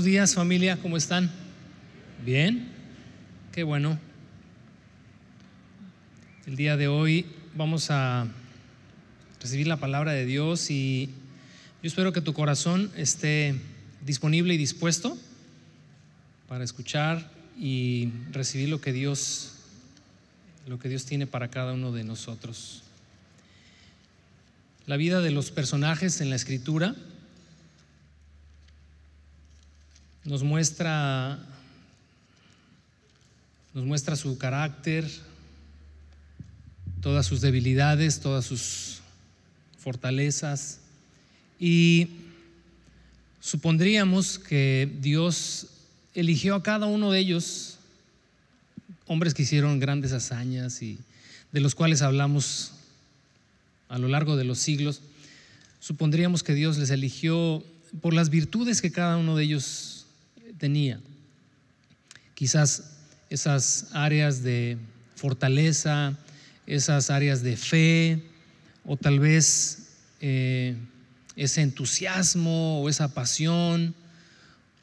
Buenos 0.00 0.12
días 0.12 0.34
familia, 0.34 0.78
¿cómo 0.80 0.96
están? 0.96 1.30
Bien, 2.24 2.70
qué 3.52 3.64
bueno. 3.64 3.98
El 6.46 6.56
día 6.56 6.78
de 6.78 6.88
hoy 6.88 7.26
vamos 7.54 7.90
a 7.90 8.26
recibir 9.42 9.66
la 9.66 9.76
palabra 9.76 10.12
de 10.12 10.24
Dios 10.24 10.70
y 10.70 11.10
yo 11.82 11.86
espero 11.86 12.14
que 12.14 12.22
tu 12.22 12.32
corazón 12.32 12.90
esté 12.96 13.60
disponible 14.02 14.54
y 14.54 14.56
dispuesto 14.56 15.18
para 16.48 16.64
escuchar 16.64 17.30
y 17.58 18.08
recibir 18.32 18.70
lo 18.70 18.80
que 18.80 18.94
Dios 18.94 19.52
lo 20.66 20.78
que 20.78 20.88
Dios 20.88 21.04
tiene 21.04 21.26
para 21.26 21.48
cada 21.50 21.74
uno 21.74 21.92
de 21.92 22.04
nosotros. 22.04 22.84
La 24.86 24.96
vida 24.96 25.20
de 25.20 25.30
los 25.30 25.50
personajes 25.50 26.22
en 26.22 26.30
la 26.30 26.36
escritura 26.36 26.96
nos 30.24 30.42
muestra, 30.42 31.38
nos 33.72 33.84
muestra 33.84 34.16
su 34.16 34.36
carácter, 34.36 35.08
todas 37.00 37.26
sus 37.26 37.40
debilidades, 37.40 38.20
todas 38.20 38.44
sus 38.44 39.00
fortalezas. 39.78 40.80
Y 41.58 42.08
supondríamos 43.40 44.38
que 44.38 44.90
Dios 45.00 45.68
eligió 46.14 46.54
a 46.54 46.62
cada 46.62 46.86
uno 46.86 47.10
de 47.10 47.20
ellos, 47.20 47.78
hombres 49.06 49.34
que 49.34 49.42
hicieron 49.42 49.80
grandes 49.80 50.12
hazañas 50.12 50.82
y 50.82 50.98
de 51.52 51.60
los 51.60 51.74
cuales 51.74 52.02
hablamos 52.02 52.72
a 53.88 53.98
lo 53.98 54.08
largo 54.08 54.36
de 54.36 54.44
los 54.44 54.58
siglos, 54.58 55.00
supondríamos 55.80 56.42
que 56.42 56.54
Dios 56.54 56.78
les 56.78 56.90
eligió 56.90 57.64
por 58.00 58.14
las 58.14 58.30
virtudes 58.30 58.80
que 58.80 58.92
cada 58.92 59.16
uno 59.16 59.36
de 59.36 59.44
ellos 59.44 59.99
tenía. 60.60 61.00
Quizás 62.34 62.98
esas 63.30 63.88
áreas 63.92 64.42
de 64.42 64.78
fortaleza, 65.16 66.16
esas 66.66 67.10
áreas 67.10 67.42
de 67.42 67.56
fe, 67.56 68.22
o 68.84 68.96
tal 68.96 69.18
vez 69.18 69.88
eh, 70.20 70.76
ese 71.34 71.62
entusiasmo 71.62 72.82
o 72.82 72.88
esa 72.88 73.12
pasión, 73.12 73.94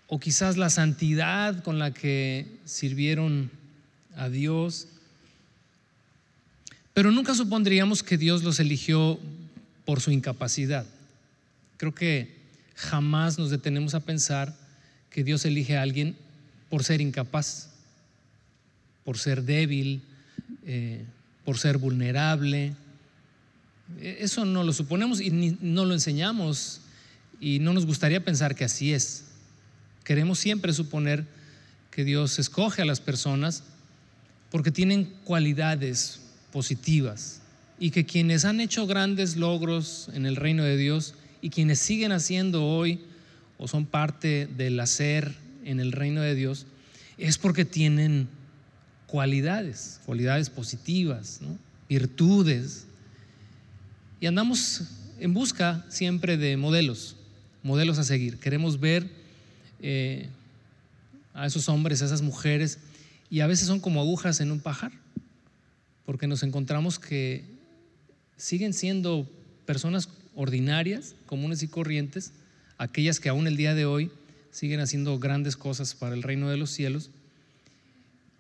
o 0.08 0.20
quizás 0.20 0.58
la 0.58 0.70
santidad 0.70 1.64
con 1.64 1.80
la 1.80 1.94
que 1.94 2.48
sirvieron 2.66 3.52
a 4.16 4.30
Dios. 4.30 4.88
Pero 6.94 7.12
nunca 7.12 7.36
supondríamos 7.36 8.04
que 8.04 8.18
Dios 8.18 8.44
los 8.44 8.60
eligió 8.60 9.20
por 9.86 10.02
su 10.02 10.12
incapacidad. 10.12 10.86
Creo 11.78 11.94
que 11.94 12.36
jamás 12.76 13.38
nos 13.38 13.50
detenemos 13.50 13.94
a 13.94 14.00
pensar 14.00 14.56
que 15.10 15.24
Dios 15.24 15.46
elige 15.46 15.78
a 15.78 15.82
alguien 15.82 16.16
por 16.70 16.84
ser 16.84 17.02
incapaz, 17.02 17.70
por 19.04 19.18
ser 19.18 19.44
débil, 19.44 20.02
eh, 20.66 21.06
por 21.46 21.58
ser 21.58 21.78
vulnerable. 21.78 22.74
E, 24.02 24.18
eso 24.20 24.46
no 24.46 24.64
lo 24.64 24.74
suponemos 24.74 25.22
y 25.22 25.58
no 25.62 25.86
lo 25.86 25.94
enseñamos 25.94 26.82
y 27.40 27.60
no 27.60 27.74
nos 27.74 27.86
gustaría 27.86 28.24
pensar 28.24 28.56
que 28.56 28.66
así 28.66 28.94
es. 28.94 29.26
Queremos 30.04 30.40
siempre 30.40 30.74
suponer 30.74 31.26
que 31.92 32.04
Dios 32.04 32.38
escoge 32.40 32.82
a 32.82 32.86
las 32.86 33.00
personas 33.00 33.64
porque 34.52 34.72
tienen 34.72 35.06
cualidades 35.24 36.22
positivas 36.52 37.42
y 37.80 37.92
que 37.92 38.06
quienes 38.06 38.46
han 38.46 38.60
hecho 38.60 38.88
grandes 38.88 39.36
logros 39.36 40.10
en 40.14 40.26
el 40.26 40.36
reino 40.36 40.64
de 40.64 40.78
Dios 40.78 41.14
y 41.42 41.50
quienes 41.50 41.80
siguen 41.80 42.12
haciendo 42.12 42.66
hoy 42.66 43.00
o 43.58 43.68
son 43.68 43.86
parte 43.86 44.48
del 44.48 44.80
hacer 44.80 45.36
en 45.64 45.80
el 45.80 45.92
reino 45.92 46.22
de 46.22 46.36
Dios, 46.36 46.66
es 47.18 47.38
porque 47.38 47.66
tienen 47.66 48.28
cualidades, 49.08 50.00
cualidades 50.06 50.50
positivas, 50.50 51.40
virtudes. 51.90 52.86
Y 54.20 54.28
andamos 54.28 54.84
en 55.20 55.34
busca 55.34 55.86
siempre 55.90 56.38
de 56.38 56.58
modelos, 56.58 57.16
modelos 57.64 57.98
a 57.98 58.04
seguir. 58.04 58.38
Queremos 58.38 58.80
ver 58.80 59.10
eh, 59.82 60.30
a 61.34 61.46
esos 61.46 61.70
hombres, 61.70 62.02
a 62.02 62.06
esas 62.06 62.22
mujeres, 62.22 62.80
y 63.30 63.40
a 63.42 63.48
veces 63.48 63.68
son 63.68 63.80
como 63.80 64.02
agujas 64.02 64.40
en 64.40 64.52
un 64.52 64.60
pajar, 64.60 64.92
porque 66.06 66.28
nos 66.28 66.44
encontramos 66.44 67.00
que 67.00 67.44
siguen 68.38 68.74
siendo 68.74 69.30
personas 69.66 70.10
ordinarias, 70.36 71.16
comunes 71.26 71.64
y 71.64 71.68
corrientes, 71.68 72.32
aquellas 72.78 73.20
que 73.20 73.30
aún 73.30 73.48
el 73.48 73.58
día 73.58 73.74
de 73.76 73.86
hoy 73.86 74.12
siguen 74.52 74.80
haciendo 74.80 75.20
grandes 75.20 75.56
cosas 75.56 75.94
para 75.94 76.16
el 76.16 76.24
reino 76.24 76.50
de 76.50 76.58
los 76.58 76.72
cielos, 76.72 77.10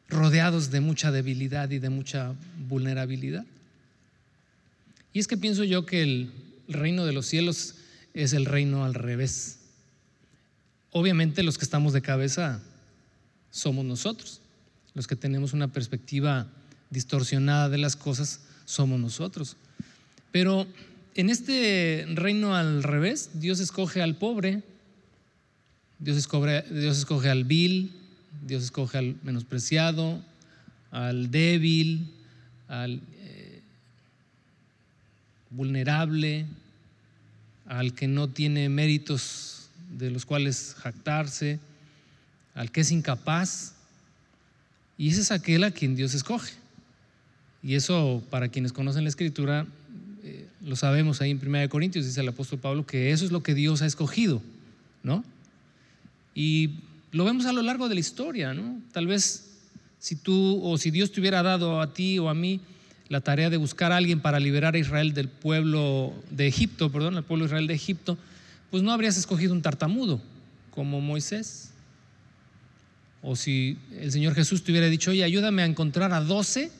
rodeados 0.09 0.71
de 0.71 0.79
mucha 0.79 1.11
debilidad 1.11 1.69
y 1.69 1.79
de 1.79 1.89
mucha 1.89 2.33
vulnerabilidad. 2.67 3.45
Y 5.13 5.19
es 5.19 5.27
que 5.27 5.37
pienso 5.37 5.63
yo 5.63 5.85
que 5.85 6.01
el 6.01 6.31
reino 6.67 7.05
de 7.05 7.13
los 7.13 7.25
cielos 7.25 7.75
es 8.13 8.33
el 8.33 8.45
reino 8.45 8.83
al 8.85 8.93
revés. 8.93 9.59
Obviamente 10.91 11.43
los 11.43 11.57
que 11.57 11.65
estamos 11.65 11.93
de 11.93 12.01
cabeza 12.01 12.61
somos 13.51 13.85
nosotros, 13.85 14.41
los 14.93 15.07
que 15.07 15.15
tenemos 15.15 15.53
una 15.53 15.67
perspectiva 15.67 16.47
distorsionada 16.89 17.69
de 17.69 17.77
las 17.77 17.95
cosas 17.95 18.41
somos 18.65 18.99
nosotros. 18.99 19.55
Pero 20.31 20.67
en 21.17 21.31
este 21.31 22.05
reino 22.13 22.55
al 22.55 22.83
revés, 22.83 23.31
Dios 23.33 23.59
escoge 23.59 24.03
al 24.03 24.15
pobre, 24.15 24.61
Dios 25.97 26.15
escoge, 26.15 27.29
al 27.29 27.43
vil, 27.43 27.91
Dios 28.45 28.63
escoge 28.63 28.99
al 28.99 29.15
menospreciado, 29.23 30.23
al 30.91 31.31
débil, 31.31 32.13
al 32.67 33.01
eh, 33.17 33.61
vulnerable, 35.49 36.45
al 37.65 37.93
que 37.95 38.07
no 38.07 38.27
tiene 38.29 38.69
méritos 38.69 39.69
de 39.97 40.11
los 40.11 40.23
cuales 40.23 40.75
jactarse, 40.77 41.59
al 42.53 42.71
que 42.71 42.81
es 42.81 42.91
incapaz. 42.91 43.73
Y 44.99 45.09
ese 45.09 45.21
es 45.21 45.31
aquel 45.31 45.63
a 45.63 45.71
quien 45.71 45.95
Dios 45.95 46.13
escoge. 46.13 46.53
Y 47.63 47.73
eso, 47.73 48.23
para 48.29 48.49
quienes 48.49 48.71
conocen 48.71 49.03
la 49.03 49.09
escritura, 49.09 49.65
lo 50.67 50.75
sabemos 50.75 51.21
ahí 51.21 51.31
en 51.31 51.39
1 51.41 51.69
Corintios, 51.69 52.05
dice 52.05 52.19
el 52.19 52.27
apóstol 52.27 52.59
Pablo, 52.59 52.85
que 52.85 53.11
eso 53.11 53.23
es 53.23 53.31
lo 53.31 53.41
que 53.41 53.55
Dios 53.55 53.81
ha 53.81 53.85
escogido, 53.85 54.41
¿no? 55.01 55.23
Y 56.35 56.71
lo 57.13 57.23
vemos 57.23 57.45
a 57.45 57.53
lo 57.53 57.61
largo 57.61 57.87
de 57.87 57.95
la 57.95 58.01
historia, 58.01 58.53
¿no? 58.53 58.81
Tal 58.91 59.07
vez 59.07 59.45
si 59.97 60.17
tú 60.17 60.59
o 60.61 60.77
si 60.77 60.91
Dios 60.91 61.13
te 61.13 61.21
hubiera 61.21 61.41
dado 61.41 61.79
a 61.79 61.93
ti 61.93 62.19
o 62.19 62.27
a 62.27 62.33
mí 62.33 62.59
la 63.07 63.21
tarea 63.21 63.49
de 63.49 63.55
buscar 63.55 63.93
a 63.93 63.97
alguien 63.97 64.19
para 64.19 64.41
liberar 64.41 64.75
a 64.75 64.77
Israel 64.77 65.13
del 65.13 65.29
pueblo 65.29 66.13
de 66.31 66.47
Egipto, 66.47 66.91
perdón, 66.91 67.15
al 67.15 67.23
pueblo 67.23 67.45
de 67.45 67.47
Israel 67.47 67.67
de 67.67 67.73
Egipto, 67.73 68.17
pues 68.69 68.83
no 68.83 68.91
habrías 68.91 69.17
escogido 69.17 69.53
un 69.53 69.61
tartamudo 69.61 70.21
como 70.71 70.99
Moisés. 70.99 71.71
O 73.21 73.37
si 73.37 73.77
el 73.97 74.11
Señor 74.11 74.35
Jesús 74.35 74.63
te 74.63 74.71
hubiera 74.71 74.87
dicho, 74.87 75.11
oye, 75.11 75.23
ayúdame 75.23 75.61
a 75.61 75.65
encontrar 75.65 76.11
a 76.11 76.19
doce 76.19 76.71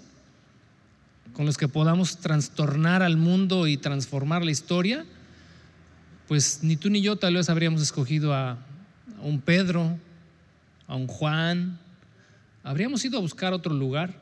con 1.38 1.46
los 1.46 1.56
que 1.56 1.68
podamos 1.68 2.18
trastornar 2.18 3.04
al 3.04 3.16
mundo 3.16 3.68
y 3.68 3.78
transformar 3.78 4.44
la 4.44 4.50
historia, 4.50 5.06
pues 6.28 6.64
ni 6.64 6.78
tú 6.78 6.90
ni 6.90 7.00
yo 7.04 7.16
tal 7.18 7.36
vez 7.36 7.48
habríamos 7.48 7.80
escogido 7.80 8.34
a, 8.34 8.58
un 9.22 9.40
Pedro, 9.40 10.00
a 10.88 10.96
un 10.96 11.06
Juan, 11.06 11.78
habríamos 12.64 13.06
ido 13.06 13.20
a 13.20 13.22
buscar 13.22 13.54
otro 13.54 13.72
lugar, 13.72 14.20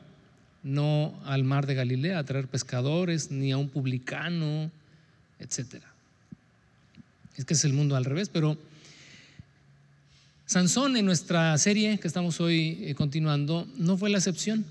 no 0.62 1.18
al 1.24 1.42
mar 1.42 1.64
de 1.64 1.74
Galilea 1.74 2.18
a 2.18 2.24
traer 2.24 2.48
pescadores, 2.48 3.30
ni 3.30 3.50
a 3.50 3.56
un 3.56 3.70
publicano, 3.70 4.70
etc. 5.38 5.84
Es 7.34 7.46
que 7.46 7.54
es 7.54 7.64
el 7.64 7.72
mundo 7.72 7.96
al 7.96 8.04
revés, 8.04 8.28
pero 8.28 8.58
Sansón 10.44 10.98
en 10.98 11.06
nuestra 11.06 11.56
serie 11.56 11.98
que 11.98 12.08
estamos 12.08 12.42
hoy 12.42 12.78
eh, 12.82 12.94
continuando 12.94 13.66
no 13.78 13.96
fue 13.96 14.10
la 14.10 14.18
excepción. 14.18 14.66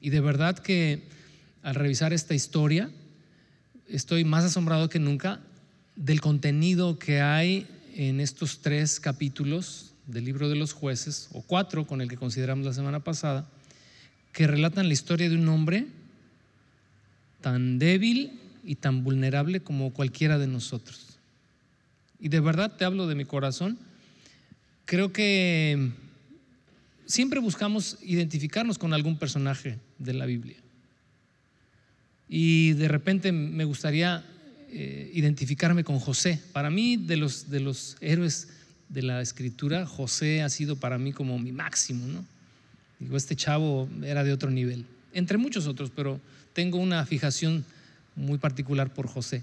Y 0.00 0.10
de 0.10 0.20
verdad 0.20 0.56
que 0.56 1.17
al 1.62 1.74
revisar 1.74 2.12
esta 2.12 2.34
historia, 2.34 2.90
estoy 3.88 4.24
más 4.24 4.44
asombrado 4.44 4.88
que 4.88 4.98
nunca 4.98 5.40
del 5.96 6.20
contenido 6.20 6.98
que 6.98 7.20
hay 7.20 7.66
en 7.94 8.20
estos 8.20 8.60
tres 8.60 9.00
capítulos 9.00 9.92
del 10.06 10.24
libro 10.24 10.48
de 10.48 10.56
los 10.56 10.72
jueces, 10.72 11.28
o 11.32 11.42
cuatro 11.42 11.86
con 11.86 12.00
el 12.00 12.08
que 12.08 12.16
consideramos 12.16 12.64
la 12.64 12.72
semana 12.72 13.00
pasada, 13.00 13.48
que 14.32 14.46
relatan 14.46 14.86
la 14.86 14.94
historia 14.94 15.28
de 15.28 15.36
un 15.36 15.48
hombre 15.48 15.86
tan 17.40 17.78
débil 17.78 18.38
y 18.64 18.76
tan 18.76 19.04
vulnerable 19.04 19.60
como 19.60 19.92
cualquiera 19.92 20.38
de 20.38 20.46
nosotros. 20.46 21.18
Y 22.20 22.28
de 22.28 22.40
verdad 22.40 22.76
te 22.76 22.84
hablo 22.84 23.06
de 23.06 23.14
mi 23.14 23.24
corazón, 23.24 23.78
creo 24.84 25.12
que 25.12 25.90
siempre 27.06 27.40
buscamos 27.40 27.98
identificarnos 28.02 28.78
con 28.78 28.94
algún 28.94 29.18
personaje 29.18 29.78
de 29.98 30.14
la 30.14 30.26
Biblia. 30.26 30.56
Y 32.28 32.72
de 32.74 32.88
repente 32.88 33.32
me 33.32 33.64
gustaría 33.64 34.24
eh, 34.70 35.10
identificarme 35.14 35.84
con 35.84 35.98
José. 35.98 36.40
Para 36.52 36.70
mí, 36.70 36.96
de 36.96 37.16
los, 37.16 37.50
de 37.50 37.60
los 37.60 37.96
héroes 38.00 38.48
de 38.88 39.02
la 39.02 39.22
escritura, 39.22 39.86
José 39.86 40.42
ha 40.42 40.48
sido 40.48 40.76
para 40.76 40.98
mí 40.98 41.12
como 41.12 41.38
mi 41.38 41.52
máximo, 41.52 42.06
¿no? 42.06 42.24
Digo, 42.98 43.16
este 43.16 43.36
chavo 43.36 43.88
era 44.02 44.24
de 44.24 44.32
otro 44.32 44.50
nivel, 44.50 44.84
entre 45.12 45.38
muchos 45.38 45.66
otros, 45.66 45.90
pero 45.94 46.20
tengo 46.52 46.78
una 46.78 47.06
fijación 47.06 47.64
muy 48.16 48.38
particular 48.38 48.92
por 48.92 49.06
José. 49.06 49.42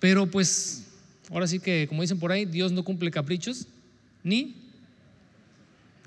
Pero 0.00 0.26
pues, 0.26 0.84
ahora 1.30 1.46
sí 1.46 1.60
que, 1.60 1.86
como 1.88 2.02
dicen 2.02 2.18
por 2.18 2.32
ahí, 2.32 2.44
Dios 2.44 2.72
no 2.72 2.84
cumple 2.84 3.10
caprichos, 3.10 3.66
ni... 4.22 4.56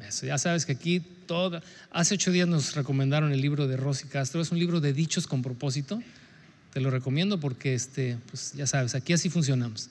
Eso, 0.07 0.27
ya 0.27 0.37
sabes 0.37 0.65
que 0.65 0.73
aquí 0.73 1.01
Hace 1.91 2.15
ocho 2.15 2.31
días 2.31 2.47
nos 2.47 2.75
recomendaron 2.75 3.31
el 3.31 3.41
libro 3.41 3.67
de 3.67 3.77
Rosy 3.77 4.07
Castro, 4.07 4.41
es 4.41 4.51
un 4.51 4.59
libro 4.59 4.79
de 4.79 4.93
dichos 4.93 5.27
con 5.27 5.41
propósito, 5.41 6.01
te 6.73 6.81
lo 6.81 6.89
recomiendo 6.89 7.39
porque, 7.39 7.73
este, 7.73 8.17
pues 8.29 8.53
ya 8.53 8.67
sabes, 8.67 8.95
aquí 8.95 9.13
así 9.13 9.29
funcionamos. 9.29 9.89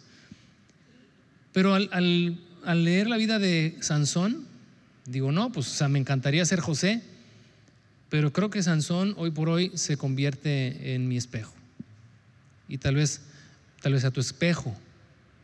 Pero 1.53 1.75
al, 1.75 1.88
al 2.65 2.85
leer 2.85 3.09
la 3.09 3.17
vida 3.17 3.38
de 3.38 3.77
Sansón, 3.81 4.47
Digo, 5.06 5.31
no, 5.31 5.53
pues 5.53 5.81
me 5.88 6.00
encantaría 6.00 6.44
ser 6.44 6.59
José, 6.59 7.00
pero 8.09 8.33
creo 8.33 8.50
que 8.50 8.62
Sansón 8.62 9.15
hoy 9.17 9.31
por 9.31 9.49
hoy 9.49 9.71
se 9.75 9.97
convierte 9.97 10.94
en 10.94 11.06
mi 11.06 11.17
espejo. 11.17 11.55
Y 12.69 12.79
tal 12.79 12.97
vez, 12.97 13.21
tal 13.83 13.93
vez 13.93 14.05
a 14.05 14.11
tu 14.11 14.21
espejo, 14.21 14.77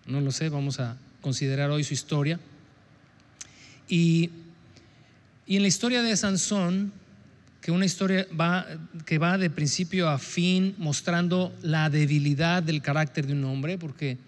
no 0.06 0.21
lo 0.21 0.33
sé, 0.33 0.49
vamos 0.49 0.81
a 0.81 0.97
considerar 1.21 1.71
hoy 1.71 1.85
su 1.85 1.94
historia. 1.94 2.41
Y, 3.89 4.31
y 5.47 5.56
en 5.56 5.62
la 5.62 5.69
historia 5.69 6.03
de 6.03 6.17
Sansón, 6.17 6.93
que 7.61 7.71
una 7.71 7.85
historia 7.85 8.27
va, 8.39 8.67
que 9.06 9.19
va 9.19 9.39
de 9.39 9.50
principio 9.50 10.09
a 10.09 10.19
fin 10.19 10.75
mostrando 10.79 11.55
la 11.62 11.91
debilidad 11.91 12.62
del 12.62 12.83
carácter 12.83 13.27
de 13.27 13.35
un 13.35 13.44
hombre, 13.44 13.79
porque 13.79 14.19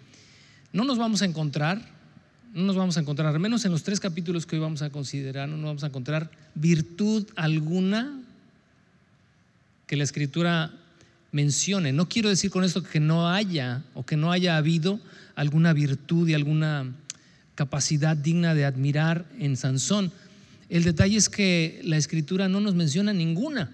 no 0.71 0.85
nos 0.85 0.97
vamos 0.97 1.21
a 1.21 1.25
encontrar 1.25 1.95
no 2.55 2.63
nos 2.63 2.77
vamos 2.77 2.95
a 2.95 3.01
encontrar, 3.01 3.27
al 3.27 3.39
menos 3.39 3.65
en 3.65 3.73
los 3.73 3.83
tres 3.83 3.99
capítulos 3.99 4.45
que 4.45 4.55
hoy 4.55 4.61
vamos 4.61 4.81
a 4.81 4.89
considerar, 4.89 5.49
no 5.49 5.57
nos 5.57 5.65
vamos 5.65 5.83
a 5.83 5.87
encontrar 5.87 6.31
virtud 6.55 7.27
alguna 7.35 8.17
que 9.87 9.97
la 9.97 10.05
escritura 10.05 10.71
mencione. 11.33 11.91
No 11.91 12.07
quiero 12.07 12.29
decir 12.29 12.51
con 12.51 12.63
esto 12.63 12.81
que 12.81 13.01
no 13.01 13.29
haya 13.29 13.83
o 13.93 14.05
que 14.05 14.15
no 14.15 14.31
haya 14.31 14.55
habido 14.55 15.01
alguna 15.35 15.73
virtud 15.73 16.29
y 16.29 16.33
alguna 16.33 16.93
capacidad 17.55 18.15
digna 18.15 18.55
de 18.55 18.63
admirar 18.63 19.25
en 19.37 19.57
Sansón. 19.57 20.13
El 20.69 20.83
detalle 20.83 21.17
es 21.17 21.29
que 21.29 21.79
la 21.83 21.97
escritura 21.97 22.49
no 22.49 22.59
nos 22.59 22.75
menciona 22.75 23.13
ninguna. 23.13 23.71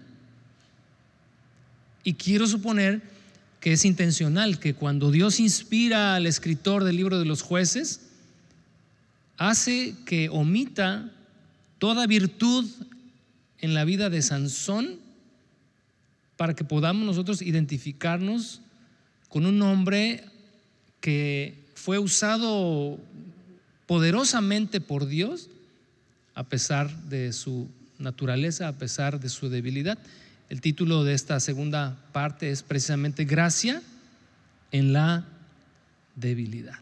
Y 2.04 2.14
quiero 2.14 2.48
suponer 2.48 3.02
que 3.60 3.74
es 3.74 3.86
intencional, 3.86 4.60
que 4.60 4.74
cuando 4.74 5.12
Dios 5.12 5.40
inspira 5.40 6.16
al 6.16 6.26
escritor 6.26 6.84
del 6.84 6.98
libro 6.98 7.20
de 7.20 7.26
los 7.26 7.44
jueces, 7.44 8.02
hace 9.38 9.96
que 10.06 10.30
omita 10.30 11.12
toda 11.78 12.08
virtud 12.08 12.66
en 13.60 13.74
la 13.74 13.86
vida 13.86 14.10
de 14.10 14.22
Sansón 14.22 15.00
para 16.38 16.56
que 16.56 16.64
podamos 16.64 17.06
nosotros 17.06 17.42
identificarnos 17.42 18.62
con 19.30 19.46
un 19.46 19.62
hombre 19.62 20.26
que 21.00 21.56
fue 21.76 22.00
usado 22.00 23.00
poderosamente 23.86 24.82
por 24.82 25.06
Dios 25.06 25.50
a 26.42 26.44
pesar 26.44 26.90
de 27.04 27.34
su 27.34 27.70
naturaleza, 28.00 28.68
a 28.68 28.74
pesar 28.74 29.20
de 29.20 29.30
su 29.30 29.48
debilidad. 29.48 30.00
El 30.50 30.60
título 30.60 31.04
de 31.04 31.14
esta 31.14 31.40
segunda 31.40 32.04
parte 32.14 32.50
es 32.50 32.64
precisamente 32.64 33.26
Gracia 33.26 33.80
en 34.72 34.92
la 34.92 35.24
debilidad. 36.16 36.80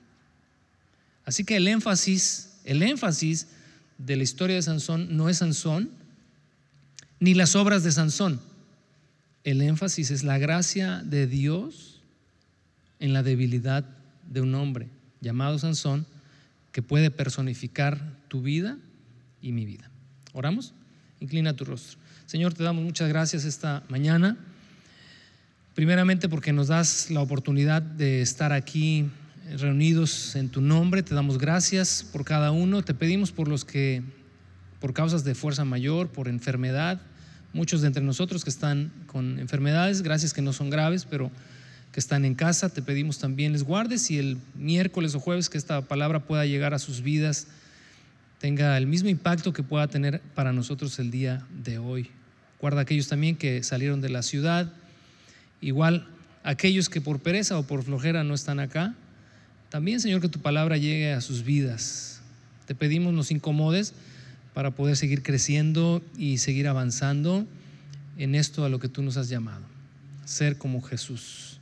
Así 1.26 1.44
que 1.44 1.58
el 1.58 1.68
énfasis 1.68 2.62
el 2.64 2.82
énfasis 2.84 3.48
de 3.98 4.16
la 4.16 4.24
historia 4.24 4.56
de 4.56 4.62
Sansón 4.62 5.18
no 5.18 5.28
es 5.28 5.40
Sansón 5.40 5.90
ni 7.20 7.34
las 7.34 7.58
obras 7.58 7.84
de 7.84 7.92
Sansón. 7.92 8.40
El 9.44 9.62
énfasis 9.62 10.10
es 10.10 10.24
la 10.24 10.38
gracia 10.38 11.02
de 11.04 11.28
Dios 11.28 12.00
en 13.02 13.12
la 13.12 13.24
debilidad 13.24 13.84
de 14.26 14.40
un 14.40 14.56
hombre 14.56 14.88
llamado 15.20 15.60
Sansón 15.60 16.06
que 16.72 16.82
puede 16.82 17.12
personificar 17.12 18.00
tu 18.30 18.42
vida 18.42 18.78
y 19.42 19.52
mi 19.52 19.66
vida. 19.66 19.90
¿Oramos? 20.34 20.74
Inclina 21.20 21.56
tu 21.56 21.66
rostro. 21.66 22.00
Señor, 22.26 22.54
te 22.54 22.64
damos 22.64 22.84
muchas 22.84 23.10
gracias 23.10 23.46
esta 23.46 23.84
mañana. 23.90 24.38
Primeramente 25.76 26.30
porque 26.30 26.54
nos 26.54 26.68
das 26.68 27.10
la 27.10 27.22
oportunidad 27.22 27.82
de 27.82 28.22
estar 28.22 28.54
aquí 28.54 29.10
reunidos 29.58 30.36
en 30.36 30.50
tu 30.50 30.62
nombre. 30.62 31.04
Te 31.04 31.16
damos 31.16 31.38
gracias 31.38 32.06
por 32.12 32.26
cada 32.26 32.52
uno. 32.52 32.84
Te 32.84 32.94
pedimos 32.94 33.32
por 33.32 33.48
los 33.48 33.66
que, 33.66 34.04
por 34.80 34.94
causas 34.94 35.24
de 35.24 35.36
fuerza 35.36 35.66
mayor, 35.66 36.10
por 36.10 36.28
enfermedad, 36.28 37.02
muchos 37.54 37.82
de 37.82 37.88
entre 37.88 38.04
nosotros 38.04 38.44
que 38.44 38.50
están 38.50 38.92
con 39.08 39.40
enfermedades, 39.40 40.02
gracias 40.02 40.34
que 40.34 40.42
no 40.42 40.54
son 40.54 40.70
graves, 40.70 41.06
pero 41.10 41.32
que 41.92 42.00
están 42.00 42.26
en 42.26 42.36
casa, 42.36 42.70
te 42.70 42.82
pedimos 42.82 43.18
también 43.18 43.52
les 43.52 43.64
guardes 43.64 44.12
y 44.12 44.20
el 44.20 44.38
miércoles 44.56 45.16
o 45.16 45.20
jueves 45.20 45.50
que 45.50 45.58
esta 45.58 45.82
palabra 45.82 46.26
pueda 46.26 46.46
llegar 46.46 46.74
a 46.74 46.80
sus 46.80 47.02
vidas, 47.02 47.48
tenga 48.40 48.78
el 48.78 48.88
mismo 48.88 49.10
impacto 49.10 49.54
que 49.54 49.64
pueda 49.64 49.88
tener 49.88 50.22
para 50.34 50.54
nosotros 50.54 50.98
el 51.00 51.12
día 51.12 51.46
de 51.64 51.78
hoy. 51.78 52.10
Guarda 52.60 52.82
aquellos 52.82 53.08
también 53.08 53.36
que 53.36 53.64
salieron 53.64 54.02
de 54.02 54.10
la 54.10 54.24
ciudad, 54.24 54.72
igual 55.62 56.08
aquellos 56.44 56.90
que 56.90 57.02
por 57.02 57.20
pereza 57.20 57.58
o 57.58 57.64
por 57.64 57.84
flojera 57.84 58.24
no 58.24 58.34
están 58.34 58.60
acá, 58.60 58.96
también, 59.70 60.02
Señor, 60.02 60.20
que 60.20 60.30
tu 60.30 60.40
palabra 60.40 60.78
llegue 60.78 61.14
a 61.14 61.22
sus 61.22 61.44
vidas. 61.44 62.22
Te 62.66 62.74
pedimos 62.74 63.14
nos 63.14 63.30
incomodes 63.30 63.94
para 64.54 64.72
poder 64.72 64.98
seguir 64.98 65.22
creciendo 65.22 66.02
y 66.18 66.40
seguir 66.40 66.68
avanzando 66.68 67.46
en 68.18 68.36
esto 68.36 68.66
a 68.66 68.70
lo 68.70 68.80
que 68.80 68.90
tú 68.90 69.04
nos 69.04 69.18
has 69.18 69.30
llamado, 69.30 69.64
ser 70.26 70.58
como 70.58 70.82
Jesús. 70.82 71.60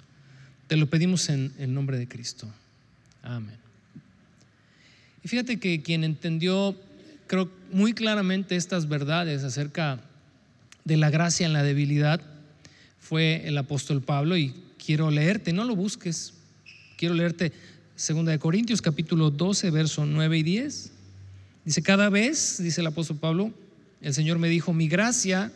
Te 0.67 0.77
lo 0.77 0.89
pedimos 0.89 1.29
en 1.29 1.53
el 1.59 1.73
nombre 1.73 1.97
de 1.97 2.07
Cristo. 2.07 2.49
Amén. 3.23 3.66
Fíjate 5.27 5.59
que 5.59 5.81
quien 5.81 6.03
entendió, 6.03 6.75
creo, 7.27 7.51
muy 7.71 7.93
claramente 7.93 8.55
estas 8.55 8.87
verdades 8.87 9.43
acerca 9.43 9.99
de 10.85 10.97
la 10.97 11.09
gracia 11.09 11.45
en 11.45 11.53
la 11.53 11.63
debilidad 11.63 12.21
fue 12.99 13.47
el 13.47 13.57
apóstol 13.57 14.01
Pablo 14.01 14.37
y 14.37 14.55
quiero 14.83 15.11
leerte, 15.11 15.51
no 15.51 15.65
lo 15.65 15.75
busques, 15.75 16.33
quiero 16.97 17.13
leerte 17.13 17.51
Segunda 17.97 18.31
de 18.31 18.39
Corintios 18.39 18.81
capítulo 18.81 19.31
12, 19.31 19.71
verso 19.71 20.05
9 20.05 20.37
y 20.37 20.43
10. 20.43 20.91
Dice, 21.65 21.81
cada 21.81 22.09
vez, 22.09 22.61
dice 22.61 22.81
el 22.81 22.87
apóstol 22.87 23.17
Pablo, 23.17 23.51
el 24.01 24.13
Señor 24.13 24.37
me 24.37 24.47
dijo, 24.47 24.71
mi 24.71 24.87
gracia 24.87 25.51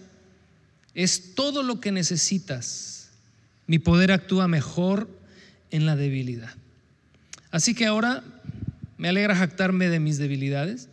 es 0.96 1.36
todo 1.36 1.62
lo 1.62 1.80
que 1.80 1.92
necesitas. 1.92 3.12
Mi 3.68 3.80
poder 3.80 4.12
actúa 4.12 4.48
mejor 4.48 5.08
en 5.70 5.86
la 5.86 5.96
debilidad. 5.96 6.54
Así 7.52 7.76
que 7.76 7.86
ahora 7.86 8.24
me 9.02 9.10
alegra 9.10 9.36
jactarme 9.36 9.90
de 9.90 10.00
mis 10.00 10.20
debilidades 10.20 10.88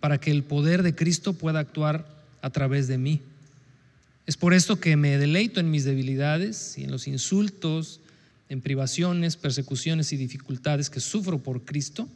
para 0.00 0.18
que 0.18 0.32
el 0.32 0.42
poder 0.42 0.82
de 0.82 0.96
Cristo 0.96 1.34
pueda 1.34 1.60
actuar 1.60 2.04
a 2.42 2.50
través 2.50 2.88
de 2.88 2.98
mí. 2.98 3.20
Es 4.26 4.36
por 4.36 4.54
esto 4.54 4.80
que 4.80 4.96
me 4.96 5.18
deleito 5.18 5.60
en 5.60 5.70
mis 5.70 5.84
debilidades 5.84 6.76
y 6.76 6.82
en 6.82 6.90
los 6.90 7.06
insultos, 7.06 8.00
en 8.48 8.60
privaciones, 8.60 9.36
persecuciones 9.36 10.12
y 10.12 10.16
dificultades 10.16 10.90
que 10.90 10.98
sufro 10.98 11.38
por 11.38 11.62
Cristo. 11.64 12.08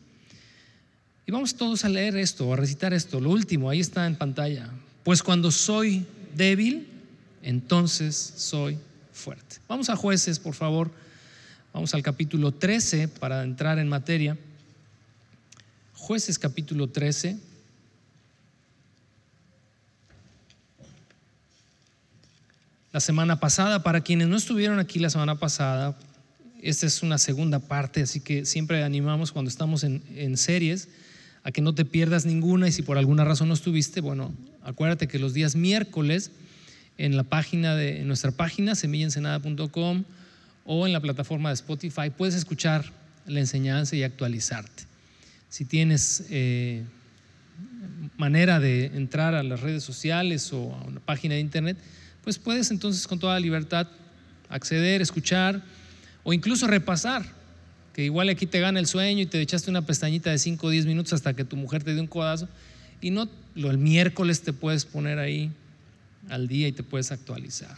Y 1.24 1.30
vamos 1.30 1.54
todos 1.54 1.84
a 1.84 1.88
leer 1.88 2.16
esto, 2.16 2.52
a 2.52 2.56
recitar 2.56 2.92
esto. 2.92 3.20
Lo 3.20 3.30
último, 3.30 3.70
ahí 3.70 3.78
está 3.78 4.08
en 4.08 4.16
pantalla. 4.16 4.68
Pues 5.04 5.22
cuando 5.22 5.52
soy 5.52 6.04
débil, 6.34 6.88
entonces 7.44 8.32
soy 8.34 8.76
fuerte. 9.12 9.58
Vamos 9.68 9.88
a 9.88 9.94
jueces, 9.94 10.40
por 10.40 10.56
favor. 10.56 10.90
Vamos 11.72 11.94
al 11.94 12.02
capítulo 12.02 12.50
13 12.50 13.06
para 13.06 13.44
entrar 13.44 13.78
en 13.78 13.88
materia. 13.88 14.36
Jueces 16.08 16.38
capítulo 16.38 16.88
13. 16.88 17.36
La 22.94 23.00
semana 23.00 23.40
pasada, 23.40 23.82
para 23.82 24.00
quienes 24.00 24.26
no 24.26 24.38
estuvieron 24.38 24.78
aquí 24.78 25.00
la 25.00 25.10
semana 25.10 25.38
pasada, 25.38 25.98
esta 26.62 26.86
es 26.86 27.02
una 27.02 27.18
segunda 27.18 27.58
parte, 27.58 28.00
así 28.00 28.20
que 28.20 28.46
siempre 28.46 28.82
animamos 28.84 29.32
cuando 29.32 29.50
estamos 29.50 29.84
en, 29.84 30.36
series 30.38 30.88
a 31.42 31.52
que 31.52 31.60
no 31.60 31.74
te 31.74 31.84
pierdas 31.84 32.24
ninguna 32.24 32.68
y 32.68 32.72
si 32.72 32.80
por 32.80 32.96
alguna 32.96 33.26
razón 33.26 33.48
no 33.48 33.54
estuviste, 33.54 34.00
bueno, 34.00 34.32
acuérdate 34.62 35.08
que 35.08 35.18
los 35.18 35.34
días 35.34 35.56
miércoles 35.56 36.30
en 36.96 37.18
la 37.18 37.24
página 37.24 37.76
de 37.76 38.00
en 38.00 38.08
nuestra 38.08 38.30
página 38.30 38.74
semillaensenada.com 38.76 40.04
o 40.64 40.86
en 40.86 40.94
la 40.94 41.00
plataforma 41.00 41.50
de 41.50 41.56
Spotify 41.56 42.08
puedes 42.08 42.34
escuchar 42.34 42.94
la 43.26 43.40
enseñanza 43.40 43.94
y 43.94 44.04
actualizarte. 44.04 44.87
Si 45.48 45.64
tienes 45.64 46.24
eh, 46.30 46.84
manera 48.16 48.60
de 48.60 48.86
entrar 48.86 49.34
a 49.34 49.42
las 49.42 49.60
redes 49.60 49.82
sociales 49.82 50.52
o 50.52 50.74
a 50.74 50.82
una 50.84 51.00
página 51.00 51.34
de 51.34 51.40
internet, 51.40 51.76
pues 52.22 52.38
puedes 52.38 52.70
entonces 52.70 53.06
con 53.06 53.18
toda 53.18 53.38
libertad 53.40 53.86
acceder, 54.48 55.00
escuchar 55.00 55.62
o 56.24 56.32
incluso 56.32 56.66
repasar, 56.66 57.24
que 57.94 58.04
igual 58.04 58.28
aquí 58.28 58.46
te 58.46 58.60
gana 58.60 58.78
el 58.80 58.86
sueño 58.86 59.22
y 59.22 59.26
te 59.26 59.40
echaste 59.40 59.70
una 59.70 59.82
pestañita 59.82 60.30
de 60.30 60.38
5 60.38 60.66
o 60.66 60.70
10 60.70 60.86
minutos 60.86 61.12
hasta 61.12 61.34
que 61.34 61.44
tu 61.44 61.56
mujer 61.56 61.82
te 61.82 61.94
dé 61.94 62.00
un 62.00 62.06
codazo. 62.06 62.48
Y 63.00 63.10
no, 63.10 63.28
lo, 63.54 63.70
el 63.70 63.78
miércoles 63.78 64.42
te 64.42 64.52
puedes 64.52 64.84
poner 64.84 65.18
ahí 65.18 65.50
al 66.28 66.48
día 66.48 66.68
y 66.68 66.72
te 66.72 66.82
puedes 66.82 67.10
actualizar. 67.12 67.76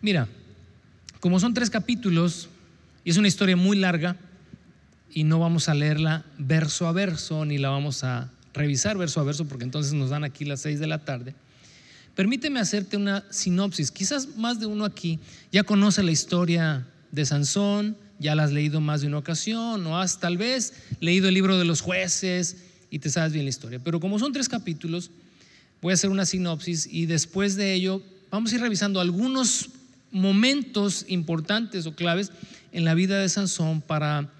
Mira, 0.00 0.28
como 1.20 1.40
son 1.40 1.54
tres 1.54 1.70
capítulos 1.70 2.48
y 3.04 3.10
es 3.10 3.16
una 3.16 3.28
historia 3.28 3.56
muy 3.56 3.76
larga 3.76 4.16
y 5.12 5.24
no 5.24 5.38
vamos 5.38 5.68
a 5.68 5.74
leerla 5.74 6.24
verso 6.38 6.86
a 6.86 6.92
verso 6.92 7.44
ni 7.44 7.58
la 7.58 7.70
vamos 7.70 8.04
a 8.04 8.30
revisar 8.52 8.96
verso 8.96 9.20
a 9.20 9.24
verso 9.24 9.46
porque 9.46 9.64
entonces 9.64 9.92
nos 9.92 10.10
dan 10.10 10.24
aquí 10.24 10.44
las 10.44 10.60
6 10.60 10.80
de 10.80 10.86
la 10.86 11.04
tarde. 11.04 11.34
Permíteme 12.14 12.60
hacerte 12.60 12.96
una 12.96 13.24
sinopsis. 13.30 13.90
Quizás 13.90 14.36
más 14.36 14.58
de 14.58 14.66
uno 14.66 14.84
aquí 14.84 15.18
ya 15.52 15.64
conoce 15.64 16.02
la 16.02 16.12
historia 16.12 16.86
de 17.12 17.26
Sansón, 17.26 17.96
ya 18.18 18.34
la 18.34 18.44
has 18.44 18.52
leído 18.52 18.80
más 18.80 19.02
de 19.02 19.06
una 19.06 19.18
ocasión, 19.18 19.86
o 19.86 20.00
has 20.00 20.18
tal 20.18 20.38
vez 20.38 20.72
leído 21.00 21.28
el 21.28 21.34
libro 21.34 21.58
de 21.58 21.66
los 21.66 21.82
jueces 21.82 22.56
y 22.90 22.98
te 23.00 23.10
sabes 23.10 23.32
bien 23.34 23.44
la 23.44 23.50
historia. 23.50 23.78
Pero 23.78 24.00
como 24.00 24.18
son 24.18 24.32
tres 24.32 24.48
capítulos, 24.48 25.10
voy 25.82 25.90
a 25.90 25.94
hacer 25.94 26.08
una 26.08 26.24
sinopsis 26.24 26.88
y 26.90 27.04
después 27.04 27.56
de 27.56 27.74
ello 27.74 28.02
vamos 28.30 28.50
a 28.50 28.54
ir 28.54 28.62
revisando 28.62 29.00
algunos 29.00 29.68
momentos 30.10 31.04
importantes 31.08 31.86
o 31.86 31.94
claves 31.94 32.32
en 32.72 32.84
la 32.84 32.94
vida 32.94 33.18
de 33.18 33.28
Sansón 33.28 33.82
para 33.82 34.30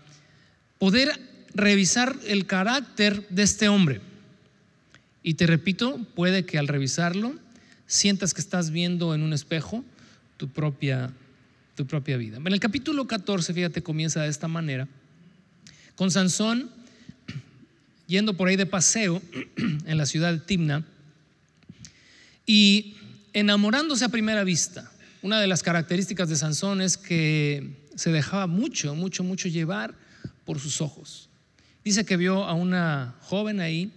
poder 0.78 1.11
revisar 1.54 2.16
el 2.26 2.47
carácter 2.47 3.26
de 3.28 3.42
este 3.42 3.68
hombre. 3.68 4.00
Y 5.23 5.35
te 5.35 5.47
repito, 5.47 5.99
puede 6.14 6.45
que 6.45 6.59
al 6.59 6.68
revisarlo 6.68 7.35
sientas 7.87 8.35
que 8.35 8.40
estás 8.40 8.71
viendo 8.71 9.14
en 9.14 9.23
un 9.23 9.33
espejo 9.33 9.85
tu 10.37 10.49
propia 10.49 11.12
tu 11.76 11.87
propia 11.87 12.16
vida. 12.16 12.38
En 12.38 12.47
el 12.52 12.59
capítulo 12.59 13.06
14, 13.06 13.52
fíjate, 13.52 13.83
comienza 13.83 14.23
de 14.23 14.30
esta 14.30 14.49
manera, 14.49 14.88
con 15.95 16.11
Sansón 16.11 16.71
yendo 18.06 18.35
por 18.35 18.49
ahí 18.49 18.56
de 18.56 18.66
paseo 18.66 19.21
en 19.87 19.99
la 19.99 20.06
ciudad 20.06 20.33
de 20.33 20.40
Timna 20.40 20.85
y 22.47 22.97
enamorándose 23.33 24.04
a 24.04 24.09
primera 24.09 24.42
vista. 24.42 24.90
Una 25.23 25.40
de 25.40 25.47
las 25.47 25.62
características 25.62 26.28
de 26.28 26.37
Sansón 26.37 26.80
es 26.80 26.97
que 26.97 27.76
se 27.95 28.11
dejaba 28.11 28.47
mucho, 28.47 28.95
mucho, 28.95 29.23
mucho 29.23 29.49
llevar 29.49 29.95
por 30.47 30.59
sus 30.59 30.81
ojos. 30.81 31.29
Dice 31.85 32.07
que 32.07 32.17
vio 32.17 32.45
a 32.45 32.55
una 32.55 33.15
joven 33.21 33.61
ahí 33.61 33.93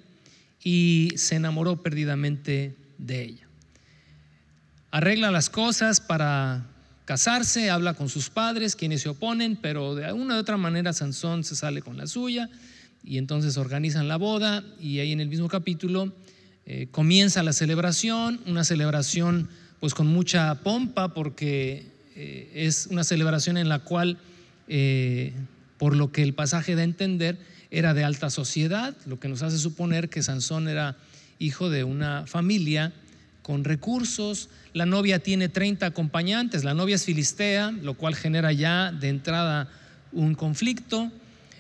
y 0.63 1.13
se 1.15 1.36
enamoró 1.36 1.82
perdidamente 1.82 2.75
de 2.98 3.24
ella. 3.24 3.48
Arregla 4.91 5.32
las 5.32 5.50
cosas 5.50 6.01
para 6.01 6.65
casarse, 7.06 7.70
habla 7.70 7.94
con 7.94 8.10
sus 8.10 8.29
padres, 8.29 8.75
quienes 8.75 9.01
se 9.01 9.10
oponen, 9.10 9.56
pero 9.56 9.96
de 9.96 10.06
alguna 10.06 10.36
u 10.36 10.39
otra 10.39 10.58
manera 10.58 10.94
Sansón 10.94 11.44
se 11.44 11.56
sale 11.56 11.82
con 11.82 11.98
la 11.98 12.06
suya 12.06 12.50
y 13.03 13.18
entonces 13.18 13.58
organizan 13.58 14.08
la 14.08 14.18
boda 14.18 14.63
y 14.79 15.00
ahí 15.00 15.12
en 15.12 15.22
el 15.22 15.29
mismo 15.29 15.48
capítulo 15.48 16.13
eh, 16.65 16.88
comienza 16.91 17.41
la 17.41 17.53
celebración, 17.53 18.39
una 18.46 18.63
celebración 18.63 19.50
pues 19.79 19.94
con 19.94 20.06
mucha 20.08 20.53
pompa 20.56 21.13
porque 21.13 21.88
eh, 22.15 22.51
es 22.53 22.88
una 22.91 23.03
celebración 23.03 23.58
en 23.58 23.70
la 23.70 23.79
cual, 23.79 24.18
eh, 24.68 25.34
por 25.79 25.95
lo 25.95 26.12
que 26.12 26.21
el 26.21 26.36
pasaje 26.36 26.75
da 26.75 26.81
a 26.81 26.86
entender, 26.86 27.39
era 27.71 27.95
de 27.95 28.03
alta 28.03 28.29
sociedad, 28.29 28.95
lo 29.07 29.19
que 29.19 29.29
nos 29.29 29.41
hace 29.41 29.57
suponer 29.57 30.09
que 30.09 30.21
Sansón 30.21 30.67
era 30.67 30.95
hijo 31.39 31.69
de 31.69 31.83
una 31.83 32.27
familia 32.27 32.93
con 33.41 33.63
recursos. 33.63 34.50
La 34.74 34.86
novia 34.86 35.19
tiene 35.19 35.50
30 35.50 35.88
acompañantes, 35.88 36.63
la 36.63 36.75
novia 36.75 36.95
es 36.95 37.05
filistea, 37.05 37.71
lo 37.71 37.95
cual 37.95 38.13
genera 38.13 38.51
ya 38.51 38.91
de 38.91 39.09
entrada 39.09 39.69
un 40.12 40.36
conflicto. 40.36 41.12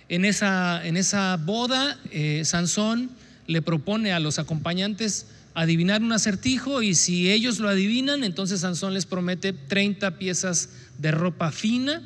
En 0.09 0.25
esa, 0.25 0.85
en 0.85 0.97
esa 0.97 1.37
boda, 1.37 1.97
eh, 2.11 2.43
Sansón 2.43 3.09
le 3.47 3.61
propone 3.61 4.11
a 4.11 4.19
los 4.19 4.37
acompañantes 4.37 5.27
adivinar 5.53 6.01
un 6.01 6.11
acertijo 6.11 6.81
y 6.81 6.95
si 6.95 7.31
ellos 7.31 7.59
lo 7.59 7.69
adivinan, 7.69 8.23
entonces 8.23 8.61
Sansón 8.61 8.93
les 8.93 9.05
promete 9.05 9.53
30 9.53 10.17
piezas 10.17 10.69
de 10.97 11.11
ropa 11.11 11.51
fina, 11.51 12.01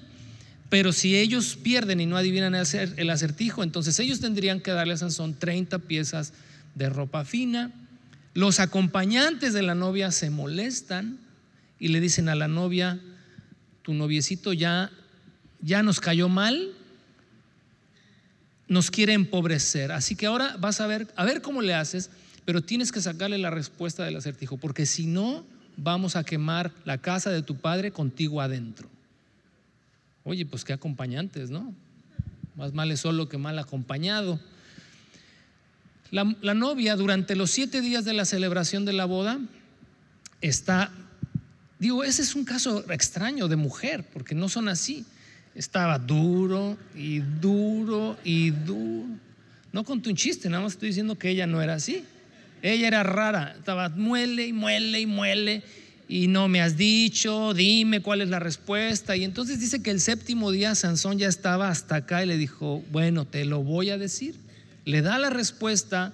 pero 0.74 0.92
si 0.92 1.16
ellos 1.16 1.56
pierden 1.56 2.02
y 2.02 2.08
no 2.08 2.18
adivinan 2.18 2.56
el 2.56 3.10
acertijo, 3.12 3.62
entonces 3.62 4.00
ellos 4.00 4.20
tendrían 4.20 4.60
que 4.60 4.72
darle 4.72 4.96
a 4.96 4.98
Sansón 4.98 5.36
30 5.36 5.78
piezas 5.78 6.34
de 6.74 6.90
ropa 6.90 7.26
fina. 7.26 7.72
Los 8.34 8.60
acompañantes 8.60 9.54
de 9.54 9.62
la 9.62 9.76
novia 9.76 10.10
se 10.10 10.32
molestan 10.32 11.20
y 11.78 11.90
le 11.90 12.00
dicen 12.02 12.28
a 12.28 12.34
la 12.34 12.48
novia, 12.48 13.00
tu 13.84 13.94
noviecito 13.94 14.52
ya, 14.52 14.90
ya 15.62 15.84
nos 15.84 16.00
cayó 16.00 16.28
mal, 16.28 16.72
nos 18.68 18.90
quiere 18.90 19.14
empobrecer. 19.14 19.92
Así 19.92 20.16
que 20.16 20.26
ahora 20.26 20.58
vas 20.58 20.82
a 20.82 20.88
ver, 20.88 21.08
a 21.16 21.24
ver 21.24 21.44
cómo 21.44 21.62
le 21.62 21.76
haces, 21.76 22.10
pero 22.46 22.64
tienes 22.64 22.92
que 22.92 23.00
sacarle 23.00 23.38
la 23.38 23.52
respuesta 23.52 24.06
del 24.06 24.16
acertijo, 24.16 24.58
porque 24.58 24.88
si 24.88 25.06
no, 25.06 25.46
vamos 25.78 26.16
a 26.16 26.24
quemar 26.24 26.72
la 26.84 26.98
casa 26.98 27.30
de 27.30 27.44
tu 27.44 27.58
padre 27.58 27.92
contigo 27.92 28.42
adentro. 28.42 28.90
Oye, 30.26 30.46
pues 30.46 30.64
qué 30.64 30.74
acompañantes, 30.74 31.50
¿no? 31.50 31.74
Más 32.56 32.74
mal 32.74 32.92
es 32.92 33.02
solo 33.02 33.28
que 33.28 33.38
mal 33.38 33.60
acompañado. 33.60 34.40
La, 36.12 36.54
novia 36.54 36.96
durante 36.96 37.36
los 37.36 37.50
siete 37.50 37.82
días 37.82 38.06
de 38.06 38.14
la 38.14 38.26
celebración 38.26 38.86
de 38.86 38.94
la 38.94 39.06
boda 39.06 39.40
está, 40.42 40.92
digo, 41.80 42.04
ese 42.04 42.22
es 42.22 42.36
un 42.36 42.46
caso 42.46 42.90
extraño 42.92 43.48
de 43.48 43.56
mujer, 43.56 44.06
porque 44.14 44.36
no 44.36 44.48
son 44.48 44.70
así. 44.70 45.06
Estaba 45.56 45.98
duro 45.98 46.78
y 46.96 47.20
duro 47.20 48.18
y 48.24 48.52
duro. 48.52 49.08
No 49.72 49.84
conté 49.84 50.10
un 50.10 50.16
chiste, 50.16 50.50
nada 50.50 50.64
más 50.64 50.74
estoy 50.74 50.90
diciendo 50.90 51.18
que 51.18 51.30
ella 51.30 51.48
no 51.48 51.62
era 51.62 51.74
así. 51.74 52.06
Ella 52.62 52.88
era 52.88 53.04
rara, 53.04 53.56
estaba 53.58 53.90
muele 53.90 54.46
y 54.46 54.54
muele 54.54 55.02
y 55.02 55.06
muele 55.08 55.64
y 56.14 56.28
no 56.28 56.48
me 56.48 56.62
has 56.62 56.78
dicho, 56.78 57.54
dime 57.54 58.02
cuál 58.02 58.22
es 58.22 58.30
la 58.30 58.40
respuesta. 58.40 59.16
Y 59.16 59.24
entonces 59.24 59.60
dice 59.60 59.82
que 59.82 59.92
el 59.92 60.00
séptimo 60.00 60.52
día 60.52 60.76
Sansón 60.76 61.18
ya 61.18 61.28
estaba 61.28 61.70
hasta 61.70 61.96
acá 61.96 62.24
y 62.24 62.28
le 62.28 62.38
dijo, 62.38 62.84
bueno, 62.92 63.26
te 63.26 63.46
lo 63.46 63.64
voy 63.64 63.90
a 63.90 63.98
decir 63.98 64.36
le 64.86 65.02
da 65.02 65.18
la 65.18 65.30
respuesta 65.30 66.14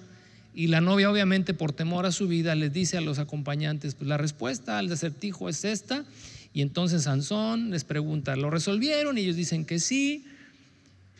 y 0.54 0.66
la 0.68 0.80
novia 0.80 1.10
obviamente 1.10 1.54
por 1.54 1.72
temor 1.72 2.06
a 2.06 2.12
su 2.12 2.28
vida 2.28 2.54
les 2.54 2.72
dice 2.72 2.96
a 2.96 3.00
los 3.00 3.18
acompañantes, 3.18 3.94
pues 3.94 4.08
la 4.08 4.16
respuesta 4.16 4.78
al 4.78 4.92
acertijo 4.92 5.48
es 5.48 5.64
esta. 5.64 6.04
Y 6.52 6.62
entonces 6.62 7.04
Sansón 7.04 7.70
les 7.70 7.84
pregunta, 7.84 8.34
¿lo 8.36 8.50
resolvieron? 8.50 9.16
Y 9.16 9.22
ellos 9.22 9.36
dicen 9.36 9.64
que 9.64 9.78
sí. 9.78 10.24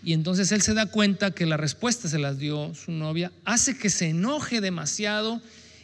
Y 0.02 0.12
entonces 0.14 0.50
él 0.50 0.62
se 0.62 0.74
da 0.74 0.86
cuenta 0.86 1.30
que 1.30 1.46
la 1.46 1.56
respuesta 1.56 2.08
se 2.08 2.18
las 2.18 2.38
dio 2.38 2.74
su 2.74 2.90
novia, 2.90 3.30
hace 3.44 3.76
que 3.76 3.90
se 3.90 4.08
enoje 4.08 4.60
demasiado 4.60 5.40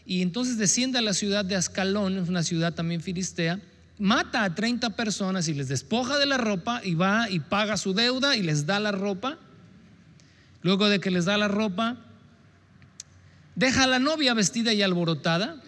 y 0.07 0.23
entonces 0.23 0.57
desciende 0.57 0.99
a 0.99 1.03
la 1.03 1.13
ciudad 1.13 1.45
de 1.45 1.57
Ascalón, 1.57 2.19
una 2.19 2.43
ciudad 2.43 2.73
también 2.73 3.01
filistea, 3.01 3.61
mata 3.99 4.45
a 4.45 4.55
30 4.55 4.91
personas 4.91 5.49
y 5.49 5.55
les 5.55 5.69
despoja 5.69 6.19
de 6.19 6.27
la 6.27 6.39
ropa 6.39 6.81
y 6.85 6.95
va 6.95 7.29
y 7.29 7.41
paga 7.41 7.77
su 7.77 7.93
deuda 7.93 8.37
y 8.37 8.43
les 8.43 8.67
da 8.67 8.79
la 8.79 8.93
ropa 8.93 9.39
Luego 10.67 10.89
de 10.89 10.99
que 10.99 11.13
les 11.13 11.27
da 11.27 11.39
la 11.39 11.47
ropa, 11.47 11.97
deja 13.55 13.85
a 13.85 13.87
la 13.87 14.01
novia 14.01 14.35
vestida 14.35 14.73
y 14.73 14.83
alborotada 14.83 15.63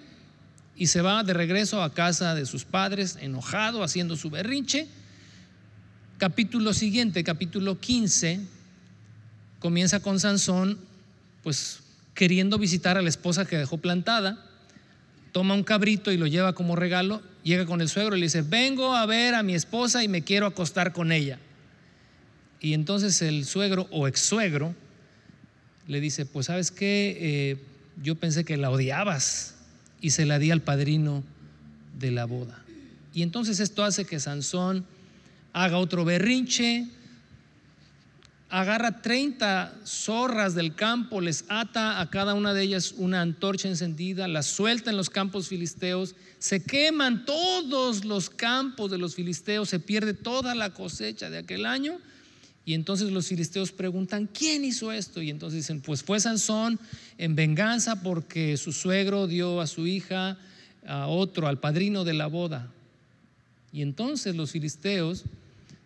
y 0.75 0.89
se 0.89 1.03
va 1.03 1.23
de 1.23 1.35
regreso 1.35 1.85
a 1.85 1.95
casa 1.95 2.35
de 2.35 2.47
sus 2.47 2.65
padres, 2.65 3.17
enojado, 3.21 3.85
haciendo 3.85 4.17
su 4.17 4.29
berrinche. 4.29 4.89
Capítulo 6.19 6.73
siguiente, 6.75 7.23
capítulo 7.23 7.79
15, 7.79 8.41
comienza 9.61 10.01
con 10.01 10.19
Sansón, 10.19 10.81
pues 11.45 11.79
queriendo 12.19 12.59
visitar 12.59 12.99
a 12.99 13.03
la 13.03 13.09
esposa 13.09 13.45
que 13.45 13.57
dejó 13.57 13.79
plantada, 13.79 14.45
toma 15.31 15.55
un 15.55 15.63
cabrito 15.63 16.11
y 16.11 16.17
lo 16.17 16.27
lleva 16.27 16.53
como 16.53 16.75
regalo, 16.75 17.23
llega 17.45 17.65
con 17.65 17.81
el 17.81 17.89
suegro 17.89 18.17
y 18.17 18.19
le 18.19 18.27
dice, 18.27 18.43
vengo 18.43 18.97
a 18.97 19.07
ver 19.07 19.37
a 19.37 19.45
mi 19.45 19.55
esposa 19.55 20.03
y 20.03 20.09
me 20.09 20.25
quiero 20.25 20.47
acostar 20.47 20.93
con 20.93 21.13
ella. 21.13 21.39
Y 22.61 22.75
entonces 22.75 23.23
el 23.23 23.45
suegro 23.45 23.87
o 23.93 24.09
ex 24.09 24.19
suegro 24.19 24.75
le 25.87 26.01
dice, 26.01 26.27
pues 26.27 26.47
sabes 26.47 26.73
qué, 26.73 27.17
eh, 27.21 27.57
yo 28.03 28.17
pensé 28.17 28.45
que 28.45 28.57
la 28.57 28.73
odiabas 28.73 29.55
y 30.01 30.11
se 30.11 30.27
la 30.27 30.41
di 30.41 30.51
al 30.51 30.61
padrino 30.61 31.23
de 32.01 32.11
la 32.11 32.25
boda. 32.25 32.65
Y 33.15 33.23
entonces 33.23 33.61
esto 33.61 33.85
hace 33.85 34.07
que 34.07 34.19
Sansón 34.19 34.85
haga 35.53 35.79
otro 35.79 36.05
berrinche, 36.05 36.89
agarra 38.51 39.03
30 39.03 39.75
zorras 39.85 40.55
del 40.55 40.75
campo, 40.75 41.21
les 41.21 41.45
ata 41.49 42.01
a 42.01 42.09
cada 42.09 42.35
una 42.35 42.55
de 42.55 42.63
ellas 42.63 42.95
una 42.97 43.21
antorcha 43.21 43.69
encendida, 43.69 44.27
las 44.27 44.47
suelta 44.47 44.91
en 44.91 44.97
los 44.97 45.11
campos 45.11 45.49
filisteos, 45.49 46.15
se 46.39 46.63
queman 46.63 47.27
todos 47.27 48.05
los 48.05 48.31
campos 48.31 48.91
de 48.91 48.99
los 48.99 49.15
filisteos, 49.15 49.69
se 49.69 49.81
pierde 49.81 50.15
toda 50.15 50.55
la 50.55 50.73
cosecha 50.73 51.29
de 51.29 51.39
aquel 51.39 51.67
año 51.67 51.99
y 52.65 52.75
entonces 52.75 53.11
los 53.13 53.27
filisteos 53.27 53.73
preguntan, 53.73 54.27
¿quién 54.27 54.65
hizo 54.65 54.93
esto? 54.93 55.21
Y 55.21 55.31
entonces 55.31 55.61
dicen, 55.61 55.81
pues 55.81 56.03
fue 56.03 56.21
Sansón 56.21 56.79
en 57.19 57.35
venganza 57.35 58.03
porque 58.03 58.57
su 58.57 58.73
suegro 58.73 59.27
dio 59.27 59.61
a 59.61 59.67
su 59.67 59.87
hija 59.87 60.39
a 60.87 61.07
otro, 61.07 61.49
al 61.49 61.59
padrino 61.59 62.05
de 62.05 62.15
la 62.15 62.27
boda. 62.27 62.71
Y 63.73 63.83
entonces 63.83 64.37
los 64.37 64.53
filisteos 64.53 65.25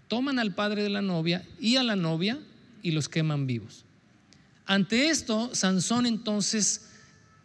toman 0.06 0.38
al 0.38 0.54
padre 0.54 0.82
de 0.82 0.88
la 0.88 1.02
novia 1.02 1.44
y 1.60 1.76
a 1.76 1.82
la 1.82 1.96
novia 1.96 2.38
y 2.82 2.90
los 2.90 3.08
queman 3.08 3.46
vivos. 3.46 3.84
Ante 4.66 5.08
esto, 5.08 5.54
Sansón 5.54 6.06
entonces 6.06 6.88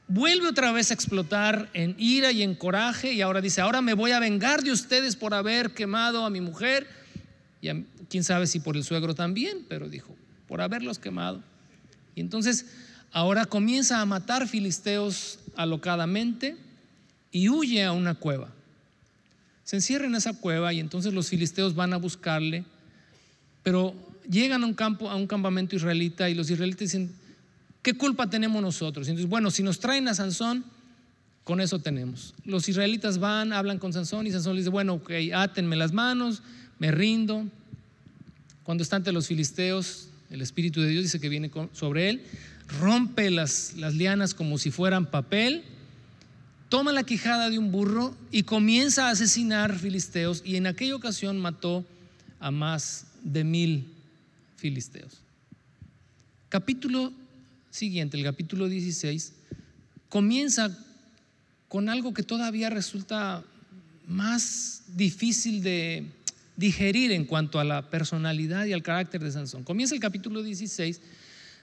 vuelve 0.07 0.47
otra 0.47 0.71
vez 0.71 0.91
a 0.91 0.93
explotar 0.93 1.69
en 1.73 1.95
ira 1.97 2.31
y 2.31 2.43
en 2.43 2.55
coraje 2.55 3.13
y 3.13 3.21
ahora 3.21 3.41
dice, 3.41 3.61
ahora 3.61 3.81
me 3.81 3.93
voy 3.93 4.11
a 4.11 4.19
vengar 4.19 4.63
de 4.63 4.71
ustedes 4.71 5.15
por 5.15 5.33
haber 5.33 5.73
quemado 5.73 6.25
a 6.25 6.29
mi 6.29 6.41
mujer 6.41 6.87
y 7.61 7.69
quién 8.09 8.23
sabe 8.23 8.47
si 8.47 8.59
por 8.59 8.77
el 8.77 8.83
suegro 8.83 9.15
también, 9.15 9.65
pero 9.67 9.89
dijo, 9.89 10.15
por 10.47 10.61
haberlos 10.61 10.99
quemado. 10.99 11.43
Y 12.15 12.21
entonces 12.21 12.65
ahora 13.11 13.45
comienza 13.45 13.99
a 13.99 14.05
matar 14.05 14.47
filisteos 14.47 15.39
alocadamente 15.55 16.55
y 17.31 17.49
huye 17.49 17.83
a 17.83 17.91
una 17.91 18.15
cueva. 18.15 18.49
Se 19.63 19.75
encierra 19.75 20.05
en 20.05 20.15
esa 20.15 20.33
cueva 20.33 20.71
y 20.71 20.79
entonces 20.79 21.13
los 21.13 21.27
filisteos 21.27 21.75
van 21.75 21.93
a 21.93 21.97
buscarle, 21.97 22.63
pero 23.63 23.93
llegan 24.29 24.63
a 24.63 24.67
un 24.67 24.73
campo, 24.73 25.09
a 25.09 25.15
un 25.15 25.27
campamento 25.27 25.75
israelita 25.75 26.29
y 26.29 26.35
los 26.35 26.49
israelitas 26.49 26.79
dicen, 26.81 27.11
¿qué 27.81 27.93
culpa 27.93 28.29
tenemos 28.29 28.61
nosotros? 28.61 29.07
entonces, 29.07 29.29
bueno, 29.29 29.51
si 29.51 29.63
nos 29.63 29.79
traen 29.79 30.07
a 30.07 30.13
Sansón, 30.13 30.63
con 31.43 31.61
eso 31.61 31.79
tenemos. 31.79 32.33
Los 32.43 32.67
israelitas 32.67 33.19
van, 33.19 33.53
hablan 33.53 33.79
con 33.79 33.93
Sansón 33.93 34.27
y 34.27 34.31
Sansón 34.31 34.55
les 34.55 34.65
dice, 34.65 34.69
bueno, 34.69 34.95
ok, 34.95 35.11
átenme 35.33 35.77
las 35.77 35.93
manos, 35.93 36.41
me 36.77 36.91
rindo. 36.91 37.45
Cuando 38.63 38.83
está 38.83 38.97
ante 38.97 39.13
los 39.13 39.27
filisteos, 39.27 40.09
el 40.29 40.41
Espíritu 40.41 40.81
de 40.81 40.89
Dios 40.89 41.03
dice 41.03 41.21
que 41.21 41.29
viene 41.29 41.49
sobre 41.71 42.09
él, 42.09 42.21
rompe 42.81 43.31
las, 43.31 43.75
las 43.77 43.93
lianas 43.93 44.33
como 44.33 44.57
si 44.57 44.71
fueran 44.71 45.05
papel, 45.05 45.63
toma 46.67 46.91
la 46.91 47.03
quijada 47.03 47.49
de 47.49 47.57
un 47.57 47.71
burro 47.71 48.13
y 48.29 48.43
comienza 48.43 49.07
a 49.07 49.11
asesinar 49.11 49.73
filisteos 49.79 50.41
y 50.43 50.57
en 50.57 50.67
aquella 50.67 50.97
ocasión 50.97 51.39
mató 51.39 51.85
a 52.41 52.51
más 52.51 53.05
de 53.23 53.45
mil 53.45 53.85
filisteos. 54.57 55.21
Capítulo 56.49 57.13
siguiente, 57.69 58.17
el 58.17 58.23
capítulo 58.23 58.67
16, 58.67 59.33
comienza 60.09 60.77
con 61.69 61.89
algo 61.89 62.13
que 62.13 62.23
todavía 62.23 62.69
resulta 62.69 63.43
más 64.07 64.83
difícil 64.95 65.61
de 65.61 66.05
digerir 66.55 67.11
en 67.11 67.25
cuanto 67.25 67.59
a 67.59 67.63
la 67.63 67.89
personalidad 67.89 68.65
y 68.65 68.73
al 68.73 68.83
carácter 68.83 69.23
de 69.23 69.31
Sansón. 69.31 69.63
Comienza 69.63 69.93
el 69.93 70.01
capítulo 70.01 70.41
16 70.41 71.01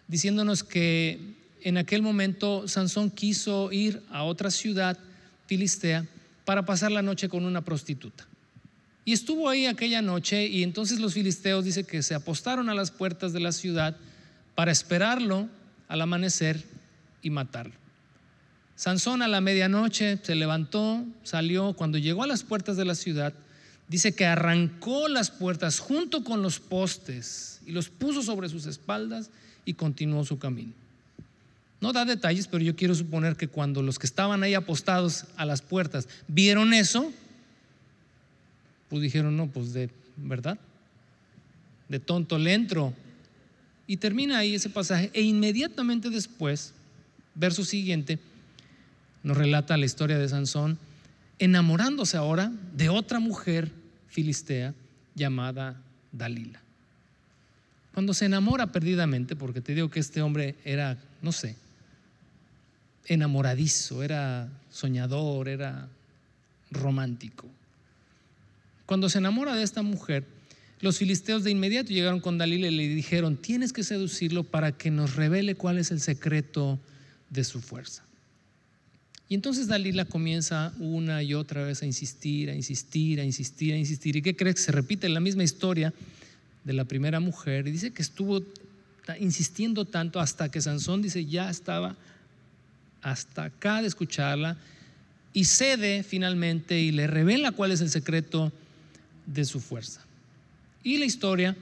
diciéndonos 0.07 0.63
que 0.63 1.35
en 1.63 1.79
aquel 1.79 2.03
momento 2.03 2.69
Sansón 2.69 3.11
quiso 3.11 3.73
ir 3.73 4.03
a 4.11 4.23
otra 4.23 4.51
ciudad 4.51 4.99
filistea 5.47 6.07
para 6.45 6.65
pasar 6.65 6.93
la 6.93 7.03
noche 7.03 7.29
con 7.29 7.45
una 7.45 7.65
prostituta. 7.65 8.27
Y 9.05 9.13
estuvo 9.13 9.49
ahí 9.49 9.67
aquella 9.67 10.01
noche 10.01 10.47
y 10.47 10.63
entonces 10.63 10.99
los 10.99 11.15
filisteos 11.15 11.65
dice 11.65 11.85
que 11.85 12.03
se 12.03 12.15
apostaron 12.15 12.71
a 12.71 12.75
las 12.75 12.91
puertas 12.91 13.33
de 13.33 13.41
la 13.41 13.53
ciudad 13.53 13.97
para 14.55 14.73
esperarlo 14.73 15.49
al 15.89 16.01
amanecer 16.01 16.65
y 17.23 17.31
matarlo. 17.31 17.75
Sansón 18.77 19.23
a 19.23 19.29
la 19.29 19.41
medianoche 19.41 20.19
se 20.23 20.35
levantó, 20.35 21.05
salió, 21.23 21.75
cuando 21.75 21.99
llegó 21.99 22.23
a 22.23 22.27
las 22.27 22.43
puertas 22.43 22.77
de 22.77 22.85
la 22.85 22.95
ciudad, 22.95 23.33
dice 23.89 24.15
que 24.15 24.27
arrancó 24.27 25.09
las 25.09 25.31
puertas 25.31 25.79
junto 25.79 26.25
con 26.25 26.43
los 26.43 26.59
postes 26.59 27.61
y 27.67 27.73
los 27.73 27.89
puso 27.89 28.23
sobre 28.23 28.49
sus 28.49 28.67
espaldas 28.67 29.31
y 29.64 29.75
continuó 29.75 30.25
su 30.25 30.38
camino. 30.38 30.73
No 31.81 31.93
da 31.93 32.05
detalles, 32.05 32.47
pero 32.47 32.64
yo 32.64 32.75
quiero 32.75 32.95
suponer 32.95 33.37
que 33.37 33.49
cuando 33.49 33.83
los 33.83 33.99
que 33.99 34.07
estaban 34.07 34.43
ahí 34.43 34.55
apostados 34.55 35.27
a 35.37 35.45
las 35.45 35.61
puertas 35.61 36.09
vieron 36.27 36.73
eso, 36.73 37.12
pues 38.88 39.03
dijeron, 39.03 39.37
no, 39.37 39.49
pues 39.49 39.73
de 39.73 39.90
verdad, 40.16 40.59
de 41.88 42.01
tonto 42.01 42.38
le 42.38 42.55
entro. 42.55 42.92
Y 43.87 43.99
termina 43.99 44.38
ahí 44.38 44.55
ese 44.55 44.70
pasaje 44.70 45.11
e 45.12 45.23
inmediatamente 45.23 46.11
después, 46.11 46.73
verso 47.35 47.64
siguiente, 47.64 48.18
nos 49.23 49.37
relata 49.37 49.77
la 49.77 49.87
historia 49.87 50.18
de 50.18 50.29
Sansón 50.29 50.79
enamorándose 51.38 52.16
ahora 52.16 52.53
de 52.75 52.88
otra 52.88 53.18
mujer 53.18 53.70
filistea 54.09 54.75
llamada 55.14 55.81
Dalila. 56.12 56.61
Cuando 57.92 58.14
se 58.14 58.27
enamora 58.27 58.68
perdidamente, 58.68 59.37
porque 59.37 59.61
te 59.61 59.75
digo 59.75 59.90
que 59.90 60.01
este 60.01 60.23
hombre 60.23 60.57
era, 60.64 60.99
no 61.23 61.33
sé, 61.33 61.57
enamoradizo, 63.07 64.03
era 64.03 64.49
soñador, 64.70 65.49
era 65.49 65.88
romántico. 66.70 67.49
Cuando 68.87 69.09
se 69.09 69.18
enamora 69.18 69.55
de 69.55 69.62
esta 69.62 69.83
mujer, 69.83 70.25
los 70.81 70.99
filisteos 70.99 71.44
de 71.44 71.51
inmediato 71.51 71.90
llegaron 71.90 72.20
con 72.20 72.37
Dalila 72.37 72.68
y 72.68 72.77
le 72.77 72.88
dijeron, 72.88 73.37
tienes 73.37 73.73
que 73.73 73.83
seducirlo 73.83 74.44
para 74.44 74.73
que 74.73 74.90
nos 74.90 75.16
revele 75.16 75.55
cuál 75.55 75.79
es 75.79 75.90
el 75.90 76.01
secreto 76.01 76.79
de 77.31 77.44
su 77.44 77.61
fuerza. 77.61 78.05
Y 79.29 79.35
entonces 79.35 79.66
Dalila 79.66 80.05
comienza 80.05 80.75
una 80.79 81.23
y 81.23 81.33
otra 81.33 81.64
vez 81.64 81.83
a 81.83 81.87
insistir, 81.87 82.51
a 82.51 82.55
insistir, 82.55 83.20
a 83.20 83.25
insistir, 83.25 83.73
a 83.73 83.79
insistir. 83.79 84.16
¿Y 84.16 84.23
qué 84.23 84.37
crees? 84.37 84.61
Se 84.61 84.73
repite 84.73 85.09
la 85.09 85.20
misma 85.20 85.42
historia 85.42 85.94
de 86.64 86.73
la 86.75 86.85
primera 86.85 87.20
mujer. 87.20 87.66
Y 87.66 87.73
dice 87.73 87.92
que 87.92 88.03
estuvo 88.03 88.42
insistiendo 89.18 89.87
tanto 89.87 90.20
hasta 90.20 90.51
que 90.51 90.61
Sansón 90.61 91.03
dice 91.03 91.25
ya 91.25 91.49
estaba 91.51 91.97
hasta 93.03 93.44
acá 93.44 93.83
de 93.83 93.88
escucharla 93.88 94.57
y 95.33 95.44
cede 95.44 96.03
finalmente 96.03 96.81
y 96.81 96.90
le 96.90 97.07
revela 97.07 97.53
cuál 97.53 97.73
es 97.73 97.81
el 97.81 97.90
secreto 97.90 98.53
de 99.27 99.45
su 99.45 99.61
fuerza. 99.61 100.01
Y 100.83 100.99
la 100.99 101.05
historia 101.05 101.57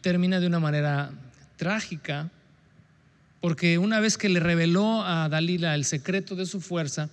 termina 0.00 0.40
de 0.40 0.46
una 0.46 0.60
manera 0.60 1.10
trágica 1.56 2.30
porque 3.40 3.78
una 3.78 3.98
vez 3.98 4.18
que 4.18 4.28
le 4.28 4.38
reveló 4.38 5.02
a 5.02 5.28
Dalila 5.28 5.74
el 5.74 5.84
secreto 5.84 6.36
de 6.36 6.46
su 6.46 6.60
fuerza, 6.60 7.10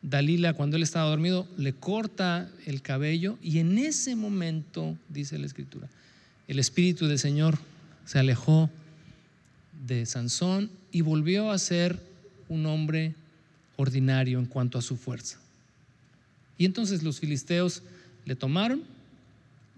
Dalila 0.00 0.54
cuando 0.54 0.76
él 0.76 0.82
estaba 0.82 1.10
dormido 1.10 1.46
le 1.58 1.74
corta 1.74 2.48
el 2.64 2.80
cabello 2.80 3.38
y 3.42 3.58
en 3.58 3.76
ese 3.78 4.16
momento, 4.16 4.96
dice 5.08 5.38
la 5.38 5.46
escritura, 5.46 5.88
el 6.48 6.58
espíritu 6.58 7.06
del 7.06 7.18
Señor 7.18 7.58
se 8.06 8.18
alejó 8.18 8.70
de 9.86 10.06
Sansón 10.06 10.70
y 10.92 11.02
volvió 11.02 11.50
a 11.50 11.58
ser 11.58 12.00
un 12.48 12.64
hombre 12.66 13.14
ordinario 13.76 14.38
en 14.38 14.46
cuanto 14.46 14.78
a 14.78 14.82
su 14.82 14.96
fuerza. 14.96 15.38
Y 16.56 16.64
entonces 16.64 17.02
los 17.02 17.20
filisteos 17.20 17.82
le 18.24 18.34
tomaron 18.34 18.82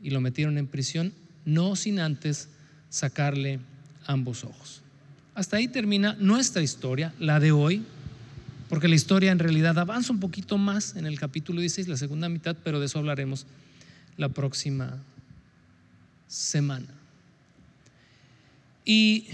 y 0.03 0.11
lo 0.11 0.21
metieron 0.21 0.59
en 0.59 0.67
prisión, 0.67 1.13
no 1.45 1.77
sin 1.77 2.01
antes 2.01 2.49
sacarle 2.91 3.61
ambos 4.07 4.45
ojos. 4.45 4.83
Hasta 5.35 5.57
ahí 5.57 5.69
termina 5.69 6.17
nuestra 6.19 6.63
historia, 6.63 7.15
la 7.19 7.41
de 7.41 7.53
hoy, 7.53 7.85
porque 8.69 8.89
la 8.89 8.97
historia 8.97 9.31
en 9.33 9.39
realidad 9.39 9.79
avanza 9.79 10.13
un 10.13 10.21
poquito 10.21 10.59
más 10.59 10.97
en 10.97 11.07
el 11.07 11.19
capítulo 11.19 11.61
16, 11.61 11.89
la 11.89 11.97
segunda 11.97 12.29
mitad, 12.29 12.57
pero 12.65 12.81
de 12.81 12.87
eso 12.87 12.99
hablaremos 12.99 13.47
la 14.17 14.29
próxima 14.29 14.99
semana. 16.27 16.89
Y 18.85 19.27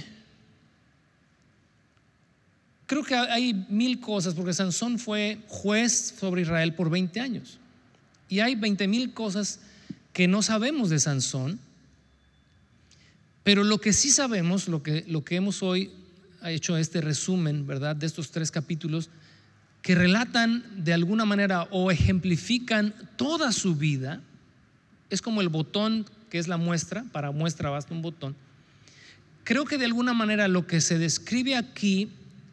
creo 2.86 3.02
que 3.02 3.14
hay 3.14 3.66
mil 3.68 4.00
cosas, 4.00 4.34
porque 4.34 4.52
Sansón 4.52 4.98
fue 4.98 5.38
juez 5.48 6.14
sobre 6.18 6.42
Israel 6.42 6.74
por 6.74 6.90
20 6.90 7.20
años. 7.20 7.58
Y 8.28 8.40
hay 8.40 8.54
20 8.54 8.88
mil 8.88 9.12
cosas 9.14 9.60
que 10.14 10.26
no 10.26 10.40
sabemos 10.40 10.88
de 10.88 10.98
Sansón 10.98 11.60
pero 13.44 13.62
lo 13.62 13.78
que 13.78 13.92
sí 13.92 14.10
sabemos, 14.10 14.68
lo 14.68 14.82
que, 14.82 15.04
lo 15.06 15.22
que 15.22 15.36
hemos 15.36 15.62
hoy 15.62 15.92
hecho 16.44 16.76
este 16.76 17.00
resumen, 17.00 17.66
¿verdad?, 17.66 17.94
de 17.94 18.06
estos 18.06 18.30
tres 18.30 18.50
capítulos, 18.50 19.10
que 19.82 19.94
relatan 19.94 20.64
de 20.82 20.94
alguna 20.94 21.26
manera 21.26 21.68
o 21.70 21.90
ejemplifican 21.90 22.94
toda 23.16 23.52
su 23.52 23.76
vida, 23.76 24.22
es 25.10 25.20
como 25.20 25.42
el 25.42 25.50
botón 25.50 26.06
que 26.30 26.38
es 26.38 26.48
la 26.48 26.56
muestra, 26.56 27.04
para 27.12 27.30
muestra 27.30 27.68
basta 27.68 27.94
un 27.94 28.00
botón. 28.00 28.34
Creo 29.44 29.66
que 29.66 29.76
de 29.76 29.84
alguna 29.84 30.14
manera 30.14 30.48
lo 30.48 30.66
que 30.66 30.80
se 30.80 30.98
describe 30.98 31.54
aquí 31.54 32.08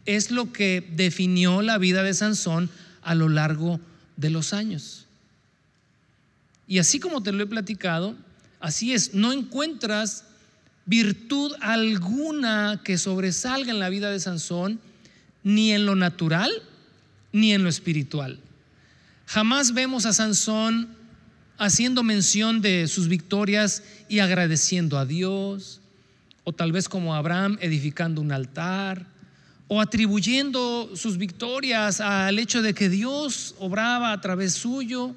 es 0.06 0.30
lo 0.30 0.52
que 0.52 0.86
definió 0.96 1.62
la 1.62 1.78
vida 1.78 2.04
de 2.04 2.14
Sansón 2.14 2.70
a 3.02 3.16
lo 3.16 3.30
largo 3.30 3.80
de 4.18 4.30
los 4.30 4.52
años. 4.52 5.08
Y 6.72 6.80
así 6.80 7.02
como 7.02 7.22
te 7.22 7.34
lo 7.34 7.44
he 7.44 7.48
platicado, 7.48 8.16
así 8.62 8.94
es, 8.94 9.14
no 9.14 9.34
encuentras 9.34 10.24
virtud 10.86 11.52
alguna 11.60 12.80
que 12.86 12.98
sobresalga 12.98 13.72
en 13.72 13.80
la 13.80 13.90
vida 13.90 14.10
de 14.10 14.22
Sansón, 14.22 14.80
ni 15.44 15.74
en 15.74 15.86
lo 15.86 15.98
natural, 15.98 16.50
ni 17.34 17.52
en 17.52 17.64
lo 17.64 17.70
espiritual. 17.70 18.40
Jamás 19.26 19.74
vemos 19.74 20.06
a 20.06 20.14
Sansón 20.14 20.88
haciendo 21.58 22.04
mención 22.04 22.62
de 22.62 22.88
sus 22.88 23.10
victorias 23.10 23.84
y 24.08 24.20
agradeciendo 24.20 24.98
a 24.98 25.06
Dios, 25.06 25.82
o 26.46 26.54
tal 26.54 26.72
vez 26.72 26.88
como 26.88 27.16
Abraham 27.16 27.58
edificando 27.60 28.22
un 28.22 28.32
altar, 28.32 29.06
o 29.68 29.82
atribuyendo 29.82 30.96
sus 30.96 31.18
victorias 31.18 32.00
al 32.00 32.40
hecho 32.40 32.62
de 32.62 32.74
que 32.74 32.88
Dios 32.88 33.56
obraba 33.60 34.14
a 34.14 34.22
través 34.22 34.54
suyo. 34.54 35.14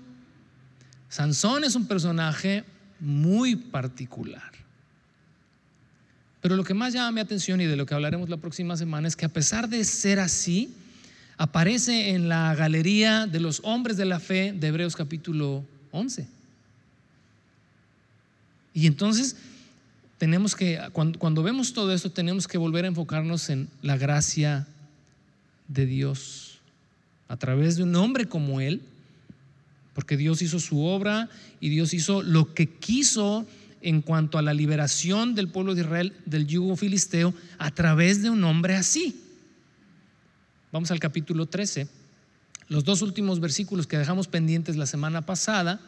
Sansón 1.14 1.62
es 1.62 1.77
un 1.77 1.87
personaje 1.87 2.64
muy 2.98 3.55
particular. 3.55 4.50
Pero 6.40 6.57
lo 6.57 6.64
que 6.64 6.74
más 6.74 6.92
llama 6.92 7.12
mi 7.12 7.20
atención 7.20 7.61
y 7.61 7.66
de 7.66 7.77
lo 7.77 7.87
que 7.87 7.94
hablaremos 7.94 8.29
la 8.29 8.38
próxima 8.38 8.77
semana 8.77 9.07
es 9.07 9.14
que 9.14 9.24
a 9.24 9.29
pesar 9.29 9.68
de 9.68 9.85
ser 9.85 10.18
así, 10.18 10.74
aparece 11.37 12.11
en 12.11 12.29
la 12.29 12.53
galería 12.57 13.29
de 13.29 13.38
los 13.38 13.61
hombres 13.62 13.96
de 13.96 14.07
la 14.07 14.18
fe 14.18 14.53
de 14.59 14.66
Hebreos 14.66 14.96
capítulo 14.96 15.64
11. 15.92 16.27
Y 18.74 18.88
entonces 18.88 19.37
tenemos 20.18 20.57
que, 20.57 20.81
cuando, 20.92 21.20
cuando, 21.20 21.44
vemos 21.44 21.74
todo 21.74 21.94
esto, 21.94 22.11
tenemos 22.11 22.48
que 22.48 22.59
volver 22.59 22.87
a 22.87 22.88
enfocarnos 22.88 23.50
en 23.50 23.68
la 23.83 23.96
gracia 23.96 24.66
de 25.68 25.87
Dios 25.87 26.59
a 27.29 27.37
través 27.37 27.77
de 27.77 27.85
un 27.85 27.94
hombre 27.94 28.27
como 28.27 28.61
Él, 28.61 28.83
porque 29.95 30.17
Dios 30.17 30.43
hizo 30.43 30.59
su 30.59 30.85
obra 30.85 31.29
y 31.61 31.69
Dios 31.69 31.95
hizo 31.95 32.23
lo 32.23 32.53
que 32.53 32.69
quiso 32.69 33.47
en 33.81 34.03
cuanto 34.03 34.39
a 34.39 34.43
la 34.43 34.55
liberación 34.55 35.35
del 35.35 35.49
pueblo 35.49 35.75
de 35.75 35.83
Israel 35.83 36.13
del 36.27 36.47
yugo 36.47 36.75
filisteo 36.77 37.35
a 37.59 37.71
través 37.71 38.23
de 38.23 38.31
un 38.31 38.43
hombre 38.45 38.75
así. 38.75 39.21
Vamos 40.73 40.91
al 40.91 40.99
capítulo 40.99 41.47
13. 41.47 41.87
Los 42.69 42.85
dos 42.85 43.03
últimos 43.03 43.41
versículos 43.41 43.87
que 43.87 43.99
dejamos 43.99 44.27
pendientes 44.27 44.77
la 44.77 44.87
semana 44.87 45.25
pasada. 45.25 45.81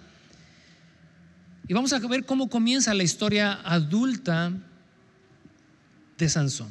Y 1.66 1.74
vamos 1.74 1.92
a 1.92 1.98
ver 1.98 2.24
cómo 2.24 2.48
comienza 2.48 2.94
la 2.94 3.02
historia 3.02 3.54
adulta 3.64 4.52
de 6.18 6.28
Sansón. 6.28 6.68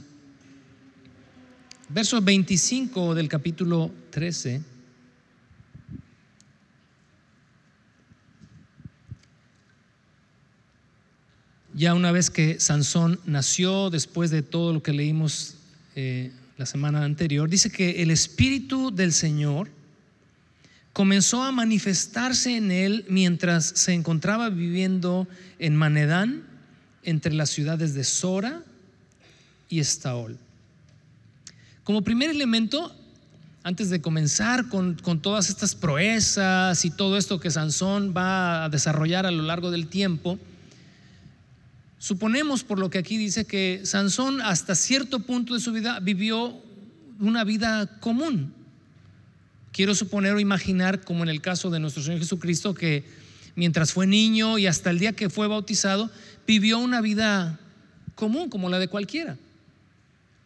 Verso 1.89 2.21
25 2.21 3.13
del 3.15 3.27
capítulo 3.27 3.91
13. 4.11 4.74
Ya 11.77 11.93
una 11.93 12.13
vez 12.13 12.29
que 12.29 12.57
Sansón 12.61 13.19
nació, 13.25 13.89
después 13.89 14.31
de 14.31 14.41
todo 14.41 14.71
lo 14.71 14.81
que 14.81 14.93
leímos 14.93 15.55
eh, 15.97 16.31
la 16.57 16.65
semana 16.65 17.03
anterior, 17.03 17.49
dice 17.49 17.69
que 17.69 18.01
el 18.01 18.11
Espíritu 18.11 18.95
del 18.95 19.11
Señor 19.11 19.67
comenzó 20.93 21.43
a 21.43 21.51
manifestarse 21.51 22.55
en 22.55 22.71
él 22.71 23.03
mientras 23.09 23.65
se 23.65 23.91
encontraba 23.91 24.49
viviendo 24.49 25.27
en 25.59 25.75
Manedán, 25.75 26.43
entre 27.03 27.33
las 27.33 27.49
ciudades 27.49 27.93
de 27.93 28.05
Sora 28.05 28.63
y 29.67 29.81
Estaol. 29.81 30.37
Como 31.83 32.03
primer 32.03 32.29
elemento, 32.29 32.95
antes 33.63 33.89
de 33.89 33.99
comenzar 33.99 34.69
con, 34.69 34.95
con, 34.95 35.21
todas 35.21 35.49
estas 35.49 35.75
proezas 35.75 36.85
y 36.85 36.89
todo 36.89 37.17
esto 37.17 37.41
que 37.41 37.51
Sansón 37.51 38.13
va 38.15 38.63
a 38.63 38.69
desarrollar 38.69 39.25
a 39.25 39.31
lo 39.31 39.43
largo 39.43 39.71
del 39.71 39.87
tiempo, 39.87 40.39
Suponemos 42.05 42.63
por 42.63 42.77
lo 42.77 42.91
que 42.91 42.99
aquí 42.99 43.17
dice 43.17 43.45
que 43.45 43.81
Sansón 43.83 44.39
hasta 44.39 44.75
cierto 44.75 45.21
punto 45.21 45.55
de 45.55 45.59
su 45.59 45.71
vida 45.71 45.99
vivió 45.99 46.55
una 47.19 47.43
vida 47.43 47.99
común. 47.99 48.53
Quiero 49.71 49.95
suponer 49.95 50.35
o 50.35 50.39
imaginar, 50.39 51.01
como 51.01 51.23
en 51.23 51.29
el 51.29 51.41
caso 51.41 51.71
de 51.71 51.79
nuestro 51.79 52.03
Señor 52.03 52.19
Jesucristo, 52.19 52.75
que 52.75 53.05
mientras 53.55 53.91
fue 53.91 54.05
niño 54.05 54.59
y 54.59 54.67
hasta 54.67 54.91
el 54.91 54.99
día 54.99 55.13
que 55.13 55.31
fue 55.31 55.47
bautizado, 55.47 56.11
vivió 56.45 56.77
una 56.77 57.01
vida 57.01 57.59
común 58.13 58.51
como 58.51 58.69
la 58.69 58.77
de 58.77 58.87
cualquiera. 58.87 59.35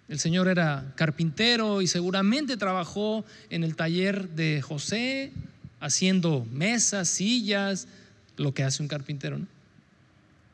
El 0.07 0.17
Señor 0.17 0.47
era 0.47 0.93
carpintero 0.95 1.81
y 1.81 1.87
seguramente 1.87 2.55
trabajó 2.55 3.25
en 3.49 3.65
el 3.65 3.75
taller 3.75 4.29
de 4.29 4.61
José, 4.61 5.33
haciendo 5.81 6.47
mesas, 6.53 7.09
sillas, 7.09 7.89
lo 8.37 8.53
que 8.53 8.63
hace 8.63 8.81
un 8.81 8.87
carpintero. 8.87 9.41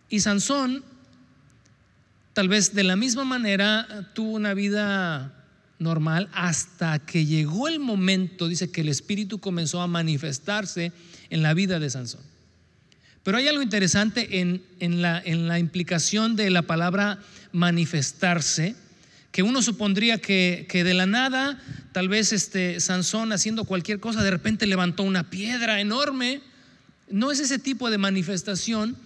Y 0.09 0.21
Sansón 0.21 0.83
tal 2.35 2.49
vez 2.49 2.75
de 2.75 2.83
la 2.83 2.97
misma 2.97 3.23
manera 3.23 4.11
tuvo 4.13 4.31
una 4.31 4.53
vida 4.53 5.33
normal 5.79 6.27
hasta 6.33 6.99
que 6.99 7.25
llegó 7.25 7.69
el 7.69 7.79
momento, 7.79 8.49
dice 8.49 8.69
que 8.69 8.81
el 8.81 8.89
Espíritu 8.89 9.39
comenzó 9.39 9.81
a 9.81 9.87
manifestarse 9.87 10.91
en 11.29 11.41
la 11.41 11.53
vida 11.53 11.79
de 11.79 11.89
Sansón. 11.89 12.19
Pero 13.23 13.37
hay 13.37 13.47
algo 13.47 13.61
interesante 13.61 14.41
en, 14.41 14.61
la, 15.01 15.21
en 15.23 15.47
la, 15.47 15.59
implicación 15.59 16.35
de 16.35 16.49
la 16.49 16.63
palabra 16.63 17.19
manifestarse, 17.53 18.75
que 19.31 19.41
uno 19.41 19.61
supondría 19.61 20.17
que, 20.17 20.67
que, 20.69 20.83
de 20.83 20.93
la 20.93 21.05
nada, 21.05 21.57
tal 21.93 22.09
vez 22.09 22.33
este 22.33 22.81
Sansón 22.81 23.31
haciendo 23.31 23.63
cualquier 23.63 24.01
cosa, 24.01 24.21
de 24.21 24.31
repente 24.31 24.67
levantó 24.67 25.03
una 25.03 25.29
piedra 25.29 25.79
enorme. 25.79 26.41
No 27.09 27.31
es 27.31 27.39
ese 27.39 27.59
tipo 27.59 27.89
de 27.89 27.97
manifestación, 27.97 28.97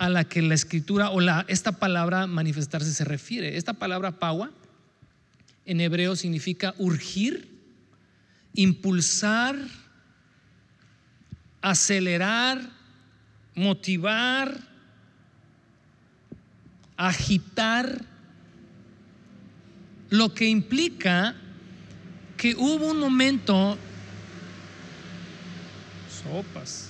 a 0.00 0.08
la 0.08 0.24
que 0.24 0.40
la 0.40 0.54
escritura 0.54 1.10
o 1.10 1.20
la, 1.20 1.44
esta 1.46 1.72
palabra 1.72 2.26
manifestarse 2.26 2.90
se 2.90 3.04
refiere. 3.04 3.58
Esta 3.58 3.74
palabra 3.74 4.18
paua 4.18 4.50
en 5.66 5.78
hebreo 5.78 6.16
significa 6.16 6.74
urgir, 6.78 7.50
impulsar, 8.54 9.56
acelerar, 11.60 12.70
motivar, 13.54 14.58
agitar, 16.96 18.02
lo 20.08 20.32
que 20.32 20.48
implica 20.48 21.36
que 22.38 22.54
hubo 22.54 22.90
un 22.90 23.00
momento, 23.00 23.76
sopas, 26.22 26.89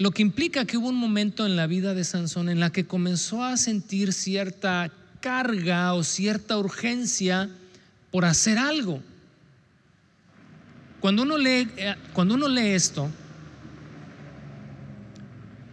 Lo 0.00 0.12
que 0.12 0.22
implica 0.22 0.64
que 0.64 0.78
hubo 0.78 0.88
un 0.88 0.96
momento 0.96 1.44
en 1.44 1.56
la 1.56 1.66
vida 1.66 1.92
de 1.92 2.04
Sansón 2.04 2.48
en 2.48 2.58
la 2.58 2.72
que 2.72 2.86
comenzó 2.86 3.44
a 3.44 3.58
sentir 3.58 4.14
cierta 4.14 4.90
carga 5.20 5.92
o 5.92 6.02
cierta 6.04 6.56
urgencia 6.56 7.50
por 8.10 8.24
hacer 8.24 8.56
algo. 8.56 9.02
Cuando 11.00 11.20
uno 11.20 11.36
lee, 11.36 11.68
eh, 11.76 11.96
cuando 12.14 12.32
uno 12.32 12.48
lee 12.48 12.68
esto, 12.68 13.10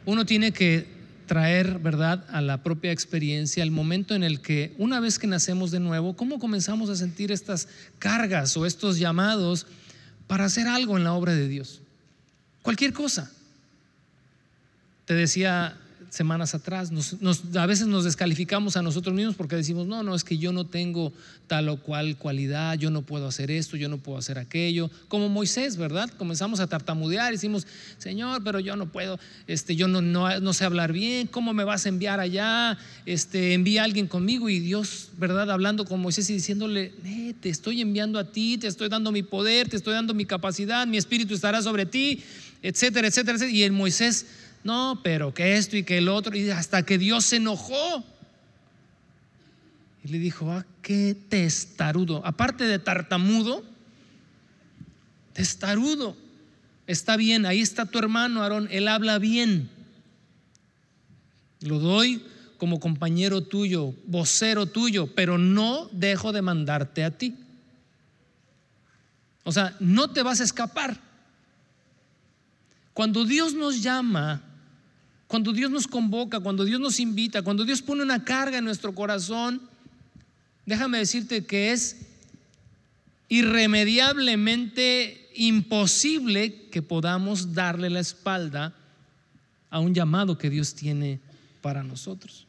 uno 0.05 0.25
tiene 0.25 0.51
que 0.51 0.89
traer, 1.25 1.79
¿verdad?, 1.79 2.25
a 2.29 2.41
la 2.41 2.63
propia 2.63 2.91
experiencia 2.91 3.63
el 3.63 3.71
momento 3.71 4.13
en 4.13 4.23
el 4.23 4.41
que 4.41 4.75
una 4.77 4.99
vez 4.99 5.19
que 5.19 5.27
nacemos 5.27 5.71
de 5.71 5.79
nuevo, 5.79 6.17
¿cómo 6.17 6.37
comenzamos 6.37 6.89
a 6.89 6.97
sentir 6.97 7.31
estas 7.31 7.69
cargas 7.97 8.57
o 8.57 8.65
estos 8.65 8.99
llamados 8.99 9.67
para 10.27 10.43
hacer 10.43 10.67
algo 10.67 10.97
en 10.97 11.05
la 11.05 11.13
obra 11.13 11.33
de 11.33 11.47
Dios? 11.47 11.79
Cualquier 12.61 12.91
cosa. 12.91 13.31
Te 15.07 15.13
decía 15.13 15.77
semanas 16.09 16.53
atrás, 16.53 16.91
a 17.55 17.65
veces 17.65 17.87
nos 17.87 18.03
descalificamos 18.03 18.75
a 18.75 18.81
nosotros 18.81 19.15
mismos 19.15 19.35
porque 19.35 19.55
decimos, 19.55 19.87
no, 19.87 20.03
no, 20.03 20.15
es 20.15 20.25
que 20.25 20.37
yo 20.37 20.51
no 20.51 20.65
tengo 20.65 21.13
tal 21.47 21.69
o 21.69 21.77
cual 21.77 22.17
cualidad, 22.17 22.77
yo 22.77 22.91
no 22.91 23.03
puedo 23.03 23.25
hacer 23.25 23.49
esto, 23.49 23.77
yo 23.77 23.87
no 23.87 23.99
puedo 23.99 24.17
hacer 24.17 24.37
aquello. 24.37 24.91
Como 25.07 25.29
Moisés, 25.29 25.77
¿verdad? 25.77 26.09
Comenzamos 26.17 26.59
a 26.59 26.67
tartamudear 26.67 27.31
decimos, 27.31 27.67
Señor, 27.99 28.43
pero 28.43 28.59
yo 28.59 28.75
no 28.75 28.91
puedo, 28.91 29.17
este, 29.47 29.77
yo 29.77 29.87
no, 29.87 30.01
no, 30.01 30.53
sé 30.53 30.65
hablar 30.65 30.91
bien, 30.91 31.27
¿cómo 31.27 31.53
me 31.53 31.63
vas 31.63 31.85
a 31.85 31.89
enviar 31.89 32.19
allá? 32.19 32.77
Este, 33.05 33.53
envía 33.53 33.83
a 33.83 33.85
alguien 33.85 34.07
conmigo 34.07 34.49
y 34.49 34.59
Dios, 34.59 35.11
¿verdad? 35.17 35.49
Hablando 35.51 35.85
con 35.85 36.01
Moisés 36.01 36.29
y 36.29 36.33
diciéndole, 36.33 36.91
te 37.39 37.47
estoy 37.47 37.79
enviando 37.79 38.19
a 38.19 38.29
ti, 38.29 38.57
te 38.57 38.67
estoy 38.67 38.89
dando 38.89 39.13
mi 39.13 39.23
poder, 39.23 39.69
te 39.69 39.77
estoy 39.77 39.93
dando 39.93 40.13
mi 40.13 40.25
capacidad, 40.25 40.85
mi 40.85 40.97
espíritu 40.97 41.33
estará 41.33 41.61
sobre 41.61 41.85
ti, 41.85 42.23
etcétera, 42.61 43.07
etcétera, 43.07 43.37
etcétera. 43.37 43.55
Y 43.55 43.63
el 43.63 43.71
Moisés 43.71 44.25
no, 44.63 44.99
pero 45.03 45.33
que 45.33 45.57
esto 45.57 45.77
y 45.77 45.83
que 45.83 45.97
el 45.97 46.09
otro, 46.09 46.35
y 46.35 46.49
hasta 46.49 46.83
que 46.83 46.97
Dios 46.97 47.25
se 47.25 47.37
enojó. 47.37 48.03
Y 50.03 50.09
le 50.09 50.19
dijo, 50.19 50.51
ah, 50.51 50.65
qué 50.81 51.15
testarudo. 51.29 52.25
Aparte 52.25 52.65
de 52.65 52.79
tartamudo, 52.79 53.63
testarudo. 55.33 56.15
Está 56.85 57.17
bien, 57.17 57.45
ahí 57.45 57.61
está 57.61 57.85
tu 57.85 57.99
hermano 57.99 58.41
Aarón, 58.41 58.67
él 58.71 58.87
habla 58.87 59.19
bien. 59.19 59.69
Lo 61.59 61.79
doy 61.79 62.23
como 62.57 62.79
compañero 62.79 63.41
tuyo, 63.41 63.93
vocero 64.05 64.65
tuyo, 64.65 65.13
pero 65.15 65.37
no 65.37 65.89
dejo 65.91 66.31
de 66.31 66.41
mandarte 66.41 67.03
a 67.03 67.11
ti. 67.11 67.35
O 69.43 69.51
sea, 69.51 69.75
no 69.79 70.09
te 70.09 70.23
vas 70.23 70.41
a 70.41 70.43
escapar. 70.43 70.99
Cuando 72.93 73.25
Dios 73.25 73.53
nos 73.53 73.81
llama 73.81 74.41
cuando 75.27 75.51
Dios 75.51 75.69
nos 75.69 75.87
convoca, 75.87 76.39
cuando 76.39 76.63
Dios 76.63 76.79
nos 76.79 76.99
invita, 76.99 77.41
cuando 77.41 77.65
Dios 77.65 77.81
pone 77.81 78.03
una 78.03 78.23
carga 78.23 78.59
en 78.59 78.65
nuestro 78.65 78.95
corazón, 78.95 79.61
déjame 80.65 80.99
decirte 80.99 81.45
que 81.45 81.71
es 81.71 81.97
irremediablemente 83.29 85.29
imposible 85.35 86.67
que 86.71 86.81
podamos 86.81 87.53
darle 87.53 87.89
la 87.89 87.99
espalda 87.99 88.73
a 89.69 89.79
un 89.79 89.93
llamado 89.93 90.37
que 90.37 90.49
Dios 90.49 90.73
tiene 90.73 91.19
para 91.61 91.83
nosotros. 91.83 92.45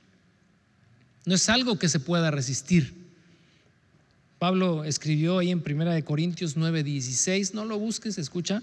No 1.25 1.35
es 1.35 1.49
algo 1.49 1.79
que 1.79 1.88
se 1.88 1.99
pueda 1.99 2.31
resistir. 2.31 2.95
Pablo 4.38 4.85
escribió 4.85 5.38
ahí 5.38 5.51
en 5.51 5.59
1 5.59 6.05
Corintios 6.05 6.57
9:16, 6.57 7.55
no 7.55 7.64
lo 7.64 7.79
busques, 7.79 8.19
escucha. 8.19 8.62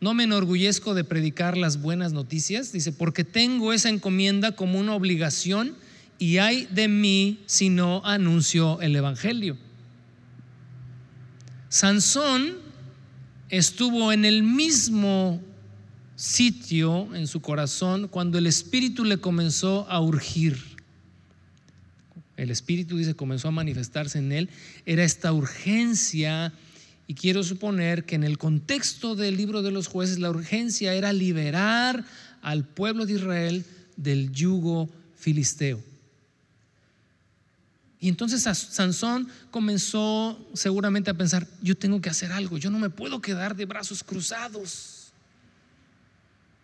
No 0.00 0.14
me 0.14 0.24
enorgullezco 0.24 0.94
de 0.94 1.04
predicar 1.04 1.56
las 1.56 1.80
buenas 1.80 2.12
noticias, 2.12 2.72
dice, 2.72 2.92
porque 2.92 3.24
tengo 3.24 3.72
esa 3.72 3.88
encomienda 3.88 4.52
como 4.52 4.78
una 4.78 4.94
obligación 4.94 5.74
y 6.18 6.38
hay 6.38 6.66
de 6.66 6.88
mí 6.88 7.40
si 7.46 7.68
no 7.68 8.02
anuncio 8.04 8.80
el 8.80 8.94
Evangelio. 8.94 9.56
Sansón 11.68 12.56
estuvo 13.48 14.12
en 14.12 14.24
el 14.24 14.42
mismo 14.42 15.40
sitio 16.14 17.14
en 17.14 17.26
su 17.26 17.40
corazón 17.40 18.08
cuando 18.08 18.38
el 18.38 18.46
Espíritu 18.46 19.04
le 19.04 19.18
comenzó 19.18 19.86
a 19.90 20.00
urgir. 20.00 20.58
El 22.36 22.50
Espíritu, 22.50 22.98
dice, 22.98 23.14
comenzó 23.14 23.48
a 23.48 23.52
manifestarse 23.52 24.18
en 24.18 24.32
él. 24.32 24.50
Era 24.84 25.04
esta 25.04 25.32
urgencia 25.32 26.52
y 27.06 27.14
quiero 27.14 27.42
suponer 27.42 28.04
que 28.04 28.16
en 28.16 28.24
el 28.24 28.38
contexto 28.38 29.14
del 29.14 29.36
libro 29.36 29.62
de 29.62 29.70
los 29.70 29.86
jueces 29.86 30.18
la 30.18 30.30
urgencia 30.30 30.94
era 30.94 31.12
liberar 31.12 32.04
al 32.42 32.64
pueblo 32.64 33.06
de 33.06 33.14
Israel 33.14 33.64
del 33.96 34.32
yugo 34.32 34.88
filisteo. 35.16 35.82
Y 37.98 38.08
entonces 38.08 38.42
Sansón 38.42 39.28
comenzó 39.50 40.38
seguramente 40.54 41.10
a 41.10 41.14
pensar, 41.14 41.46
yo 41.62 41.76
tengo 41.76 42.00
que 42.00 42.10
hacer 42.10 42.30
algo, 42.32 42.58
yo 42.58 42.70
no 42.70 42.78
me 42.78 42.90
puedo 42.90 43.20
quedar 43.20 43.56
de 43.56 43.64
brazos 43.64 44.04
cruzados. 44.04 44.95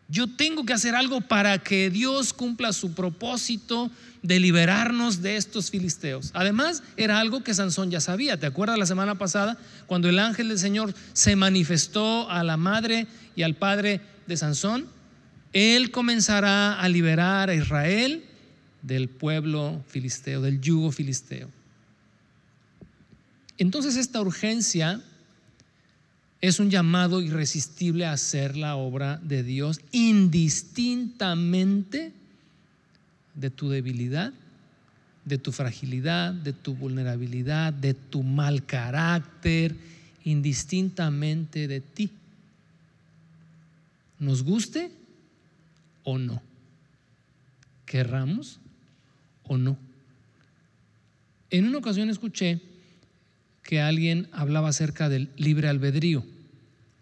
Yo 0.08 0.26
tengo 0.26 0.66
que 0.66 0.72
hacer 0.72 0.94
algo 0.94 1.20
para 1.20 1.58
que 1.58 1.88
Dios 1.88 2.32
cumpla 2.32 2.72
su 2.72 2.92
propósito 2.92 3.90
de 4.22 4.40
liberarnos 4.40 5.22
de 5.22 5.36
estos 5.36 5.70
filisteos. 5.70 6.30
Además, 6.34 6.82
era 6.96 7.18
algo 7.18 7.42
que 7.42 7.54
Sansón 7.54 7.90
ya 7.90 8.00
sabía. 8.00 8.38
¿Te 8.38 8.46
acuerdas 8.46 8.78
la 8.78 8.86
semana 8.86 9.16
pasada 9.16 9.58
cuando 9.86 10.08
el 10.08 10.18
ángel 10.18 10.48
del 10.48 10.58
Señor 10.58 10.94
se 11.12 11.34
manifestó 11.34 12.30
a 12.30 12.44
la 12.44 12.56
madre 12.56 13.06
y 13.34 13.42
al 13.42 13.54
padre 13.54 14.00
de 14.26 14.36
Sansón? 14.36 14.86
Él 15.52 15.90
comenzará 15.90 16.80
a 16.80 16.88
liberar 16.88 17.50
a 17.50 17.54
Israel 17.54 18.24
del 18.82 19.08
pueblo 19.08 19.84
filisteo, 19.88 20.40
del 20.40 20.60
yugo 20.60 20.92
filisteo. 20.92 21.48
Entonces 23.58 23.96
esta 23.96 24.20
urgencia 24.20 25.00
es 26.42 26.60
un 26.60 26.70
llamado 26.70 27.22
irresistible 27.22 28.04
a 28.04 28.12
hacer 28.12 28.56
la 28.56 28.74
obra 28.74 29.20
de 29.22 29.44
Dios 29.44 29.80
indistintamente 29.92 32.12
de 33.34 33.48
tu 33.48 33.70
debilidad, 33.70 34.34
de 35.24 35.38
tu 35.38 35.52
fragilidad, 35.52 36.34
de 36.34 36.52
tu 36.52 36.74
vulnerabilidad, 36.74 37.72
de 37.72 37.94
tu 37.94 38.24
mal 38.24 38.66
carácter, 38.66 39.76
indistintamente 40.24 41.68
de 41.68 41.80
ti. 41.80 42.10
Nos 44.18 44.42
guste 44.42 44.90
o 46.02 46.18
no. 46.18 46.42
Querramos 47.86 48.58
o 49.44 49.56
no. 49.56 49.76
En 51.50 51.68
una 51.68 51.78
ocasión 51.78 52.10
escuché 52.10 52.60
que 53.62 53.80
alguien 53.80 54.28
hablaba 54.32 54.68
acerca 54.68 55.08
del 55.08 55.30
libre 55.36 55.68
albedrío 55.68 56.24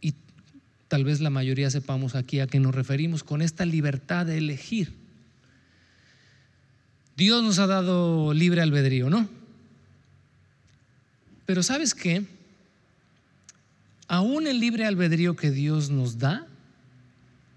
y 0.01 0.15
tal 0.89 1.05
vez 1.05 1.21
la 1.21 1.31
mayoría 1.31 1.71
sepamos 1.71 2.15
aquí 2.15 2.41
a 2.41 2.47
qué 2.47 2.61
nos 2.61 2.75
referimos 2.75 3.25
con 3.25 3.43
esta 3.43 3.65
libertad 3.65 4.27
de 4.27 4.39
elegir. 4.39 4.93
Dios 7.17 7.43
nos 7.43 7.59
ha 7.59 7.67
dado 7.67 8.33
libre 8.33 8.63
albedrío, 8.63 9.11
¿no? 9.11 9.29
Pero 11.47 11.63
¿sabes 11.63 11.95
qué? 11.95 12.25
Aún 14.09 14.47
el 14.47 14.59
libre 14.59 14.87
albedrío 14.87 15.37
que 15.37 15.51
Dios 15.51 15.91
nos 15.91 16.19
da 16.19 16.47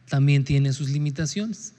también 0.09 0.43
tiene 0.43 0.73
sus 0.73 0.89
limitaciones. 0.89 1.73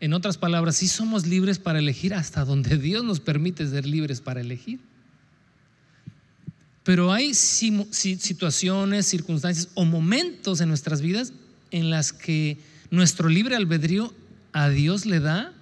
En 0.00 0.12
otras 0.12 0.38
palabras, 0.38 0.76
sí 0.76 0.88
somos 0.88 1.26
libres 1.26 1.58
para 1.58 1.80
elegir 1.80 2.14
hasta 2.14 2.44
donde 2.44 2.78
Dios 2.78 3.04
nos 3.04 3.20
permite 3.20 3.66
ser 3.66 3.86
libres 3.86 4.20
para 4.20 4.40
elegir. 4.40 4.80
Pero 6.88 7.12
hay 7.12 7.34
situaciones, 7.34 9.04
circunstancias 9.04 9.68
o 9.74 9.84
momentos 9.84 10.62
en 10.62 10.70
nuestras 10.70 11.02
vidas 11.02 11.34
en 11.70 11.90
las 11.90 12.14
que 12.14 12.56
nuestro 12.90 13.28
libre 13.28 13.56
albedrío 13.56 14.14
a 14.54 14.70
Dios 14.70 15.04
le 15.04 15.20
da 15.20 15.52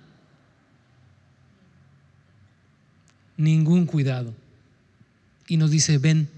ningún 3.36 3.86
cuidado. 3.86 4.32
Y 5.48 5.56
nos 5.56 5.72
dice, 5.72 5.98
ven, 5.98 6.28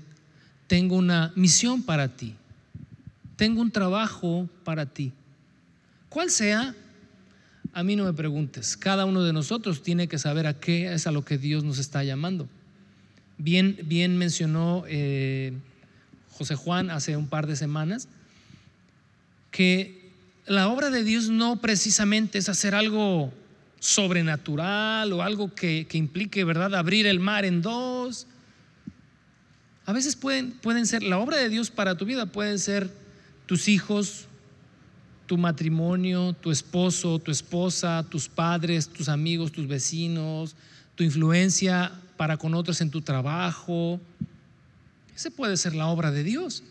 tengo 0.69 0.97
una 0.97 1.35
misión 1.37 1.83
para 1.83 2.17
ti, 2.17 2.35
tengo 3.37 3.61
un 3.61 3.71
trabajo 3.71 4.49
para 4.65 4.87
ti. 4.87 5.13
¿Cuál 6.09 6.31
sea? 6.31 6.75
A 7.75 7.83
mí 7.83 7.95
no 7.95 8.05
me 8.05 8.15
preguntes. 8.15 8.75
Cada 8.75 9.05
uno 9.05 9.23
de 9.23 9.35
nosotros 9.35 9.83
tiene 9.83 10.09
que 10.09 10.17
saber 10.19 10.47
a 10.47 10.59
qué 10.59 10.91
es 10.95 11.07
a 11.07 11.13
lo 11.13 11.27
que 11.27 11.37
Dios 11.37 11.63
nos 11.63 11.77
está 11.77 12.05
llamando. 12.05 12.49
Bien, 13.39 13.79
bien 13.85 14.19
mencionó 14.19 14.85
eh, 14.89 15.53
José 16.33 16.57
Juan 16.57 16.91
hace 16.91 17.17
un 17.17 17.29
par 17.29 17.47
de 17.47 17.55
semanas 17.55 18.09
que 19.53 20.13
la 20.47 20.69
obra 20.69 20.91
de 20.91 21.05
Dios 21.05 21.29
no 21.29 21.61
precisamente 21.61 22.39
es 22.39 22.49
hacer 22.49 22.75
algo 22.75 23.33
sobrenatural 23.81 25.13
o 25.13 25.23
algo 25.23 25.55
que, 25.55 25.87
implique, 25.93 26.45
¿verdad?, 26.45 26.75
abrir 26.75 27.07
el 27.07 27.21
mar 27.21 27.45
en 27.45 27.63
dos. 27.63 28.27
A 29.85 29.93
veces 29.93 30.17
pueden, 30.17 30.53
pueden 30.53 30.87
ser, 30.87 31.03
la 31.03 31.19
obra 31.19 31.37
de 31.37 31.49
Dios 31.49 31.71
para 31.71 31.97
tu 31.97 32.05
vida 32.05 32.27
pueden 32.27 32.59
ser 32.59 32.91
tus 33.47 33.69
hijos, 33.69 34.27
tu 35.27 35.39
matrimonio, 35.39 36.35
tu 36.35 36.51
esposo, 36.51 37.19
tu 37.19 37.31
esposa, 37.31 38.05
tus 38.09 38.29
padres, 38.29 38.89
tus 38.89 39.09
amigos, 39.09 39.53
tus 39.53 39.69
vecinos, 39.69 40.57
tu 40.95 41.05
influencia 41.05 41.93
para 42.19 42.37
con 42.37 42.53
otros 42.53 42.83
en 42.83 42.91
tu 42.91 43.01
trabajo. 43.01 43.99
Ese 45.17 45.31
puede 45.31 45.57
ser 45.57 45.75
la 45.75 45.87
obra 45.87 46.11
de 46.11 46.23
Dios. 46.23 46.63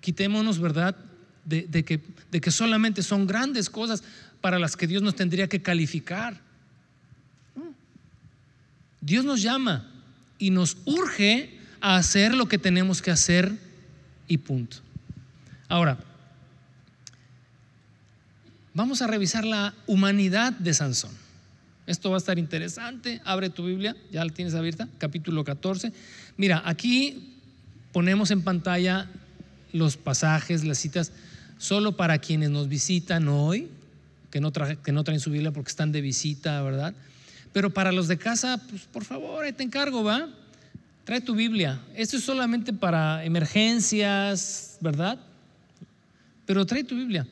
Quitémonos, 0.00 0.58
¿verdad?, 0.58 0.96
de, 1.44 1.84
que, 1.84 2.00
de 2.30 2.40
que 2.40 2.50
solamente 2.50 3.02
son 3.02 3.26
grandes 3.26 3.68
cosas 3.70 4.02
para 4.40 4.58
las 4.58 4.76
que 4.76 4.86
Dios 4.86 5.02
nos 5.02 5.14
tendría 5.14 5.48
que 5.48 5.62
calificar. 5.62 6.40
Dios 9.00 9.24
nos 9.24 9.42
llama 9.42 9.88
y 10.38 10.50
nos 10.50 10.76
urge 10.84 11.58
a 11.80 11.96
hacer 11.96 12.34
lo 12.34 12.48
que 12.48 12.58
tenemos 12.58 13.02
que 13.02 13.10
hacer 13.10 13.52
y 14.28 14.38
punto. 14.38 14.78
Ahora, 15.68 15.98
vamos 18.72 19.02
a 19.02 19.08
revisar 19.08 19.44
la 19.44 19.74
humanidad 19.86 20.52
de 20.52 20.72
Sansón. 20.74 21.21
Esto 21.92 22.08
va 22.08 22.16
a 22.16 22.18
estar 22.18 22.38
interesante. 22.38 23.20
Abre 23.22 23.50
tu 23.50 23.66
Biblia, 23.66 23.94
ya 24.10 24.24
la 24.24 24.32
tienes 24.32 24.54
abierta, 24.54 24.88
capítulo 24.96 25.44
14. 25.44 25.92
Mira, 26.38 26.62
aquí 26.64 27.34
ponemos 27.92 28.30
en 28.30 28.40
pantalla 28.40 29.10
los 29.74 29.98
pasajes, 29.98 30.64
las 30.64 30.78
citas, 30.78 31.12
solo 31.58 31.94
para 31.94 32.16
quienes 32.16 32.48
nos 32.48 32.66
visitan 32.68 33.28
hoy, 33.28 33.68
que 34.30 34.40
no, 34.40 34.50
que 34.52 34.90
no 34.90 35.04
traen 35.04 35.20
su 35.20 35.30
Biblia 35.30 35.50
porque 35.50 35.68
están 35.68 35.92
de 35.92 36.00
visita, 36.00 36.62
¿verdad? 36.62 36.94
Pero 37.52 37.68
para 37.68 37.92
los 37.92 38.08
de 38.08 38.16
casa, 38.16 38.58
pues 38.70 38.84
por 38.90 39.04
favor, 39.04 39.44
ahí 39.44 39.52
te 39.52 39.62
encargo, 39.62 40.02
¿va? 40.02 40.30
Trae 41.04 41.20
tu 41.20 41.34
Biblia. 41.34 41.78
Esto 41.94 42.16
es 42.16 42.24
solamente 42.24 42.72
para 42.72 43.22
emergencias, 43.22 44.78
¿verdad? 44.80 45.18
Pero 46.46 46.64
trae 46.64 46.84
tu 46.84 46.96
Biblia. 46.96 47.26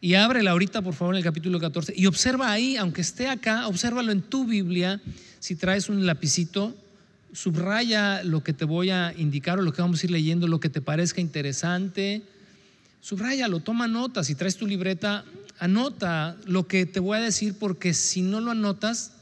Y 0.00 0.14
ábrela 0.14 0.52
ahorita, 0.52 0.82
por 0.82 0.94
favor, 0.94 1.14
en 1.14 1.18
el 1.18 1.24
capítulo 1.24 1.58
14. 1.58 1.94
Y 1.96 2.06
observa 2.06 2.50
ahí, 2.52 2.76
aunque 2.76 3.00
esté 3.00 3.28
acá, 3.28 3.66
obsérvalo 3.66 4.12
en 4.12 4.22
tu 4.22 4.46
Biblia. 4.46 5.00
Si 5.40 5.56
traes 5.56 5.88
un 5.88 6.04
lapicito, 6.06 6.76
subraya 7.32 8.22
lo 8.22 8.42
que 8.42 8.52
te 8.52 8.64
voy 8.64 8.90
a 8.90 9.14
indicar 9.16 9.58
o 9.58 9.62
lo 9.62 9.72
que 9.72 9.82
vamos 9.82 10.02
a 10.02 10.06
ir 10.06 10.10
leyendo, 10.10 10.48
lo 10.48 10.60
que 10.60 10.68
te 10.68 10.80
parezca 10.80 11.20
interesante. 11.20 12.22
Subrayalo, 13.00 13.60
toma 13.60 13.88
nota. 13.88 14.22
Si 14.22 14.34
traes 14.34 14.56
tu 14.56 14.66
libreta, 14.66 15.24
anota 15.58 16.36
lo 16.46 16.66
que 16.66 16.86
te 16.86 17.00
voy 17.00 17.18
a 17.18 17.20
decir, 17.20 17.54
porque 17.58 17.94
si 17.94 18.22
no 18.22 18.40
lo 18.40 18.50
anotas, 18.50 19.12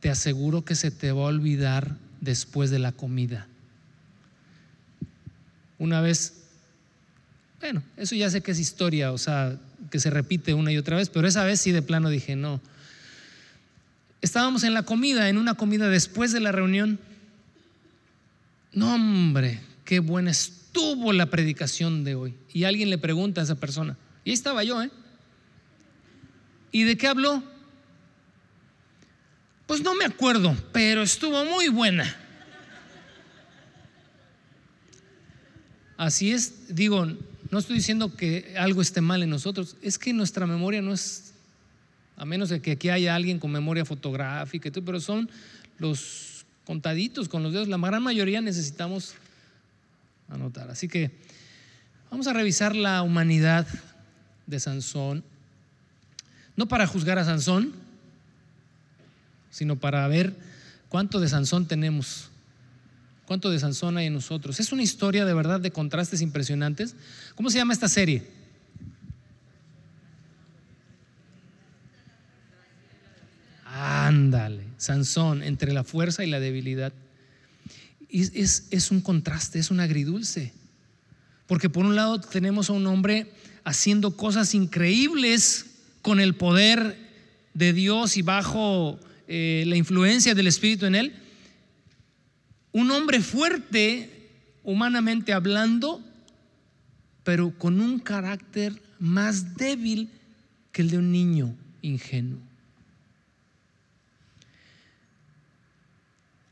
te 0.00 0.10
aseguro 0.10 0.64
que 0.64 0.74
se 0.74 0.90
te 0.90 1.12
va 1.12 1.22
a 1.22 1.26
olvidar 1.26 1.96
después 2.20 2.70
de 2.70 2.78
la 2.78 2.92
comida. 2.92 3.46
Una 5.78 6.00
vez, 6.00 6.34
bueno, 7.60 7.82
eso 7.96 8.14
ya 8.14 8.30
sé 8.30 8.40
que 8.40 8.50
es 8.50 8.58
historia, 8.58 9.12
o 9.12 9.18
sea, 9.18 9.58
que 9.90 10.00
se 10.00 10.10
repite 10.10 10.54
una 10.54 10.72
y 10.72 10.78
otra 10.78 10.96
vez, 10.96 11.08
pero 11.08 11.26
esa 11.26 11.44
vez 11.44 11.60
sí 11.60 11.72
de 11.72 11.82
plano 11.82 12.10
dije, 12.10 12.36
no. 12.36 12.60
Estábamos 14.20 14.64
en 14.64 14.74
la 14.74 14.82
comida, 14.82 15.28
en 15.28 15.38
una 15.38 15.54
comida 15.54 15.88
después 15.88 16.32
de 16.32 16.40
la 16.40 16.52
reunión. 16.52 16.98
No, 18.72 18.94
hombre, 18.94 19.60
qué 19.84 20.00
buena 20.00 20.30
estuvo 20.30 21.12
la 21.12 21.26
predicación 21.26 22.04
de 22.04 22.14
hoy. 22.14 22.34
Y 22.52 22.64
alguien 22.64 22.90
le 22.90 22.98
pregunta 22.98 23.40
a 23.40 23.44
esa 23.44 23.54
persona, 23.54 23.96
y 24.24 24.30
ahí 24.30 24.34
estaba 24.34 24.64
yo, 24.64 24.82
¿eh? 24.82 24.90
¿Y 26.72 26.82
de 26.82 26.96
qué 26.96 27.06
habló? 27.08 27.42
Pues 29.66 29.82
no 29.82 29.94
me 29.94 30.04
acuerdo, 30.04 30.56
pero 30.72 31.02
estuvo 31.02 31.44
muy 31.44 31.68
buena. 31.68 32.16
así 35.98 36.32
es, 36.32 36.74
digo, 36.74 37.06
no 37.50 37.58
estoy 37.58 37.76
diciendo 37.76 38.14
que 38.14 38.54
algo 38.58 38.82
esté 38.82 39.00
mal 39.00 39.22
en 39.22 39.30
nosotros, 39.30 39.76
es 39.82 39.98
que 39.98 40.12
nuestra 40.12 40.46
memoria 40.46 40.82
no 40.82 40.92
es, 40.92 41.32
a 42.16 42.24
menos 42.24 42.48
de 42.48 42.60
que 42.60 42.72
aquí 42.72 42.90
haya 42.90 43.14
alguien 43.14 43.38
con 43.38 43.50
memoria 43.50 43.84
fotográfica, 43.84 44.70
pero 44.84 45.00
son 45.00 45.30
los 45.78 46.44
contaditos 46.64 47.28
con 47.28 47.42
los 47.42 47.52
dedos, 47.52 47.68
la 47.68 47.78
gran 47.78 48.02
mayoría 48.02 48.40
necesitamos 48.40 49.14
anotar. 50.28 50.70
Así 50.70 50.88
que 50.88 51.10
vamos 52.10 52.26
a 52.26 52.32
revisar 52.32 52.76
la 52.76 53.02
humanidad 53.02 53.66
de 54.46 54.60
Sansón, 54.60 55.24
no 56.56 56.66
para 56.66 56.86
juzgar 56.86 57.18
a 57.18 57.24
Sansón, 57.24 57.72
sino 59.50 59.76
para 59.76 60.06
ver 60.08 60.34
cuánto 60.88 61.20
de 61.20 61.28
Sansón 61.28 61.66
tenemos, 61.66 62.27
cuánto 63.28 63.50
de 63.50 63.58
Sansón 63.58 63.98
hay 63.98 64.06
en 64.06 64.14
nosotros. 64.14 64.58
Es 64.58 64.72
una 64.72 64.82
historia 64.82 65.26
de 65.26 65.34
verdad 65.34 65.60
de 65.60 65.70
contrastes 65.70 66.22
impresionantes. 66.22 66.96
¿Cómo 67.34 67.50
se 67.50 67.58
llama 67.58 67.74
esta 67.74 67.86
serie? 67.86 68.22
Ándale, 73.66 74.64
Sansón, 74.78 75.42
entre 75.42 75.74
la 75.74 75.84
fuerza 75.84 76.24
y 76.24 76.30
la 76.30 76.40
debilidad. 76.40 76.94
es, 78.08 78.66
es 78.70 78.90
un 78.90 79.02
contraste, 79.02 79.58
es 79.58 79.70
un 79.70 79.80
agridulce. 79.80 80.54
Porque 81.46 81.68
por 81.68 81.84
un 81.84 81.96
lado 81.96 82.18
tenemos 82.22 82.70
a 82.70 82.72
un 82.72 82.86
hombre 82.86 83.30
haciendo 83.62 84.16
cosas 84.16 84.54
increíbles 84.54 85.66
con 86.00 86.18
el 86.18 86.34
poder 86.34 86.96
de 87.52 87.74
Dios 87.74 88.16
y 88.16 88.22
bajo 88.22 88.98
eh, 89.26 89.64
la 89.66 89.76
influencia 89.76 90.34
del 90.34 90.46
Espíritu 90.46 90.86
en 90.86 90.94
él. 90.94 91.27
Un 92.72 92.90
hombre 92.90 93.20
fuerte, 93.20 94.30
humanamente 94.62 95.32
hablando, 95.32 96.02
pero 97.24 97.50
con 97.58 97.80
un 97.80 97.98
carácter 97.98 98.80
más 98.98 99.56
débil 99.56 100.10
que 100.72 100.82
el 100.82 100.90
de 100.90 100.98
un 100.98 101.12
niño 101.12 101.54
ingenuo. 101.82 102.38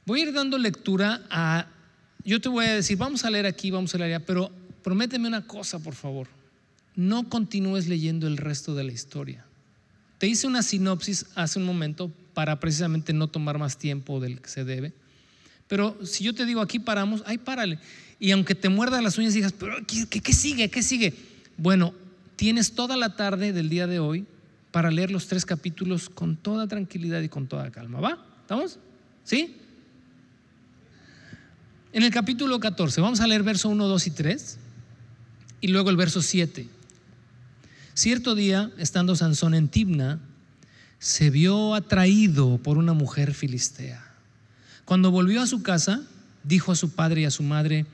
Voy 0.04 0.20
a 0.20 0.22
ir 0.24 0.32
dando 0.32 0.56
lectura 0.56 1.22
a, 1.30 1.66
yo 2.24 2.40
te 2.40 2.48
voy 2.48 2.64
a 2.66 2.74
decir, 2.74 2.96
vamos 2.96 3.24
a 3.24 3.30
leer 3.30 3.46
aquí, 3.46 3.70
vamos 3.70 3.94
a 3.94 3.98
leer 3.98 4.14
allá, 4.14 4.24
pero 4.24 4.52
prométeme 4.82 5.26
una 5.26 5.46
cosa, 5.46 5.80
por 5.80 5.94
favor. 5.94 6.28
No 6.94 7.28
continúes 7.28 7.88
leyendo 7.88 8.26
el 8.26 8.36
resto 8.36 8.74
de 8.74 8.84
la 8.84 8.92
historia. 8.92 9.44
Te 10.18 10.28
hice 10.28 10.46
una 10.46 10.62
sinopsis 10.62 11.26
hace 11.34 11.58
un 11.58 11.66
momento 11.66 12.10
para 12.34 12.58
precisamente 12.60 13.12
no 13.12 13.28
tomar 13.28 13.58
más 13.58 13.78
tiempo 13.78 14.20
del 14.20 14.40
que 14.40 14.48
se 14.48 14.64
debe. 14.64 14.92
Pero 15.68 15.98
si 16.04 16.24
yo 16.24 16.34
te 16.34 16.44
digo 16.44 16.60
aquí 16.60 16.78
paramos, 16.78 17.22
ahí 17.26 17.38
párale. 17.38 17.78
Y 18.18 18.30
aunque 18.30 18.54
te 18.54 18.68
muerda 18.68 19.02
las 19.02 19.18
uñas 19.18 19.32
y 19.34 19.36
digas, 19.36 19.52
pero 19.52 19.76
¿qué, 19.86 20.06
qué 20.06 20.32
sigue? 20.32 20.70
¿Qué 20.70 20.82
sigue? 20.82 21.14
Bueno, 21.56 21.92
tienes 22.36 22.72
toda 22.72 22.96
la 22.96 23.16
tarde 23.16 23.52
del 23.52 23.68
día 23.68 23.86
de 23.86 23.98
hoy 23.98 24.26
para 24.70 24.90
leer 24.90 25.10
los 25.10 25.26
tres 25.26 25.44
capítulos 25.44 26.08
con 26.08 26.36
toda 26.36 26.66
tranquilidad 26.66 27.20
y 27.22 27.28
con 27.28 27.46
toda 27.46 27.70
calma. 27.70 28.00
¿Va? 28.00 28.18
¿Estamos? 28.42 28.78
¿Sí? 29.24 29.56
En 31.92 32.02
el 32.02 32.10
capítulo 32.10 32.60
14, 32.60 33.00
vamos 33.00 33.20
a 33.20 33.26
leer 33.26 33.42
verso 33.42 33.68
1, 33.68 33.88
2 33.88 34.06
y 34.06 34.10
3 34.10 34.58
y 35.62 35.68
luego 35.68 35.90
el 35.90 35.96
verso 35.96 36.20
7. 36.20 36.68
Cierto 37.94 38.34
día, 38.34 38.70
estando 38.76 39.16
Sansón 39.16 39.54
en 39.54 39.68
Tibna, 39.68 40.20
se 40.98 41.30
vio 41.30 41.74
atraído 41.74 42.58
por 42.58 42.76
una 42.76 42.92
mujer 42.92 43.32
filistea. 43.32 44.05
Cuando 44.86 45.10
volvió 45.10 45.42
a 45.42 45.46
su 45.46 45.62
casa, 45.62 46.00
dijo 46.44 46.72
a 46.72 46.76
su 46.76 46.92
padre 46.92 47.22
y 47.22 47.24
a 47.24 47.30
su 47.30 47.42
madre, 47.42 47.84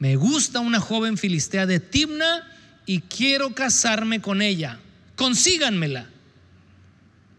me 0.00 0.16
gusta 0.16 0.58
una 0.58 0.80
joven 0.80 1.16
filistea 1.16 1.66
de 1.66 1.78
Tibna 1.78 2.42
y 2.84 3.00
quiero 3.00 3.54
casarme 3.54 4.20
con 4.20 4.42
ella, 4.42 4.80
consíganmela. 5.14 6.10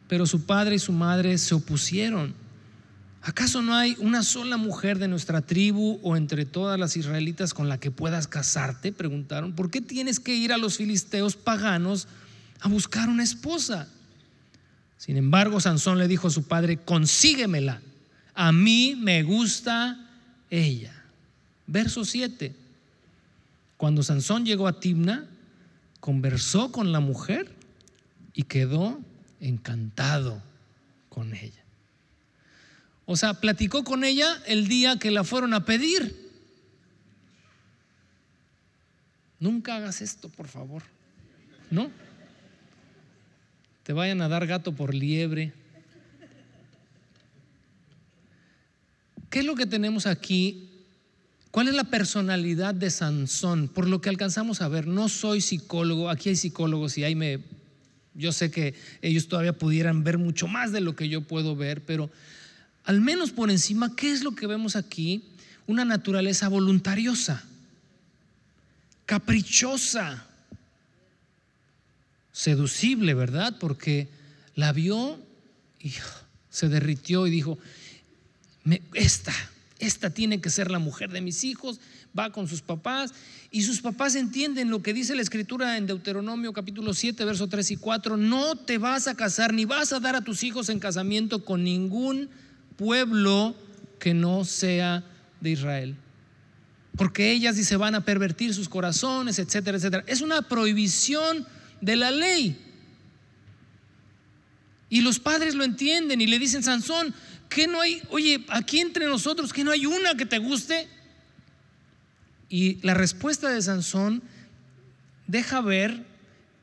Pero 0.07 0.25
su 0.25 0.45
padre 0.45 0.75
y 0.75 0.79
su 0.79 0.93
madre 0.93 1.37
se 1.37 1.53
opusieron. 1.53 2.33
¿Acaso 3.21 3.61
no 3.61 3.75
hay 3.75 3.97
una 3.99 4.23
sola 4.23 4.55
mujer 4.55 4.99
de 4.99 5.09
nuestra 5.09 5.41
tribu 5.41 5.99
o 6.01 6.15
entre 6.15 6.45
todas 6.45 6.79
las 6.79 6.95
israelitas 6.95 7.53
con 7.53 7.67
la 7.67 7.79
que 7.79 7.91
puedas 7.91 8.27
casarte? 8.27 8.93
Preguntaron. 8.93 9.53
¿Por 9.53 9.69
qué 9.69 9.81
tienes 9.81 10.21
que 10.21 10.33
ir 10.33 10.53
a 10.53 10.57
los 10.57 10.77
filisteos 10.77 11.35
paganos 11.35 12.07
a 12.61 12.69
buscar 12.69 13.09
una 13.09 13.23
esposa? 13.23 13.89
Sin 14.97 15.17
embargo, 15.17 15.59
Sansón 15.59 15.99
le 15.99 16.07
dijo 16.07 16.29
a 16.29 16.31
su 16.31 16.43
padre, 16.43 16.77
consíguemela. 16.77 17.81
A 18.33 18.51
mí 18.51 18.95
me 18.97 19.23
gusta 19.23 20.09
ella. 20.49 20.93
Verso 21.67 22.05
7. 22.05 22.55
Cuando 23.77 24.03
Sansón 24.03 24.45
llegó 24.45 24.67
a 24.67 24.79
Timna, 24.79 25.27
conversó 25.99 26.71
con 26.71 26.91
la 26.91 26.99
mujer 26.99 27.51
y 28.33 28.43
quedó 28.43 28.99
encantado 29.39 30.41
con 31.09 31.33
ella. 31.33 31.63
O 33.05 33.15
sea, 33.15 33.35
platicó 33.35 33.83
con 33.83 34.03
ella 34.03 34.41
el 34.47 34.67
día 34.67 34.97
que 34.97 35.11
la 35.11 35.23
fueron 35.23 35.53
a 35.53 35.65
pedir. 35.65 36.23
Nunca 39.39 39.75
hagas 39.75 40.01
esto, 40.01 40.29
por 40.29 40.47
favor. 40.47 40.83
¿No? 41.69 41.91
Te 43.83 43.91
vayan 43.91 44.21
a 44.21 44.29
dar 44.29 44.47
gato 44.47 44.71
por 44.71 44.93
liebre. 44.93 45.51
¿Qué 49.33 49.39
es 49.39 49.45
lo 49.45 49.55
que 49.55 49.65
tenemos 49.65 50.05
aquí? 50.05 50.69
¿Cuál 51.49 51.67
es 51.67 51.73
la 51.73 51.85
personalidad 51.85 52.75
de 52.75 52.91
Sansón? 52.91 53.67
Por 53.67 53.89
lo 53.89 53.99
que 53.99 54.09
alcanzamos 54.09 54.61
a 54.61 54.67
ver, 54.67 54.85
no 54.85 55.09
soy 55.09 55.41
psicólogo, 55.41 56.11
aquí 56.11 56.29
hay 56.29 56.35
psicólogos 56.35 56.99
y 56.99 57.03
ahí 57.03 57.15
me... 57.15 57.39
Yo 58.13 58.31
sé 58.31 58.51
que 58.51 58.75
ellos 59.01 59.27
todavía 59.27 59.57
pudieran 59.57 60.03
ver 60.03 60.19
mucho 60.19 60.47
más 60.47 60.71
de 60.71 60.81
lo 60.81 60.95
que 60.95 61.09
yo 61.09 61.21
puedo 61.21 61.55
ver, 61.55 61.81
pero 61.81 62.11
al 62.83 63.01
menos 63.01 63.31
por 63.31 63.49
encima, 63.49 63.95
¿qué 63.95 64.11
es 64.11 64.23
lo 64.23 64.35
que 64.35 64.45
vemos 64.45 64.75
aquí? 64.75 65.23
Una 65.65 65.83
naturaleza 65.83 66.47
voluntariosa, 66.47 67.43
caprichosa, 69.07 70.27
seducible, 72.31 73.15
¿verdad? 73.15 73.57
Porque 73.59 74.09
la 74.53 74.71
vio 74.73 75.19
y 75.79 75.91
se 76.51 76.69
derritió 76.69 77.25
y 77.25 77.31
dijo, 77.31 77.57
esta, 78.93 79.33
esta 79.79 80.09
tiene 80.09 80.39
que 80.39 80.49
ser 80.49 80.71
la 80.71 80.79
mujer 80.79 81.11
de 81.11 81.21
mis 81.21 81.43
hijos, 81.43 81.79
va 82.17 82.31
con 82.31 82.47
sus 82.47 82.61
papás 82.61 83.13
y 83.51 83.63
sus 83.63 83.81
papás 83.81 84.15
entienden 84.15 84.69
lo 84.69 84.81
que 84.81 84.93
dice 84.93 85.15
la 85.15 85.21
escritura 85.21 85.77
en 85.77 85.87
Deuteronomio 85.87 86.53
capítulo 86.53 86.93
7, 86.93 87.25
verso 87.25 87.47
3 87.47 87.71
y 87.71 87.77
4, 87.77 88.17
no 88.17 88.55
te 88.55 88.77
vas 88.77 89.07
a 89.07 89.15
casar 89.15 89.53
ni 89.53 89.65
vas 89.65 89.93
a 89.93 89.99
dar 89.99 90.15
a 90.15 90.21
tus 90.21 90.43
hijos 90.43 90.69
en 90.69 90.79
casamiento 90.79 91.43
con 91.43 91.63
ningún 91.63 92.29
pueblo 92.77 93.55
que 93.99 94.13
no 94.13 94.45
sea 94.45 95.03
de 95.41 95.51
Israel. 95.51 95.95
Porque 96.95 97.31
ellas 97.31 97.55
dice 97.55 97.75
van 97.75 97.95
a 97.95 98.05
pervertir 98.05 98.53
sus 98.53 98.69
corazones, 98.69 99.39
etcétera, 99.39 99.77
etcétera. 99.77 100.03
Es 100.07 100.21
una 100.21 100.43
prohibición 100.43 101.45
de 101.81 101.95
la 101.95 102.11
ley. 102.11 102.57
Y 104.89 105.01
los 105.01 105.19
padres 105.19 105.55
lo 105.55 105.63
entienden 105.63 106.21
y 106.21 106.27
le 106.27 106.37
dicen, 106.37 106.61
Sansón, 106.61 107.15
que 107.53 107.67
no 107.67 107.79
hay, 107.81 108.01
oye, 108.09 108.43
aquí 108.49 108.79
entre 108.79 109.05
nosotros, 109.05 109.53
que 109.53 109.63
no 109.63 109.71
hay 109.71 109.85
una 109.85 110.15
que 110.15 110.25
te 110.25 110.39
guste. 110.39 110.87
Y 112.49 112.75
la 112.81 112.93
respuesta 112.93 113.49
de 113.49 113.61
Sansón 113.61 114.23
deja 115.27 115.61
ver 115.61 116.03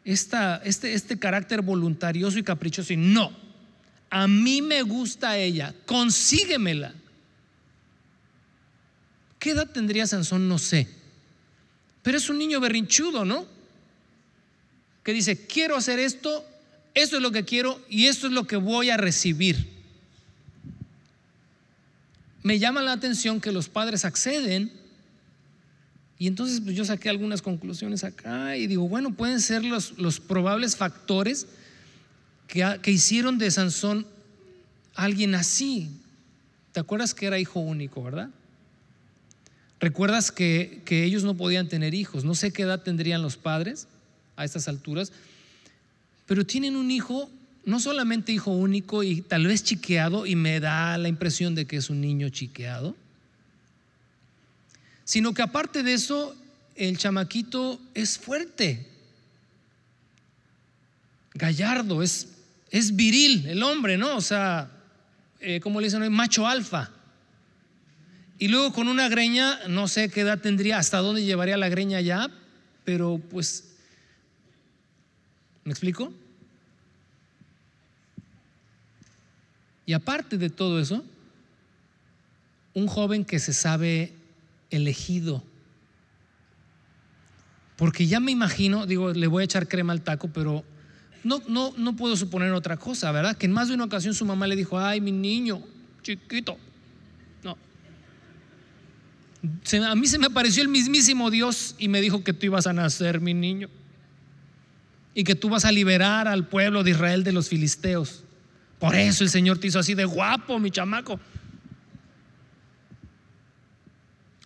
esta, 0.05 0.61
este, 0.65 0.95
este 0.95 1.19
carácter 1.19 1.63
voluntarioso 1.63 2.39
y 2.39 2.43
caprichoso. 2.43 2.93
Y 2.93 2.97
no, 2.97 3.33
a 4.11 4.27
mí 4.27 4.63
me 4.63 4.83
gusta 4.83 5.37
ella, 5.39 5.75
consíguemela. 5.87 6.93
¿Qué 9.39 9.51
edad 9.51 9.71
tendría 9.71 10.07
Sansón? 10.07 10.49
No 10.49 10.59
sé. 10.59 10.89
Pero 12.03 12.19
es 12.19 12.29
un 12.29 12.39
niño 12.39 12.61
berrinchudo, 12.61 13.25
¿no? 13.25 13.47
Que 15.05 15.13
dice, 15.13 15.47
quiero 15.47 15.77
hacer 15.77 15.99
esto, 15.99 16.45
esto 16.95 17.17
es 17.17 17.23
lo 17.23 17.31
que 17.31 17.45
quiero 17.45 17.81
y 17.89 18.07
esto 18.07 18.27
es 18.27 18.33
lo 18.33 18.47
que 18.47 18.57
voy 18.57 18.91
a 18.91 18.97
recibir. 18.97 19.80
Me 22.43 22.59
llama 22.59 22.83
la 22.83 22.93
atención 22.93 23.41
que 23.41 23.53
los 23.53 23.69
padres 23.69 24.05
acceden 24.05 24.73
y 26.21 26.27
entonces 26.27 26.61
pues, 26.61 26.77
yo 26.77 26.85
saqué 26.85 27.09
algunas 27.09 27.41
conclusiones 27.41 28.05
acá 28.05 28.55
y 28.55 28.67
digo, 28.67 28.87
bueno, 28.87 29.15
pueden 29.15 29.41
ser 29.41 29.65
los, 29.65 29.99
los 29.99 30.21
probables 30.21 30.77
factores 30.77 31.47
que, 32.47 32.91
hicieron 32.91 33.39
de 33.39 33.51
Sansón 33.51 34.07
alguien 34.95 35.35
así. 35.35 35.89
¿Te 36.73 36.81
acuerdas 36.81 37.15
que 37.15 37.25
era 37.25 37.39
hijo 37.39 37.61
único, 37.61 38.03
verdad? 38.03 38.29
¿Recuerdas 39.81 40.31
que, 40.31 40.83
que, 40.85 41.05
ellos 41.05 41.25
no 41.25 41.39
podían 41.39 41.69
tener 41.69 41.95
hijos? 41.95 42.23
No 42.23 42.35
sé 42.35 42.53
qué 42.53 42.65
edad 42.65 42.83
tendrían 42.83 43.23
los 43.23 43.39
padres 43.39 43.89
a 44.37 44.45
estas 44.45 44.69
alturas, 44.69 45.13
pero 46.27 46.45
tienen 46.45 46.77
un 46.77 46.91
hijo, 46.91 47.31
no 47.65 47.81
solamente 47.81 48.33
hijo 48.33 48.51
único 48.51 49.03
y 49.03 49.21
tal 49.21 49.47
vez 49.47 49.63
chiqueado, 49.63 50.27
y 50.27 50.37
me 50.37 50.61
da 50.61 50.97
la 50.99 51.09
impresión 51.09 51.55
de 51.55 51.67
que 51.67 51.77
es 51.77 51.91
un 51.91 52.01
niño 52.01 52.29
chiqueado, 52.29 52.97
sino 55.05 55.35
que 55.35 55.43
aparte 55.43 55.83
de 55.83 55.95
eso, 55.95 56.37
el 56.77 56.97
chamaquito 56.99 57.81
es 57.95 58.19
fuerte, 58.19 58.87
gallardo, 61.35 62.03
es, 62.03 62.29
es 62.71 62.95
viril 62.97 63.47
el 63.47 63.63
hombre, 63.63 63.97
¿no? 63.97 64.17
O 64.17 64.21
sea, 64.21 64.71
eh, 65.41 65.61
como 65.61 65.81
le 65.81 65.87
dicen 65.87 66.03
hoy, 66.03 66.11
macho 66.11 66.47
alfa. 66.47 66.91
Y 68.39 68.49
luego 68.49 68.73
con 68.73 68.89
una 68.89 69.09
greña, 69.09 69.59
no 69.69 69.87
sé 69.87 70.09
qué 70.09 70.21
edad 70.23 70.41
tendría, 70.41 70.79
hasta 70.79 70.99
dónde 70.99 71.25
llevaría 71.25 71.57
la 71.57 71.69
greña 71.69 72.01
ya, 72.01 72.31
pero 72.85 73.21
pues, 73.31 73.65
¿me 75.65 75.73
explico? 75.73 76.13
Y 79.91 79.93
aparte 79.93 80.39
de 80.39 80.51
todo 80.51 80.79
eso, 80.79 81.05
un 82.75 82.87
joven 82.87 83.25
que 83.25 83.41
se 83.41 83.53
sabe 83.53 84.13
elegido. 84.71 85.43
Porque 87.75 88.07
ya 88.07 88.21
me 88.21 88.31
imagino, 88.31 88.87
digo, 88.87 89.13
le 89.13 89.27
voy 89.27 89.41
a 89.41 89.45
echar 89.47 89.67
crema 89.67 89.93
al 89.93 90.03
taco, 90.03 90.29
pero 90.33 90.63
no, 91.25 91.43
no, 91.49 91.75
no 91.77 91.97
puedo 91.97 92.17
suponer 92.17 92.53
otra 92.53 92.77
cosa, 92.77 93.11
¿verdad? 93.11 93.37
Que 93.37 93.47
en 93.47 93.53
más 93.53 93.67
de 93.67 93.75
una 93.75 93.83
ocasión 93.83 94.15
su 94.15 94.25
mamá 94.25 94.47
le 94.47 94.55
dijo, 94.55 94.79
ay, 94.79 95.01
mi 95.01 95.11
niño, 95.11 95.61
chiquito. 96.03 96.57
No. 97.43 97.59
a 99.89 99.95
mí 99.97 100.07
se 100.07 100.21
me 100.21 100.27
apareció 100.27 100.63
el 100.63 100.69
mismísimo 100.69 101.33
Dios 101.33 101.75
y 101.81 101.89
me 101.89 102.01
dijo 102.01 102.23
que 102.23 102.33
tú 102.33 102.47
ibas 102.47 102.69
a 102.69 102.73
nacer, 102.73 103.21
mi 103.21 103.35
niño. 103.35 103.69
Y 105.17 105.25
que 105.25 105.35
tú 105.35 105.49
vas 105.49 105.65
a 105.65 105.73
liberar 105.73 106.29
al 106.29 106.47
pueblo 106.47 106.85
de 106.85 106.93
Israel 106.93 107.25
de 107.25 107.33
los 107.33 107.49
filisteos. 107.49 108.23
Por 108.81 108.97
eso 108.97 109.23
el 109.23 109.31
Señor 109.31 109.59
te 109.59 109.67
hizo 109.67 109.79
así 109.79 109.95
de 109.95 110.07
guapo, 110.07 110.59
mi 110.59 110.71
chamaco. 110.71 111.21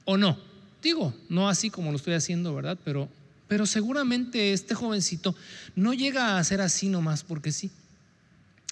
¿O 0.04 0.16
no? 0.18 0.36
Digo, 0.82 1.14
no 1.28 1.48
así 1.48 1.70
como 1.70 1.92
lo 1.92 1.96
estoy 1.96 2.14
haciendo, 2.14 2.52
¿verdad? 2.52 2.76
Pero, 2.84 3.08
pero 3.46 3.64
seguramente 3.64 4.52
este 4.52 4.74
jovencito 4.74 5.36
no 5.76 5.94
llega 5.94 6.36
a 6.36 6.44
ser 6.44 6.60
así 6.60 6.88
nomás 6.88 7.22
porque 7.22 7.52
sí. 7.52 7.70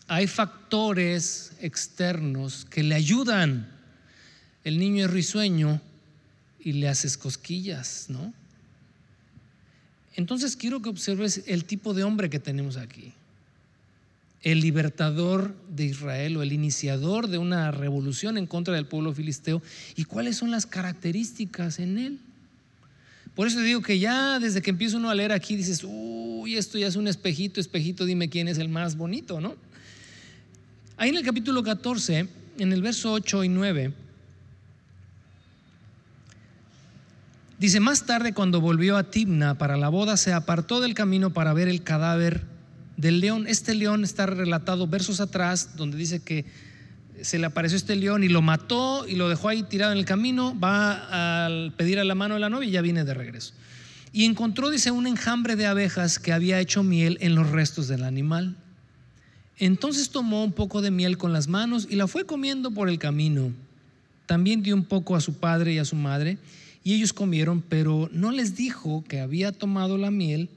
Hay 0.09 0.27
factores 0.27 1.53
externos 1.61 2.67
que 2.69 2.83
le 2.83 2.97
ayudan. 2.97 3.71
El 4.65 4.81
niño 4.81 5.05
es 5.05 5.11
risueño 5.13 5.81
y 6.59 6.73
le 6.73 6.89
haces 6.89 7.17
cosquillas, 7.17 8.07
¿no? 8.09 8.35
Entonces 10.17 10.57
quiero 10.57 10.83
que 10.83 10.89
observes 10.89 11.45
el 11.47 11.65
tipo 11.65 11.95
de 11.95 12.03
hombre 12.03 12.29
que 12.29 12.41
tenemos 12.41 12.77
aquí 12.77 13.15
el 14.43 14.61
libertador 14.61 15.55
de 15.69 15.87
Israel 15.87 16.37
o 16.37 16.43
el 16.43 16.53
iniciador 16.53 17.29
de 17.29 17.39
una 17.39 17.71
revolución 17.71 18.37
en 18.37 18.47
contra 18.47 18.75
del 18.75 18.87
pueblo 18.87 19.15
filisteo 19.15 19.63
y 19.95 20.05
cuáles 20.05 20.37
son 20.37 20.51
las 20.51 20.67
características 20.67 21.79
en 21.79 21.99
él. 21.99 22.19
Por 23.35 23.47
eso 23.47 23.61
digo 23.61 23.81
que 23.81 23.99
ya 23.99 24.39
desde 24.41 24.61
que 24.61 24.71
empieza 24.71 24.97
uno 24.97 25.11
a 25.11 25.15
leer 25.15 25.33
aquí 25.33 25.57
dices, 25.57 25.83
uy, 25.85 26.57
esto 26.57 26.77
ya 26.77 26.89
es 26.89 26.97
un 26.97 27.09
espejito, 27.09 27.61
espejito, 27.61 28.05
dime 28.05 28.29
quién 28.29 28.49
es 28.49 28.59
el 28.59 28.69
más 28.69 28.97
bonito, 28.97 29.41
¿no? 29.41 29.55
Ahí 30.97 31.09
en 31.09 31.17
el 31.17 31.25
capítulo 31.25 31.63
14, 31.63 32.29
en 32.59 32.73
el 32.73 32.83
verso 32.83 33.13
8 33.13 33.45
y 33.45 33.49
9, 33.49 33.93
dice, 37.59 37.81
más 37.81 38.05
tarde 38.05 38.35
cuando 38.35 38.61
volvió 38.61 38.97
a 38.97 39.05
Tibna 39.11 39.57
para 39.57 39.77
la 39.77 39.89
boda, 39.89 40.17
se 40.17 40.33
apartó 40.33 40.81
del 40.81 40.95
camino 40.95 41.33
para 41.33 41.55
ver 41.55 41.69
el 41.69 41.83
cadáver 41.83 42.52
del 42.97 43.21
león. 43.21 43.47
Este 43.47 43.75
león 43.75 44.05
está 44.05 44.27
relatado 44.27 44.87
versos 44.87 45.21
atrás, 45.21 45.77
donde 45.77 45.97
dice 45.97 46.23
que 46.23 46.45
se 47.23 47.39
le 47.39 47.47
apareció 47.47 47.77
este 47.77 47.97
león 47.97 48.25
y 48.25 48.29
lo 48.29 48.43
mató 48.43 49.07
y 49.07 49.15
lo 49.15 49.29
dejó 49.29 49.49
ahí 49.49 49.63
tirado 49.63 49.93
en 49.93 49.99
el 49.99 50.05
camino, 50.05 50.59
va 50.59 51.47
a 51.47 51.71
pedir 51.77 51.99
a 51.99 52.05
la 52.05 52.15
mano 52.15 52.35
de 52.35 52.41
la 52.41 52.51
novia 52.51 52.69
y 52.69 52.73
ya 52.73 52.83
viene 52.83 53.05
de 53.05 53.15
regreso. 53.15 53.55
Y 54.13 54.25
encontró, 54.25 54.71
dice, 54.71 54.91
un 54.91 55.07
enjambre 55.07 55.57
de 55.57 55.67
abejas 55.67 56.19
que 56.19 56.33
había 56.33 56.61
hecho 56.61 56.83
miel 56.83 57.17
en 57.21 57.35
los 57.35 57.51
restos 57.51 57.89
del 57.89 58.05
animal. 58.05 58.57
Entonces 59.59 60.11
tomó 60.11 60.45
un 60.45 60.53
poco 60.53 60.83
de 60.83 60.91
miel 60.91 61.17
con 61.17 61.33
las 61.33 61.49
manos 61.49 61.87
y 61.89 61.97
la 61.97 62.07
fue 62.07 62.27
comiendo 62.27 62.73
por 62.73 62.89
el 62.89 62.99
camino. 62.99 63.53
También 64.27 64.63
dio 64.63 64.75
un 64.75 64.85
poco 64.85 65.17
a 65.17 65.21
su 65.21 65.35
padre 65.35 65.75
y 65.75 65.79
a 65.79 65.85
su 65.85 65.97
madre, 65.97 66.39
y 66.85 66.95
ellos 66.95 67.13
comieron, 67.13 67.63
pero 67.63 68.11
no 68.13 68.33
les 68.33 68.57
dijo 68.57 69.05
que 69.07 69.21
había 69.21 69.53
tomado 69.53 69.99
la 69.99 70.11
miel 70.11 70.49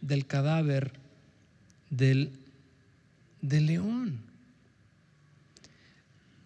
del 0.00 0.26
cadáver 0.26 0.99
del, 1.90 2.32
león. 3.42 4.20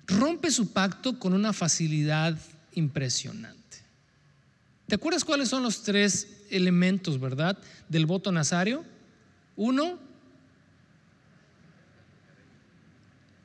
Rompe 0.06 0.50
su 0.50 0.72
pacto 0.72 1.18
con 1.18 1.32
una 1.32 1.52
facilidad 1.52 2.36
impresionante. 2.72 3.78
¿Te 4.86 4.96
acuerdas 4.96 5.24
cuáles 5.24 5.48
son 5.48 5.62
los 5.62 5.82
tres 5.82 6.42
elementos, 6.50 7.20
verdad, 7.20 7.58
del 7.88 8.06
voto 8.06 8.32
nazario? 8.32 8.84
Uno, 9.56 9.98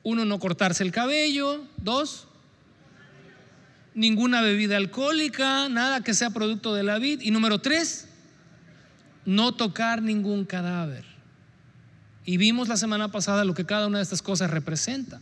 uno 0.04 0.26
no 0.26 0.40
cortarse 0.40 0.84
el 0.84 0.92
cabello. 0.92 1.64
Dos, 1.78 2.28
ninguna 3.94 4.42
bebida 4.42 4.76
alcohólica, 4.76 5.70
nada 5.70 6.04
que 6.04 6.14
sea 6.14 6.32
producto 6.32 6.74
de 6.74 6.84
la 6.84 7.00
vid. 7.00 7.22
Y 7.22 7.32
número 7.32 7.60
tres, 7.60 8.08
no 9.26 9.54
tocar 9.54 10.02
ningún 10.02 10.44
cadáver. 10.44 11.09
Y 12.30 12.38
vimos 12.38 12.68
la 12.68 12.78
semana 12.78 13.08
pasada 13.08 13.44
lo 13.44 13.56
que 13.56 13.66
cada 13.66 13.88
una 13.88 13.98
de 13.98 14.04
estas 14.04 14.22
cosas 14.22 14.52
representa. 14.52 15.20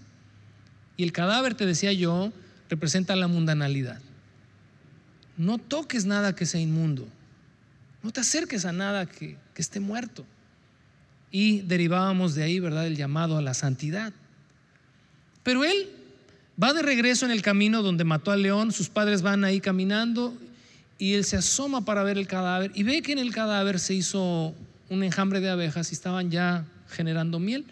Y 0.97 1.03
el 1.05 1.13
cadáver, 1.13 1.55
te 1.55 1.65
decía 1.65 1.93
yo, 1.93 2.33
representa 2.69 3.15
la 3.15 3.29
mundanalidad. 3.29 4.01
No 5.37 5.57
toques 5.57 6.03
nada 6.03 6.35
que 6.35 6.45
sea 6.45 6.59
inmundo. 6.59 7.07
No 8.03 8.11
te 8.11 8.19
acerques 8.19 8.65
a 8.65 8.73
nada 8.73 9.05
que, 9.05 9.37
esté 9.55 9.79
muerto. 9.79 10.25
Y 11.31 11.61
derivábamos 11.61 12.35
de 12.35 12.43
ahí, 12.43 12.59
¿verdad?, 12.59 12.85
el 12.85 12.97
llamado 12.97 13.37
a 13.37 13.41
la 13.41 13.53
santidad. 13.53 14.11
Pero 15.43 15.63
él 15.63 15.87
va 16.61 16.73
de 16.73 16.81
regreso 16.81 17.25
en 17.25 17.31
el 17.31 17.41
camino 17.41 17.83
donde 17.83 18.03
mató 18.03 18.31
al 18.31 18.41
león, 18.41 18.73
sus 18.73 18.89
padres 18.89 19.21
van 19.21 19.45
ahí 19.45 19.61
caminando 19.61 20.37
y 20.97 21.13
él 21.13 21.23
se 21.23 21.37
asoma 21.37 21.85
para 21.85 22.03
ver 22.03 22.17
el 22.17 22.27
cadáver 22.27 22.73
y 22.75 22.83
ve 22.83 23.01
que 23.01 23.13
en 23.13 23.19
el 23.19 23.33
cadáver 23.33 23.79
se 23.79 23.93
hizo 23.93 24.53
un 24.89 25.03
enjambre 25.03 25.39
de 25.39 25.49
abejas 25.49 25.91
y 25.91 25.93
estaban 25.93 26.31
ya 26.31 26.65
generando 26.89 27.39
miel. 27.39 27.65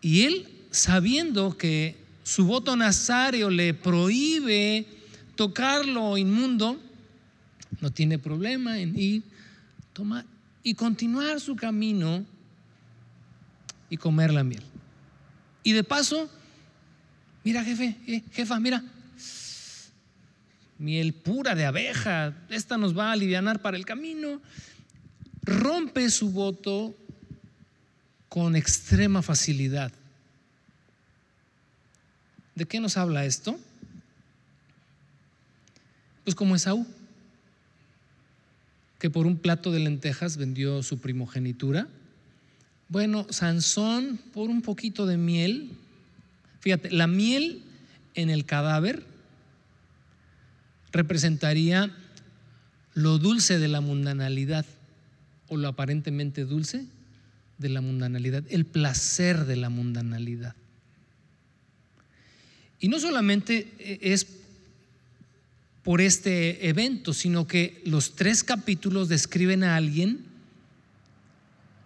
Y 0.00 0.22
él, 0.22 0.48
sabiendo 0.70 1.56
que 1.56 1.96
su 2.22 2.46
voto 2.46 2.76
nazario 2.76 3.50
le 3.50 3.74
prohíbe 3.74 4.86
tocar 5.34 5.86
lo 5.86 6.16
inmundo, 6.16 6.80
no 7.80 7.90
tiene 7.90 8.18
problema 8.18 8.78
en 8.78 8.98
ir, 8.98 9.22
tomar 9.92 10.24
y 10.62 10.74
continuar 10.74 11.40
su 11.40 11.54
camino 11.54 12.24
y 13.88 13.96
comer 13.96 14.32
la 14.32 14.42
miel. 14.42 14.64
Y 15.62 15.72
de 15.72 15.84
paso, 15.84 16.28
mira 17.44 17.62
jefe, 17.62 17.96
eh, 18.06 18.22
jefa, 18.32 18.58
mira, 18.58 18.82
miel 20.78 21.14
pura 21.14 21.54
de 21.54 21.64
abeja, 21.64 22.34
esta 22.50 22.76
nos 22.76 22.98
va 22.98 23.10
a 23.10 23.12
aliviar 23.12 23.62
para 23.62 23.76
el 23.76 23.86
camino. 23.86 24.40
Rompe 25.42 26.10
su 26.10 26.30
voto 26.30 26.96
con 28.36 28.54
extrema 28.54 29.22
facilidad. 29.22 29.90
¿De 32.54 32.66
qué 32.66 32.80
nos 32.80 32.98
habla 32.98 33.24
esto? 33.24 33.58
Pues 36.22 36.34
como 36.36 36.54
Esaú, 36.54 36.86
que 38.98 39.08
por 39.08 39.24
un 39.26 39.38
plato 39.38 39.72
de 39.72 39.78
lentejas 39.78 40.36
vendió 40.36 40.82
su 40.82 40.98
primogenitura. 40.98 41.88
Bueno, 42.90 43.26
Sansón 43.30 44.20
por 44.34 44.50
un 44.50 44.60
poquito 44.60 45.06
de 45.06 45.16
miel. 45.16 45.70
Fíjate, 46.60 46.90
la 46.90 47.06
miel 47.06 47.62
en 48.14 48.28
el 48.28 48.44
cadáver 48.44 49.02
representaría 50.92 51.90
lo 52.92 53.16
dulce 53.16 53.58
de 53.58 53.68
la 53.68 53.80
mundanalidad 53.80 54.66
o 55.48 55.56
lo 55.56 55.68
aparentemente 55.68 56.44
dulce 56.44 56.84
de 57.58 57.68
la 57.68 57.80
mundanalidad, 57.80 58.44
el 58.48 58.66
placer 58.66 59.46
de 59.46 59.56
la 59.56 59.70
mundanalidad. 59.70 60.54
Y 62.78 62.88
no 62.88 63.00
solamente 63.00 63.72
eh, 63.78 63.98
es 64.02 64.26
por 65.82 66.00
este 66.00 66.68
evento, 66.68 67.14
sino 67.14 67.46
que 67.46 67.80
los 67.84 68.16
tres 68.16 68.42
capítulos 68.42 69.08
describen 69.08 69.62
a 69.64 69.76
alguien 69.76 70.24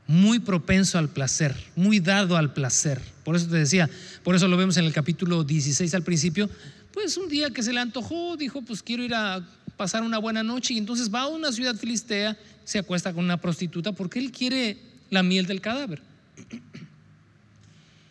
muy 0.07 0.41
propenso 0.41 0.99
al 0.99 1.09
placer, 1.09 1.55
muy 1.77 2.01
dado 2.01 2.37
al 2.37 2.53
placer. 2.53 3.01
Por 3.23 3.37
eso 3.37 3.47
te 3.47 3.57
decía, 3.57 3.89
por 4.25 4.35
eso 4.35 4.49
lo 4.49 4.57
vemos 4.57 4.77
en 4.77 4.85
el 4.87 4.93
capítulo 4.93 5.45
16 5.45 5.95
al 5.95 6.03
principio, 6.03 6.51
pues 6.93 7.17
un 7.17 7.29
día 7.29 7.51
que 7.51 7.63
se 7.63 7.73
le 7.73 7.79
antojó, 7.79 8.37
dijo, 8.37 8.63
pues 8.63 8.83
quiero 8.83 9.05
ir 9.05 9.15
a 9.15 9.47
pasar 9.77 10.03
una 10.03 10.19
buena 10.19 10.43
noche 10.43 10.75
y 10.75 10.79
entonces 10.79 11.15
va 11.15 11.21
a 11.23 11.29
una 11.29 11.53
ciudad 11.53 11.77
filistea, 11.77 12.37
se 12.65 12.79
acuesta 12.79 13.13
con 13.13 13.25
una 13.25 13.41
prostituta 13.41 13.93
porque 13.93 14.19
él 14.19 14.33
quiere 14.33 14.90
la 15.11 15.23
miel 15.23 15.47
del 15.47 15.61
cadáver. 15.61 16.03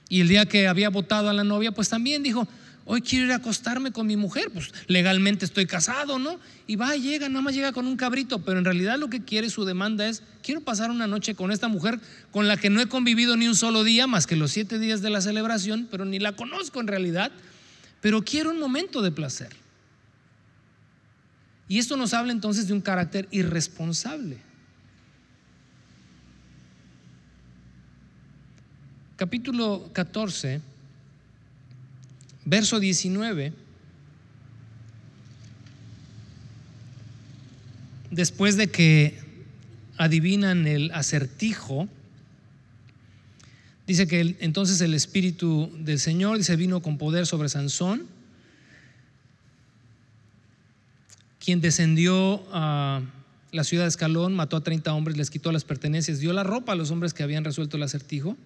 Y 0.09 0.21
el 0.21 0.27
día 0.27 0.45
que 0.45 0.67
había 0.67 0.89
votado 0.89 1.29
a 1.29 1.33
la 1.33 1.43
novia, 1.43 1.71
pues 1.71 1.89
también 1.89 2.23
dijo, 2.23 2.47
Hoy 2.91 3.03
quiero 3.03 3.25
ir 3.25 3.33
a 3.33 3.35
acostarme 3.35 3.91
con 3.91 4.07
mi 4.07 4.17
mujer, 4.17 4.49
pues 4.51 4.71
legalmente 4.87 5.45
estoy 5.45 5.67
casado, 5.67 6.17
¿no? 6.17 6.39
Y 6.65 6.75
va, 6.75 6.95
llega, 6.95 7.29
nada 7.29 7.43
más 7.43 7.53
llega 7.53 7.71
con 7.71 7.85
un 7.85 7.95
cabrito, 7.95 8.43
pero 8.43 8.57
en 8.57 8.65
realidad 8.65 8.97
lo 8.97 9.11
que 9.11 9.23
quiere 9.23 9.51
su 9.51 9.63
demanda 9.63 10.07
es, 10.07 10.23
quiero 10.41 10.61
pasar 10.61 10.89
una 10.89 11.05
noche 11.05 11.35
con 11.35 11.51
esta 11.51 11.67
mujer 11.67 11.99
con 12.31 12.47
la 12.47 12.57
que 12.57 12.71
no 12.71 12.81
he 12.81 12.87
convivido 12.87 13.37
ni 13.37 13.47
un 13.47 13.55
solo 13.55 13.83
día, 13.83 14.07
más 14.07 14.25
que 14.25 14.35
los 14.35 14.49
siete 14.49 14.79
días 14.79 15.03
de 15.03 15.11
la 15.11 15.21
celebración, 15.21 15.87
pero 15.91 16.03
ni 16.03 16.17
la 16.17 16.31
conozco 16.31 16.79
en 16.79 16.87
realidad, 16.87 17.31
pero 18.01 18.23
quiero 18.23 18.49
un 18.49 18.59
momento 18.59 19.03
de 19.03 19.11
placer. 19.11 19.55
Y 21.67 21.77
esto 21.77 21.95
nos 21.95 22.15
habla 22.15 22.31
entonces 22.31 22.67
de 22.67 22.73
un 22.73 22.81
carácter 22.81 23.27
irresponsable. 23.29 24.39
Capítulo 29.19 29.89
14 29.91 30.61
Verso 32.45 32.79
19. 32.79 33.51
Después 38.11 38.55
de 38.55 38.67
que 38.71 39.19
adivinan 39.97 40.65
el 40.65 40.89
acertijo, 40.91 41.89
dice 43.87 44.07
que 44.07 44.37
entonces 44.39 44.79
el 44.79 44.93
Espíritu 44.93 45.69
del 45.77 45.99
Señor 45.99 46.37
dice, 46.37 46.55
vino 46.55 46.81
con 46.81 46.97
poder 46.97 47.27
sobre 47.27 47.49
Sansón, 47.49 48.07
quien 51.43 51.59
descendió 51.59 52.41
a 52.53 53.01
la 53.51 53.65
ciudad 53.65 53.83
de 53.83 53.89
Escalón, 53.89 54.33
mató 54.33 54.55
a 54.55 54.63
30 54.63 54.93
hombres, 54.93 55.17
les 55.17 55.29
quitó 55.29 55.51
las 55.51 55.65
pertenencias, 55.65 56.19
dio 56.19 56.31
la 56.31 56.43
ropa 56.43 56.71
a 56.71 56.75
los 56.75 56.89
hombres 56.89 57.13
que 57.13 57.23
habían 57.23 57.43
resuelto 57.43 57.75
el 57.75 57.83
acertijo 57.83 58.37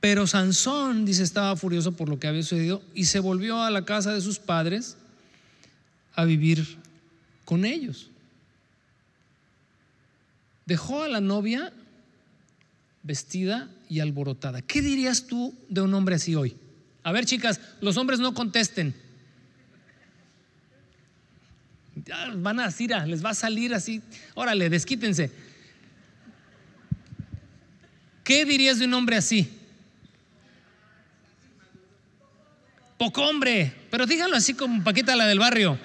pero 0.00 0.26
Sansón, 0.26 1.04
dice, 1.04 1.22
estaba 1.22 1.56
furioso 1.56 1.92
por 1.92 2.08
lo 2.08 2.18
que 2.18 2.26
había 2.26 2.42
sucedido 2.42 2.82
y 2.94 3.06
se 3.06 3.20
volvió 3.20 3.62
a 3.62 3.70
la 3.70 3.84
casa 3.84 4.12
de 4.12 4.20
sus 4.20 4.38
padres 4.38 4.96
a 6.14 6.24
vivir 6.24 6.78
con 7.44 7.64
ellos. 7.64 8.10
Dejó 10.64 11.02
a 11.02 11.08
la 11.08 11.20
novia 11.20 11.72
vestida 13.02 13.70
y 13.88 14.00
alborotada. 14.00 14.62
¿Qué 14.62 14.82
dirías 14.82 15.26
tú 15.26 15.54
de 15.68 15.80
un 15.80 15.94
hombre 15.94 16.16
así 16.16 16.34
hoy? 16.34 16.56
A 17.04 17.12
ver, 17.12 17.24
chicas, 17.24 17.60
los 17.80 17.96
hombres 17.96 18.18
no 18.18 18.34
contesten. 18.34 18.94
van 22.36 22.60
a 22.60 22.66
decir, 22.66 22.90
les 23.06 23.24
va 23.24 23.30
a 23.30 23.34
salir 23.34 23.74
así. 23.74 24.02
Órale, 24.34 24.68
desquítense. 24.68 25.30
¿Qué 28.24 28.44
dirías 28.44 28.80
de 28.80 28.86
un 28.86 28.94
hombre 28.94 29.16
así? 29.16 29.55
Poco 32.98 33.22
hombre, 33.22 33.74
pero 33.90 34.06
díganlo 34.06 34.36
así 34.36 34.54
como 34.54 34.82
Paquita 34.82 35.14
la 35.16 35.26
del 35.26 35.38
barrio. 35.38 35.78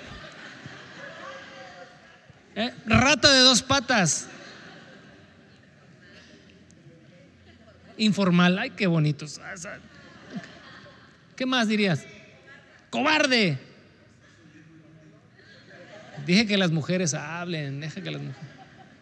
¿Eh? 2.55 2.73
Rata 2.85 3.31
de 3.31 3.39
dos 3.39 3.61
patas. 3.61 4.27
Informal, 7.97 8.57
ay, 8.57 8.71
qué 8.71 8.87
bonitos. 8.87 9.39
¿Qué 11.35 11.45
más 11.45 11.67
dirías? 11.67 12.05
Cobarde. 12.89 13.59
Dije 16.25 16.45
que 16.45 16.57
las 16.57 16.71
mujeres 16.71 17.13
hablen, 17.13 17.79
deja 17.81 18.01
que 18.01 18.11
las 18.11 18.21
mujeres. 18.21 18.49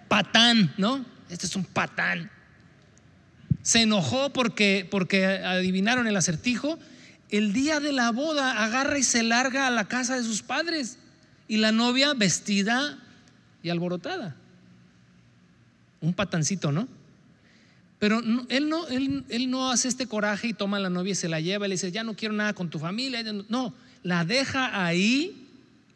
Patán, 0.08 0.74
¿no? 0.78 1.06
Este 1.30 1.46
es 1.46 1.56
un 1.56 1.64
patán. 1.64 2.32
Se 3.62 3.82
enojó 3.82 4.32
porque, 4.32 4.88
porque 4.90 5.26
adivinaron 5.26 6.08
el 6.08 6.16
acertijo 6.16 6.80
el 7.30 7.54
día 7.54 7.80
de 7.80 7.92
la 7.92 8.12
boda 8.12 8.64
agarra 8.64 8.98
y 8.98 9.04
se 9.04 9.24
larga 9.24 9.68
a 9.68 9.72
la 9.72 9.88
casa 9.88 10.16
de 10.16 10.24
sus 10.24 10.42
padres 10.42 10.98
y 11.48 11.58
la 11.58 11.72
novia 11.72 12.14
vestida 12.14 12.98
y 13.62 13.70
alborotada. 13.70 14.36
Un 16.02 16.14
patancito, 16.14 16.72
¿no? 16.72 16.88
Pero 18.00 18.22
él, 18.48 18.70
no, 18.70 18.88
él, 18.88 19.52
no 19.52 19.70
hace 19.70 19.90
este 19.90 20.08
coraje 20.08 20.48
y 20.48 20.54
toma 20.54 20.78
a 20.78 20.80
la 20.80 20.90
novia 20.90 21.12
y 21.12 21.16
se 21.16 21.28
la 21.28 21.42
lleva 21.42 21.66
y 21.66 21.70
le 21.70 21.76
dice, 21.76 21.92
ya 21.92 22.04
no 22.04 22.16
quiero 22.16 22.34
nada 22.34 22.54
con 22.54 22.70
tu 22.70 22.80
familia. 22.80 23.22
No, 23.50 23.74
la 24.04 24.24
deja 24.24 24.86
ahí 24.86 25.48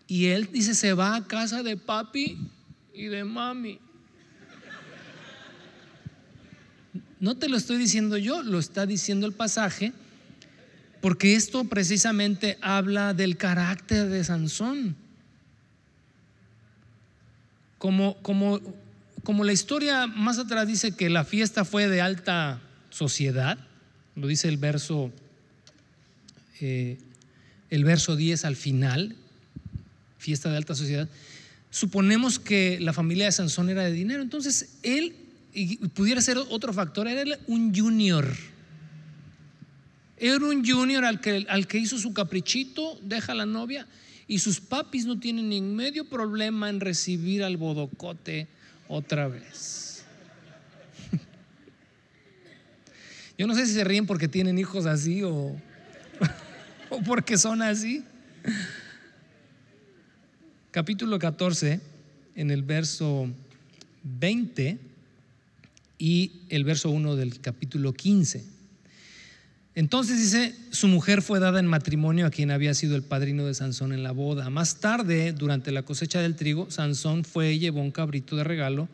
y 0.08 0.26
él 0.26 0.50
dice, 0.52 0.76
se 0.76 0.94
va 0.94 1.16
a 1.16 1.26
casa 1.26 1.64
de 1.64 1.78
papi 1.78 2.38
y 2.94 3.06
de 3.06 3.24
mami. 3.24 3.80
No 7.22 7.36
te 7.38 7.48
lo 7.48 7.56
estoy 7.56 7.78
diciendo 7.78 8.18
yo, 8.18 8.44
lo 8.44 8.60
está 8.60 8.86
diciendo 8.86 9.26
el 9.26 9.32
pasaje 9.32 9.94
porque 11.04 11.36
esto 11.36 11.66
precisamente 11.66 12.58
habla 12.62 13.14
del 13.14 13.36
carácter 13.36 14.08
de 14.08 14.24
Sansón. 14.24 14.96
Como, 17.78 18.16
como, 18.22 18.62
como 19.22 19.44
la 19.44 19.52
historia 19.52 20.08
más 20.08 20.40
atrás 20.40 20.66
dice 20.66 20.96
que 20.96 21.10
la 21.10 21.26
fiesta 21.26 21.66
fue 21.66 21.90
de 21.90 22.00
alta 22.00 22.62
sociedad, 22.90 23.58
lo 24.16 24.28
dice 24.28 24.48
el 24.48 24.56
verso, 24.56 25.12
eh, 26.62 26.98
el 27.70 27.84
verso 27.84 28.16
10 28.16 28.46
al 28.46 28.56
final, 28.56 29.18
fiesta 30.18 30.50
de 30.52 30.56
alta 30.56 30.74
sociedad, 30.74 31.10
suponemos 31.70 32.40
que 32.40 32.80
la 32.80 32.94
familia 32.94 33.26
de 33.26 33.34
Sansón 33.34 33.70
era 33.70 33.84
de 33.84 33.92
dinero, 33.92 34.24
entonces 34.24 34.78
él, 34.84 35.18
y 35.54 35.86
pudiera 35.90 36.22
ser 36.22 36.38
otro 36.38 36.72
factor, 36.72 37.10
era 37.10 37.38
un 37.48 37.76
junior 37.76 38.53
era 40.18 40.46
un 40.46 40.66
junior 40.66 41.06
al 41.06 41.20
que, 41.20 41.46
al 41.50 41.68
que 41.68 41.78
hizo 41.78 41.98
su 41.98 42.14
caprichito, 42.14 43.00
deja 43.02 43.32
a 43.32 43.36
la 43.36 43.46
novia 43.46 43.88
y 44.28 44.40
sus 44.40 44.60
papis 44.60 45.06
no 45.06 45.20
tienen 45.20 45.50
ni 45.50 45.62
medio 45.62 46.06
problema 46.06 46.70
en 46.70 46.80
recibir 46.80 47.44
al 47.44 47.58
bodocote 47.58 48.48
otra 48.88 49.28
vez. 49.28 50.06
Yo 53.38 53.48
no 53.48 53.56
sé 53.56 53.66
si 53.66 53.74
se 53.74 53.84
ríen 53.84 54.06
porque 54.06 54.28
tienen 54.28 54.58
hijos 54.58 54.86
así 54.86 55.24
o, 55.24 55.56
o 56.90 57.02
porque 57.06 57.38
son 57.38 57.62
así. 57.62 58.04
Capítulo 60.72 61.20
14, 61.20 61.80
en 62.36 62.52
el 62.52 62.64
verso 62.64 63.30
20 64.04 64.80
y 66.00 66.32
el 66.50 66.64
verso 66.64 66.90
1 66.90 67.16
del 67.16 67.40
capítulo 67.40 67.94
15. 67.94 68.44
Entonces 69.76 70.20
dice, 70.20 70.56
su 70.70 70.88
mujer 70.88 71.24
fue 71.24 71.40
dada 71.40 71.60
en 71.60 71.66
matrimonio 71.66 72.28
a 72.28 72.30
quien 72.30 72.52
había 72.52 72.76
sido 72.76 72.96
el 72.96 73.02
padrino 73.02 73.46
de 73.46 73.56
Sansón 73.56 73.92
en 73.92 74.04
la 74.04 74.12
boda. 74.12 74.52
Más 74.52 74.76
tarde, 74.80 75.34
durante 75.34 75.72
la 75.72 75.82
cosecha 75.82 76.22
del 76.22 76.36
trigo, 76.36 76.70
Sansón 76.70 77.24
fue 77.24 77.54
y 77.54 77.60
llevó 77.60 77.82
un 77.82 77.92
cabrito 77.92 78.36
de 78.36 78.44
regalo 78.44 78.88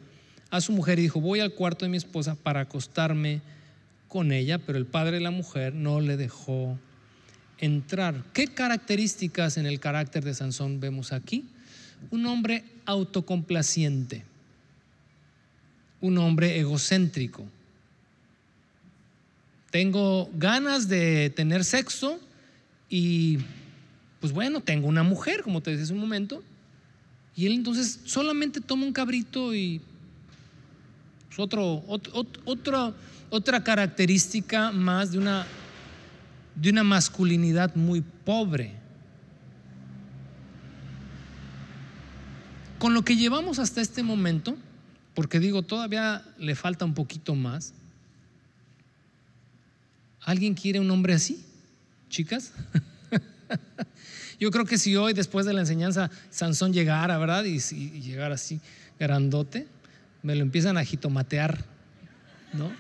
a 0.52 0.62
su 0.62 0.72
mujer 0.72 0.98
y 0.98 1.04
dijo, 1.04 1.20
voy 1.20 1.42
al 1.42 1.54
cuarto 1.54 1.84
de 1.84 1.90
mi 1.90 1.98
esposa 1.98 2.36
para 2.36 2.62
acostarme 2.62 3.42
con 4.08 4.32
ella, 4.32 4.58
pero 4.58 4.78
el 4.78 4.86
padre 4.86 5.18
de 5.18 5.24
la 5.24 5.32
mujer 5.32 5.76
no 5.76 6.00
le 6.00 6.16
dejó 6.16 6.80
entrar. 7.58 8.24
¿Qué 8.34 8.48
características 8.48 9.58
en 9.58 9.66
el 9.66 9.82
carácter 9.82 10.24
de 10.24 10.34
Sansón 10.34 10.80
vemos 10.80 11.12
aquí? 11.12 11.46
Un 12.10 12.26
hombre 12.26 12.64
autocomplaciente, 12.86 14.24
un 16.00 16.18
hombre 16.18 16.58
egocéntrico 16.58 17.46
tengo 19.72 20.30
ganas 20.34 20.88
de 20.88 21.30
tener 21.30 21.64
sexo 21.64 22.20
y 22.90 23.40
pues 24.20 24.34
bueno, 24.34 24.62
tengo 24.62 24.88
una 24.88 25.04
mujer, 25.04 25.44
como 25.44 25.62
te 25.62 25.72
decía 25.72 25.86
hace 25.86 25.94
un 25.94 26.00
momento, 26.00 26.44
y 27.36 27.46
él 27.46 27.54
entonces 27.54 28.00
solamente 28.06 28.60
toma 28.60 28.86
un 28.86 28.92
cabrito 28.92 29.56
y 29.56 29.82
pues, 31.28 31.40
otro, 31.40 32.94
otra 33.30 33.64
característica 33.64 34.72
más 34.72 35.12
de 35.12 35.20
una, 35.20 35.46
de 36.56 36.70
una 36.70 36.84
masculinidad 36.84 37.76
muy 37.76 38.02
pobre. 38.02 38.74
Con 42.78 42.94
lo 42.94 43.04
que 43.04 43.16
llevamos 43.16 43.60
hasta 43.60 43.82
este 43.82 44.04
momento, 44.04 44.58
porque 45.14 45.40
digo, 45.40 45.62
todavía 45.62 46.26
le 46.38 46.56
falta 46.56 46.86
un 46.86 46.94
poquito 46.94 47.36
más, 47.36 47.74
¿Alguien 50.30 50.54
quiere 50.54 50.80
un 50.80 50.92
hombre 50.92 51.14
así? 51.14 51.44
Chicas. 52.08 52.52
Yo 54.40 54.52
creo 54.52 54.64
que 54.64 54.78
si 54.78 54.96
hoy, 54.96 55.14
después 55.14 55.44
de 55.48 55.54
la 55.54 55.62
enseñanza, 55.62 56.12
Sansón 56.30 56.72
llegara, 56.72 57.18
¿verdad? 57.18 57.46
Y, 57.46 57.56
y 57.56 58.02
llegara 58.02 58.36
así, 58.36 58.62
grandote, 59.00 59.66
me 60.22 60.36
lo 60.36 60.44
empiezan 60.44 60.78
a 60.78 60.86
jitomatear, 60.86 61.66
¿no? 62.54 62.72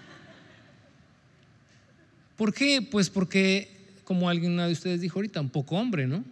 ¿Por 2.37 2.53
qué? 2.53 2.83
Pues 2.83 3.09
porque, 3.09 3.67
como 4.03 4.29
alguien 4.29 4.55
de 4.55 4.71
ustedes 4.71 5.01
dijo 5.01 5.17
ahorita, 5.17 5.41
un 5.41 5.49
poco 5.49 5.75
hombre, 5.75 6.05
¿no? 6.05 6.23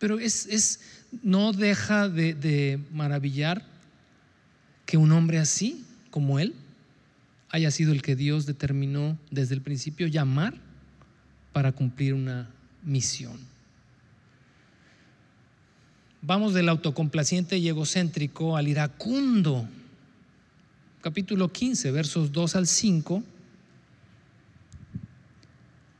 Pero 0.00 0.18
es, 0.18 0.46
es 0.46 0.80
no 1.22 1.52
deja 1.52 2.08
de, 2.08 2.34
de 2.34 2.80
maravillar 2.92 3.62
que 4.84 4.96
un 4.96 5.12
hombre 5.12 5.38
así, 5.38 5.84
como 6.10 6.40
él, 6.40 6.56
haya 7.54 7.70
sido 7.70 7.92
el 7.92 8.02
que 8.02 8.16
Dios 8.16 8.46
determinó 8.46 9.16
desde 9.30 9.54
el 9.54 9.60
principio 9.60 10.08
llamar 10.08 10.54
para 11.52 11.70
cumplir 11.70 12.12
una 12.12 12.50
misión. 12.82 13.38
Vamos 16.20 16.52
del 16.52 16.68
autocomplaciente 16.68 17.56
y 17.56 17.68
egocéntrico 17.68 18.56
al 18.56 18.66
iracundo. 18.66 19.68
Capítulo 21.00 21.52
15, 21.52 21.92
versos 21.92 22.32
2 22.32 22.56
al 22.56 22.66
5. 22.66 23.22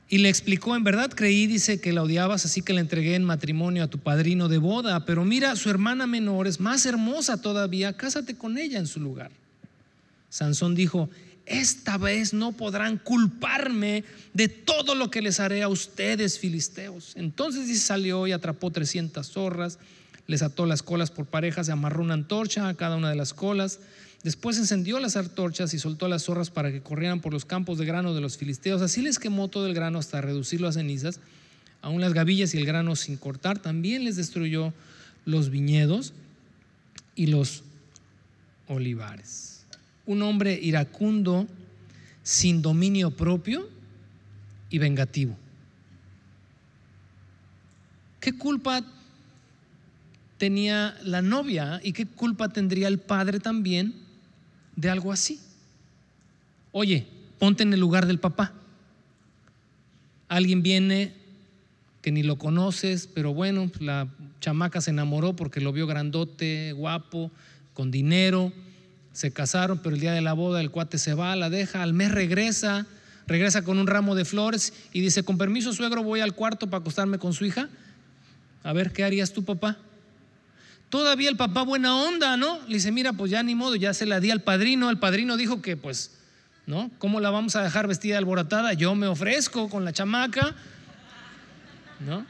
Y 0.09 0.19
le 0.19 0.31
explicó, 0.31 0.75
en 0.75 0.83
verdad 0.83 1.13
creí, 1.15 1.47
dice, 1.47 1.81
que 1.81 1.93
la 1.93 2.03
odiabas, 2.03 2.45
así 2.45 2.63
que 2.63 2.73
la 2.73 2.81
entregué 2.81 3.15
en 3.15 3.23
matrimonio 3.23 3.85
a 3.85 3.89
tu 3.89 4.01
padrino 4.01 4.49
de 4.49 4.59
boda. 4.59 5.05
Pero 5.05 5.25
mira, 5.25 5.55
su 5.55 5.71
hermana 5.71 6.09
menor 6.09 6.49
es 6.49 6.59
más 6.59 6.85
hermosa 6.85 7.41
todavía, 7.41 7.93
cásate 7.93 8.35
con 8.35 8.59
ella 8.59 8.81
en 8.81 8.89
su 8.89 8.99
lugar. 8.99 9.31
Sansón 10.31 10.75
dijo, 10.75 11.09
esta 11.47 11.99
vez 11.99 12.33
no 12.33 12.53
podrán 12.53 12.99
culparme 12.99 14.05
de 14.33 14.49
todo 14.49 14.95
lo 14.95 15.11
que 15.11 15.23
les 15.23 15.41
haré 15.41 15.63
a 15.63 15.69
ustedes, 15.69 16.39
filisteos. 16.39 17.13
Entonces 17.17 17.81
salió 17.81 18.27
y 18.27 18.33
atrapó 18.33 18.71
300 18.71 19.27
zorras, 19.27 19.79
les 20.27 20.43
ató 20.43 20.65
las 20.65 20.83
colas 20.83 21.11
por 21.11 21.27
parejas, 21.27 21.69
amarró 21.69 22.03
una 22.03 22.15
antorcha 22.15 22.69
a 22.69 22.75
cada 22.75 22.97
una 22.97 23.11
de 23.11 23.17
las 23.17 23.35
colas. 23.35 23.81
Después 24.23 24.57
encendió 24.57 24.99
las 25.01 25.17
antorchas 25.17 25.75
y 25.75 25.79
soltó 25.79 26.09
las 26.09 26.25
zorras 26.25 26.49
para 26.49 26.73
que 26.73 26.81
corrieran 26.81 27.21
por 27.21 27.35
los 27.35 27.45
campos 27.45 27.77
de 27.77 27.85
grano 27.85 28.15
de 28.15 28.23
los 28.23 28.39
filisteos. 28.39 28.81
Así 28.81 29.03
les 29.03 29.19
quemó 29.19 29.49
todo 29.49 29.67
el 29.67 29.75
grano 29.75 29.99
hasta 29.99 30.23
reducirlo 30.23 30.67
a 30.67 30.73
cenizas, 30.73 31.21
aún 31.83 32.01
las 32.01 32.15
gavillas 32.15 32.55
y 32.55 32.57
el 32.57 32.65
grano 32.65 32.97
sin 32.97 33.19
cortar. 33.19 33.59
También 33.59 34.05
les 34.05 34.17
destruyó 34.17 34.73
los 35.27 35.51
viñedos 35.51 36.15
y 37.15 37.27
los 37.27 37.65
olivares 38.67 39.64
un 40.07 40.23
hombre 40.23 40.59
iracundo, 40.61 41.47
sin 42.23 42.63
dominio 42.63 43.11
propio 43.11 43.69
y 44.71 44.79
vengativo. 44.79 45.37
¿Qué 48.21 48.37
culpa 48.37 48.83
tenía 50.39 50.97
la 51.03 51.23
novia 51.23 51.81
y 51.83 51.93
qué 51.93 52.07
culpa 52.07 52.49
tendría 52.49 52.89
el 52.89 52.99
padre 52.99 53.41
también 53.41 53.95
de 54.77 54.91
algo 54.91 55.13
así? 55.13 55.41
Oye, 56.73 57.07
ponte 57.39 57.63
en 57.63 57.73
el 57.73 57.81
lugar 57.81 58.07
del 58.07 58.19
papá. 58.19 58.53
Alguien 60.29 60.63
viene 60.63 61.15
que 62.01 62.11
ni 62.11 62.23
lo 62.23 62.37
conoces, 62.37 63.07
pero 63.07 63.33
bueno, 63.33 63.71
la 63.79 64.09
chamaca 64.41 64.81
se 64.81 64.91
enamoró 64.91 65.37
porque 65.37 65.61
lo 65.61 65.73
vio 65.73 65.87
grandote, 65.87 66.73
guapo, 66.73 67.31
con 67.75 67.91
dinero 67.91 68.53
se 69.15 69.31
casaron, 69.31 69.79
pero 69.79 69.95
el 69.95 70.01
día 70.01 70.13
de 70.13 70.21
la 70.21 70.33
boda 70.33 70.61
el 70.61 70.73
cuate 70.73 70.99
se 70.99 71.15
va, 71.15 71.35
la 71.37 71.49
deja, 71.49 71.83
al 71.83 71.95
mes 71.95 72.11
regresa, 72.11 72.85
regresa 73.29 73.63
con 73.63 73.79
un 73.79 73.87
ramo 73.87 74.17
de 74.17 74.25
flores 74.25 74.75
y 74.93 75.01
dice, 75.01 75.23
con 75.23 75.39
permiso 75.39 75.73
suegro 75.73 76.03
voy 76.03 76.21
al 76.21 76.35
cuarto 76.35 76.69
para 76.69 76.81
acostarme 76.81 77.19
con 77.19 77.33
su 77.33 77.45
hija. 77.45 77.69
A 78.65 78.73
ver, 78.73 78.93
¿qué 78.93 79.05
harías 79.05 79.33
tú, 79.33 79.45
papá? 79.45 79.79
Todavía 80.91 81.29
el 81.29 81.37
papá 81.37 81.63
buena 81.63 81.95
onda, 81.95 82.37
¿no? 82.37 82.59
Le 82.67 82.75
dice, 82.75 82.91
mira, 82.91 83.13
pues 83.13 83.31
ya 83.31 83.43
ni 83.45 83.55
modo, 83.55 83.77
ya 83.77 83.95
se 83.95 84.05
la 84.05 84.19
di 84.19 84.33
al 84.33 84.43
padrino. 84.43 84.91
El 84.91 84.99
padrino 84.99 85.37
dijo 85.37 85.63
que, 85.63 85.77
pues, 85.77 86.11
¿no? 86.67 86.91
¿Cómo 86.99 87.21
la 87.21 87.31
vamos 87.31 87.55
a 87.55 87.63
dejar 87.63 87.87
vestida 87.87 88.19
alborotada? 88.19 88.73
Yo 88.73 88.97
me 88.97 89.07
ofrezco 89.07 89.69
con 89.71 89.85
la 89.85 89.93
chamaca, 89.93 90.57
¿no? 92.01 92.27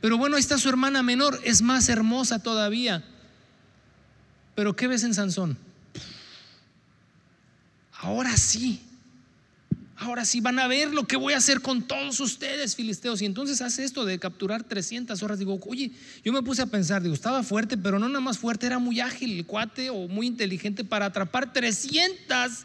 Pero 0.00 0.16
bueno, 0.16 0.36
ahí 0.36 0.40
está 0.40 0.58
su 0.58 0.68
hermana 0.68 1.02
menor, 1.02 1.40
es 1.42 1.60
más 1.60 1.88
hermosa 1.88 2.40
todavía. 2.40 3.02
Pero 4.54 4.76
¿qué 4.76 4.86
ves 4.86 5.02
en 5.02 5.12
Sansón? 5.12 5.58
Ahora 7.98 8.36
sí, 8.36 8.80
ahora 9.96 10.24
sí 10.24 10.40
van 10.40 10.58
a 10.58 10.68
ver 10.68 10.92
lo 10.94 11.04
que 11.04 11.16
voy 11.16 11.34
a 11.34 11.38
hacer 11.38 11.60
con 11.60 11.82
todos 11.82 12.20
ustedes, 12.20 12.76
filisteos. 12.76 13.20
Y 13.20 13.26
entonces 13.26 13.60
hace 13.60 13.84
esto 13.84 14.04
de 14.04 14.18
capturar 14.18 14.62
300 14.62 15.22
horas. 15.22 15.38
Digo, 15.38 15.58
oye, 15.66 15.90
yo 16.24 16.32
me 16.32 16.42
puse 16.42 16.62
a 16.62 16.66
pensar, 16.66 17.02
digo, 17.02 17.14
estaba 17.14 17.42
fuerte, 17.42 17.76
pero 17.76 17.98
no 17.98 18.08
nada 18.08 18.20
más 18.20 18.38
fuerte, 18.38 18.66
era 18.66 18.78
muy 18.78 19.00
ágil 19.00 19.38
el 19.38 19.46
cuate 19.46 19.90
o 19.90 20.08
muy 20.08 20.26
inteligente 20.26 20.84
para 20.84 21.06
atrapar 21.06 21.52
300. 21.52 22.64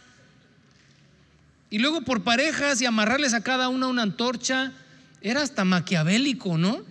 Y 1.72 1.80
luego 1.80 2.02
por 2.02 2.24
parejas 2.24 2.82
y 2.82 2.86
amarrarles 2.86 3.34
a 3.34 3.42
cada 3.42 3.70
una 3.70 3.88
una 3.88 4.04
antorcha, 4.04 4.72
era 5.22 5.42
hasta 5.42 5.66
maquiavélico, 5.66 6.58
¿no? 6.58 6.84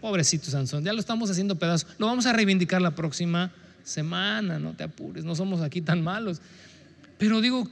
Pobrecito 0.00 0.50
Sansón, 0.50 0.84
ya 0.84 0.92
lo 0.92 1.00
estamos 1.00 1.30
haciendo 1.30 1.56
pedazos. 1.56 1.88
Lo 1.98 2.06
vamos 2.06 2.26
a 2.26 2.32
reivindicar 2.32 2.80
la 2.80 2.92
próxima 2.92 3.50
semana, 3.82 4.60
no 4.60 4.74
te 4.74 4.84
apures, 4.84 5.24
no 5.24 5.34
somos 5.34 5.60
aquí 5.60 5.80
tan 5.80 6.02
malos. 6.02 6.40
Pero 7.22 7.40
digo, 7.40 7.68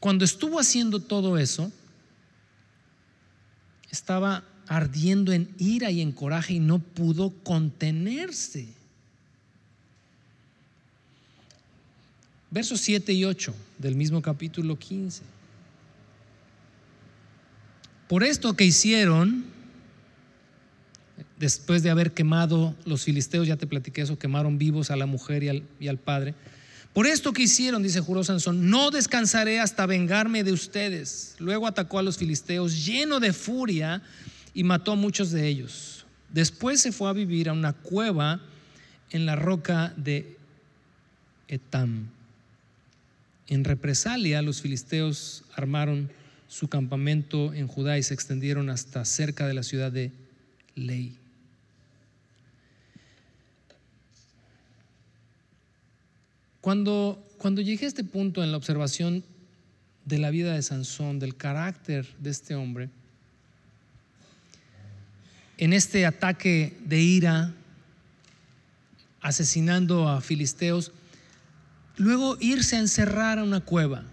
cuando 0.00 0.24
estuvo 0.24 0.58
haciendo 0.58 0.98
todo 0.98 1.38
eso, 1.38 1.70
estaba 3.92 4.42
ardiendo 4.66 5.32
en 5.32 5.48
ira 5.56 5.88
y 5.92 6.00
en 6.00 6.10
coraje 6.10 6.54
y 6.54 6.58
no 6.58 6.80
pudo 6.80 7.30
contenerse. 7.44 8.66
Versos 12.50 12.80
7 12.80 13.12
y 13.12 13.24
8 13.24 13.54
del 13.78 13.94
mismo 13.94 14.20
capítulo 14.20 14.76
15. 14.76 15.22
Por 18.08 18.24
esto 18.24 18.56
que 18.56 18.64
hicieron, 18.64 19.44
después 21.38 21.84
de 21.84 21.90
haber 21.90 22.10
quemado 22.10 22.74
los 22.84 23.04
filisteos, 23.04 23.46
ya 23.46 23.56
te 23.56 23.68
platiqué 23.68 24.00
eso, 24.00 24.18
quemaron 24.18 24.58
vivos 24.58 24.90
a 24.90 24.96
la 24.96 25.06
mujer 25.06 25.44
y 25.44 25.48
al, 25.50 25.62
y 25.78 25.86
al 25.86 25.98
padre, 25.98 26.34
por 26.92 27.06
esto 27.06 27.32
que 27.32 27.42
hicieron, 27.42 27.82
dice 27.82 28.00
juró 28.00 28.22
Sansón, 28.22 28.68
no 28.68 28.90
descansaré 28.90 29.60
hasta 29.60 29.86
vengarme 29.86 30.44
de 30.44 30.52
ustedes. 30.52 31.36
Luego 31.38 31.66
atacó 31.66 31.98
a 31.98 32.02
los 32.02 32.18
filisteos 32.18 32.84
lleno 32.84 33.18
de 33.18 33.32
furia 33.32 34.02
y 34.52 34.62
mató 34.64 34.92
a 34.92 34.96
muchos 34.96 35.30
de 35.30 35.48
ellos. 35.48 36.04
Después 36.30 36.80
se 36.80 36.92
fue 36.92 37.08
a 37.08 37.14
vivir 37.14 37.48
a 37.48 37.54
una 37.54 37.72
cueva 37.72 38.40
en 39.10 39.24
la 39.24 39.36
roca 39.36 39.94
de 39.96 40.36
Etam. 41.48 42.08
En 43.46 43.64
represalia, 43.64 44.42
los 44.42 44.60
filisteos 44.60 45.44
armaron 45.54 46.10
su 46.48 46.68
campamento 46.68 47.54
en 47.54 47.68
Judá 47.68 47.96
y 47.96 48.02
se 48.02 48.14
extendieron 48.14 48.68
hasta 48.68 49.04
cerca 49.06 49.46
de 49.46 49.54
la 49.54 49.62
ciudad 49.62 49.90
de 49.90 50.10
Ley. 50.74 51.16
Cuando, 56.62 57.20
cuando 57.38 57.60
llegué 57.60 57.86
a 57.86 57.88
este 57.88 58.04
punto 58.04 58.42
en 58.44 58.52
la 58.52 58.56
observación 58.56 59.24
de 60.04 60.18
la 60.18 60.30
vida 60.30 60.54
de 60.54 60.62
Sansón, 60.62 61.18
del 61.18 61.36
carácter 61.36 62.06
de 62.20 62.30
este 62.30 62.54
hombre, 62.54 62.88
en 65.58 65.72
este 65.72 66.06
ataque 66.06 66.78
de 66.84 67.00
ira, 67.00 67.52
asesinando 69.20 70.08
a 70.08 70.20
filisteos, 70.20 70.92
luego 71.96 72.36
irse 72.38 72.76
a 72.76 72.80
encerrar 72.80 73.40
a 73.40 73.44
una 73.44 73.60
cueva. 73.60 74.04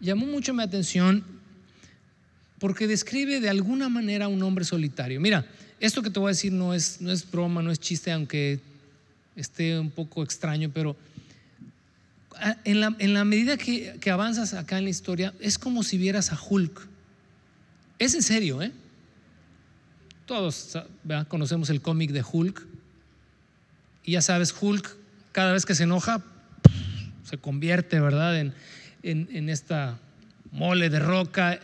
Llamó 0.00 0.26
mucho 0.26 0.52
mi 0.52 0.64
atención 0.64 1.24
porque 2.58 2.88
describe 2.88 3.38
de 3.38 3.50
alguna 3.50 3.88
manera 3.88 4.24
a 4.24 4.28
un 4.28 4.42
hombre 4.42 4.64
solitario. 4.64 5.20
Mira, 5.20 5.46
esto 5.78 6.02
que 6.02 6.10
te 6.10 6.18
voy 6.18 6.30
a 6.30 6.34
decir 6.34 6.52
no 6.52 6.74
es, 6.74 7.00
no 7.00 7.12
es 7.12 7.30
broma, 7.30 7.62
no 7.62 7.70
es 7.70 7.78
chiste, 7.78 8.10
aunque 8.10 8.73
esté 9.36 9.78
un 9.78 9.90
poco 9.90 10.22
extraño, 10.22 10.70
pero 10.72 10.96
ah, 12.36 12.56
en 12.64 12.80
la, 12.80 13.24
medida 13.24 13.56
que, 13.56 14.10
avanzas 14.10 14.54
acá 14.54 14.78
en 14.78 14.84
la 14.84 14.90
historia, 14.90 15.34
es 15.40 15.58
como 15.58 15.82
si 15.82 15.98
vieras 15.98 16.32
a 16.32 16.38
Hulk. 16.40 16.88
Es 17.98 18.14
en 18.14 18.22
serio, 18.22 18.62
¿eh? 18.62 18.72
Todos 20.26 20.78
conocemos 21.28 21.70
el 21.70 21.80
cómic 21.80 22.10
de 22.10 22.24
Hulk. 22.30 22.66
Y 24.04 24.12
ya 24.12 24.22
sabes, 24.22 24.54
Hulk, 24.58 24.96
cada 25.32 25.52
vez 25.52 25.66
que 25.66 25.74
se 25.74 25.84
enoja, 25.84 26.22
se 27.24 27.38
convierte, 27.38 28.00
¿verdad? 28.00 28.38
En, 28.38 28.54
en 29.02 29.48
esta 29.48 29.98
mole 30.50 30.88
de 30.88 30.98
roca 30.98 31.60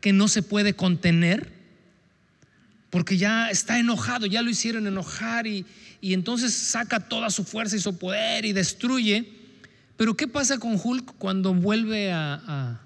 que 0.00 0.12
no 0.12 0.28
se 0.28 0.42
puede 0.42 0.74
contener, 0.74 1.51
porque 2.92 3.16
ya 3.16 3.50
está 3.50 3.78
enojado, 3.78 4.26
ya 4.26 4.42
lo 4.42 4.50
hicieron 4.50 4.86
enojar 4.86 5.46
y, 5.46 5.64
y 6.02 6.12
entonces 6.12 6.52
saca 6.52 7.00
toda 7.00 7.30
su 7.30 7.42
fuerza 7.42 7.74
y 7.74 7.80
su 7.80 7.96
poder 7.96 8.44
y 8.44 8.52
destruye. 8.52 9.32
Pero 9.96 10.14
¿qué 10.14 10.28
pasa 10.28 10.58
con 10.58 10.78
Hulk 10.82 11.14
cuando 11.16 11.54
vuelve 11.54 12.12
a, 12.12 12.80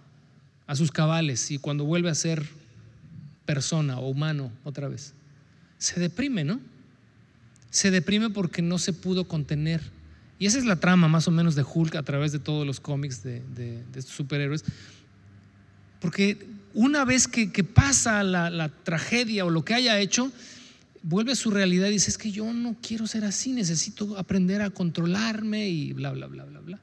sus 0.75 0.93
cabales 0.93 1.51
y 1.51 1.59
cuando 1.59 1.85
vuelve 1.85 2.11
a 2.11 2.15
ser 2.15 2.47
persona 3.47 3.99
o 3.99 4.09
humano 4.11 4.53
otra 4.63 4.87
vez? 4.87 5.15
Se 5.79 5.99
deprime, 5.99 6.45
¿no? 6.45 6.61
Se 7.71 7.91
deprime 7.91 8.31
porque 8.31 8.63
no 8.63 8.79
se 8.79 8.93
pudo 8.93 9.27
contener. 9.27 9.81
Y 10.39 10.47
esa 10.47 10.59
es 10.59 10.67
la 10.67 10.77
trama 10.77 11.09
más 11.09 11.27
o 11.27 11.31
menos 11.33 11.55
de 11.55 11.65
Hulk 11.65 11.97
a 11.97 12.05
través 12.05 12.31
de 12.31 12.39
todos 12.39 12.65
los 12.65 12.79
cómics 12.79 13.25
de, 13.25 13.43
estos 13.95 14.15
superhéroes. 14.15 14.63
Porque 16.01 16.47
una 16.77 17.07
vez 17.07 17.27
que, 17.27 17.65
pasa 17.65 18.23
la, 18.23 18.69
tragedia 18.85 19.47
o 19.47 19.51
lo 19.51 19.65
que 19.65 19.73
haya 19.73 19.99
hecho, 19.99 20.31
vuelve 21.03 21.33
a 21.33 21.35
su 21.35 21.51
realidad 21.51 21.89
y 21.89 21.93
dice, 21.93 22.11
es 22.11 22.19
que 22.19 22.31
yo 22.31 22.53
no 22.53 22.77
quiero 22.83 23.07
ser 23.07 23.25
así, 23.25 23.53
necesito 23.53 24.19
aprender 24.19 24.61
a 24.61 24.69
controlarme 24.69 25.71
y 25.71 25.95
bla, 25.95 26.13
bla, 26.13 26.27
bla, 26.27 26.45
bla, 26.45 26.61
bla. 26.61 26.79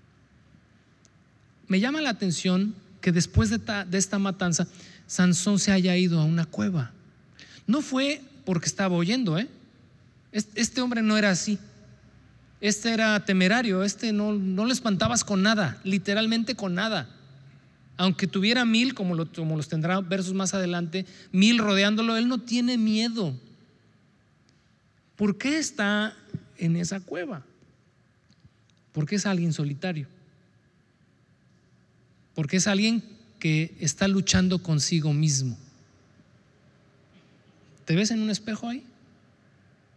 Me 1.67 1.79
llama 1.79 2.01
la 2.01 2.09
atención 2.09 2.73
que 3.01 3.11
después 3.11 3.51
de, 3.51 3.59
de 3.59 3.97
esta 3.99 4.17
matanza, 4.17 4.67
Sansón 5.05 5.59
se 5.59 5.71
haya 5.71 5.95
ido 5.95 6.19
a 6.19 6.25
una 6.25 6.45
cueva. 6.45 6.91
No 7.67 7.83
fue 7.83 8.19
porque 8.45 8.65
estaba 8.65 8.95
oyendo, 8.95 9.37
¿eh? 9.37 9.47
Este 10.31 10.81
hombre 10.81 11.03
no 11.03 11.17
era 11.17 11.29
así. 11.29 11.59
Este 12.61 12.93
era 12.93 13.23
temerario, 13.25 13.83
este 13.83 14.11
no, 14.11 14.33
no 14.33 14.65
le 14.65 14.73
espantabas 14.73 15.23
con 15.23 15.43
nada, 15.43 15.79
literalmente 15.83 16.55
con 16.55 16.73
nada. 16.73 17.09
Aunque 17.97 18.27
tuviera 18.27 18.65
mil, 18.65 18.93
como, 18.93 19.15
lo, 19.15 19.31
como 19.31 19.55
los 19.55 19.67
tendrá 19.67 19.99
versos 20.01 20.33
más 20.33 20.53
adelante, 20.53 21.05
mil 21.31 21.59
rodeándolo, 21.59 22.17
él 22.17 22.27
no 22.27 22.41
tiene 22.41 22.77
miedo. 22.77 23.35
¿Por 25.15 25.37
qué 25.37 25.57
está 25.57 26.15
en 26.57 26.75
esa 26.75 26.99
cueva? 26.99 27.45
Porque 28.91 29.15
es 29.15 29.25
alguien 29.25 29.53
solitario. 29.53 30.07
Porque 32.33 32.57
es 32.57 32.67
alguien 32.67 33.03
que 33.39 33.75
está 33.79 34.07
luchando 34.07 34.63
consigo 34.63 35.13
mismo. 35.13 35.57
¿Te 37.85 37.95
ves 37.95 38.11
en 38.11 38.21
un 38.21 38.29
espejo 38.29 38.69
ahí? 38.69 38.83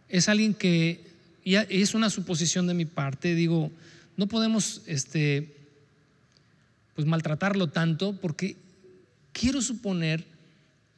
Es 0.09 0.29
alguien 0.29 0.53
que, 0.53 1.05
y 1.43 1.55
es 1.55 1.93
una 1.93 2.09
suposición 2.09 2.67
de 2.67 2.73
mi 2.73 2.85
parte, 2.85 3.35
digo, 3.35 3.71
no 4.17 4.27
podemos 4.27 4.81
este, 4.85 5.56
pues 6.97 7.05
maltratarlo 7.05 7.67
tanto 7.67 8.19
porque 8.19 8.57
quiero 9.31 9.61
suponer 9.61 10.25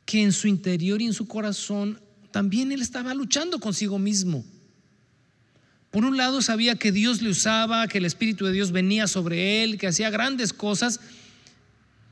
que 0.05 0.23
en 0.23 0.31
su 0.31 0.47
interior 0.47 1.01
y 1.01 1.07
en 1.07 1.13
su 1.13 1.27
corazón 1.27 1.99
también 2.31 2.71
él 2.71 2.81
estaba 2.81 3.13
luchando 3.13 3.59
consigo 3.59 3.99
mismo. 3.99 4.45
Por 5.91 6.05
un 6.05 6.15
lado 6.15 6.41
sabía 6.41 6.75
que 6.75 6.93
Dios 6.93 7.21
le 7.21 7.29
usaba, 7.29 7.85
que 7.89 7.97
el 7.97 8.05
Espíritu 8.05 8.45
de 8.45 8.53
Dios 8.53 8.71
venía 8.71 9.07
sobre 9.07 9.61
él, 9.61 9.77
que 9.77 9.87
hacía 9.87 10.09
grandes 10.09 10.53
cosas, 10.53 11.01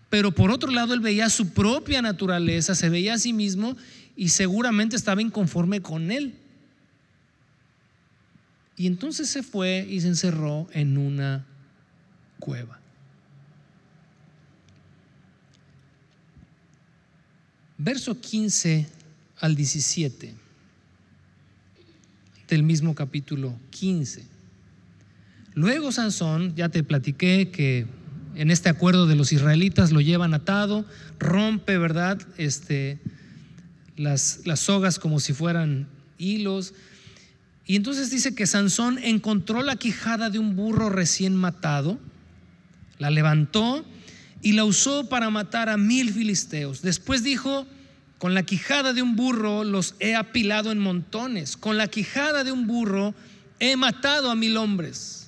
pero 0.09 0.33
por 0.33 0.51
otro 0.51 0.69
lado 0.69 0.93
él 0.93 0.99
veía 0.99 1.29
su 1.29 1.51
propia 1.51 2.01
naturaleza, 2.01 2.75
se 2.75 2.89
veía 2.89 3.13
a 3.13 3.19
sí 3.19 3.31
mismo 3.31 3.77
y 4.17 4.27
seguramente 4.27 4.97
estaba 4.97 5.21
inconforme 5.21 5.81
con 5.81 6.11
él. 6.11 6.35
Y 8.75 8.85
entonces 8.85 9.29
se 9.29 9.43
fue 9.43 9.87
y 9.89 10.01
se 10.01 10.09
encerró 10.09 10.67
en 10.73 10.97
una 10.97 11.45
cueva. 12.41 12.81
Verso 17.77 18.19
15 18.19 18.87
al 19.39 19.55
17 19.55 20.33
del 22.47 22.63
mismo 22.63 22.95
capítulo 22.95 23.55
15. 23.69 24.23
Luego 25.53 25.91
Sansón, 25.91 26.55
ya 26.55 26.69
te 26.69 26.83
platiqué 26.83 27.49
que 27.51 27.85
en 28.35 28.49
este 28.49 28.69
acuerdo 28.69 29.05
de 29.05 29.15
los 29.15 29.31
israelitas 29.31 29.91
lo 29.91 30.01
llevan 30.01 30.33
atado, 30.33 30.85
rompe, 31.19 31.77
¿verdad? 31.77 32.19
Este, 32.37 32.99
las, 33.95 34.41
las 34.45 34.59
sogas 34.61 34.97
como 34.97 35.19
si 35.19 35.33
fueran 35.33 35.87
hilos. 36.17 36.73
Y 37.67 37.75
entonces 37.75 38.09
dice 38.09 38.33
que 38.33 38.47
Sansón 38.47 38.97
encontró 39.03 39.61
la 39.61 39.75
quijada 39.75 40.31
de 40.31 40.39
un 40.39 40.55
burro 40.55 40.89
recién 40.89 41.35
matado, 41.35 41.99
la 42.97 43.11
levantó 43.11 43.85
y 44.47 44.53
la 44.53 44.63
usó 44.63 45.09
para 45.09 45.29
matar 45.29 45.67
a 45.67 45.75
mil 45.75 46.13
filisteos. 46.13 46.81
Después 46.81 47.21
dijo, 47.21 47.67
con 48.17 48.33
la 48.33 48.43
quijada 48.43 48.93
de 48.93 49.01
un 49.01 49.17
burro 49.17 49.65
los 49.65 49.95
he 49.99 50.15
apilado 50.15 50.71
en 50.71 50.79
montones. 50.79 51.57
Con 51.57 51.75
la 51.75 51.89
quijada 51.89 52.45
de 52.45 52.53
un 52.53 52.65
burro 52.65 53.13
he 53.59 53.75
matado 53.75 54.31
a 54.31 54.35
mil 54.35 54.55
hombres. 54.55 55.27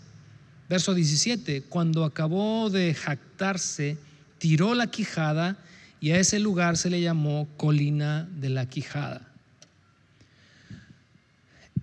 Verso 0.70 0.93
17. 0.93 1.63
Cuando 1.63 2.05
acabó 2.05 2.70
de 2.70 2.93
jactarse, 2.93 3.97
tiró 4.38 4.74
la 4.74 4.88
quijada 4.88 5.57
y 5.99 6.11
a 6.11 6.20
ese 6.22 6.39
lugar 6.39 6.78
se 6.78 6.89
le 6.89 7.01
llamó 7.01 7.49
colina 7.57 8.26
de 8.39 8.47
la 8.47 8.70
quijada. 8.70 9.28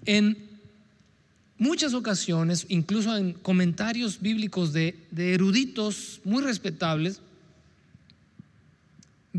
En 0.07 0.39
muchas 1.59 1.93
ocasiones, 1.93 2.65
incluso 2.71 3.15
en 3.15 3.35
comentarios 3.35 4.23
bíblicos 4.23 4.73
de, 4.73 4.99
de 5.11 5.35
eruditos 5.35 6.23
muy 6.25 6.43
respetables, 6.43 7.21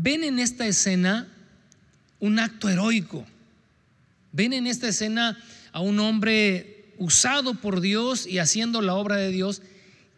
ven 0.02 0.22
en 0.22 0.38
esta 0.38 0.66
escena 0.66 1.28
un 2.20 2.38
acto 2.38 2.68
heroico. 2.68 3.26
Ven 4.32 4.52
en 4.52 4.66
esta 4.66 4.88
escena 4.88 5.38
a 5.72 5.80
un 5.80 5.98
hombre 5.98 6.92
usado 6.98 7.54
por 7.54 7.80
Dios 7.80 8.26
y 8.26 8.38
haciendo 8.38 8.80
la 8.80 8.94
obra 8.94 9.16
de 9.16 9.30
Dios. 9.30 9.62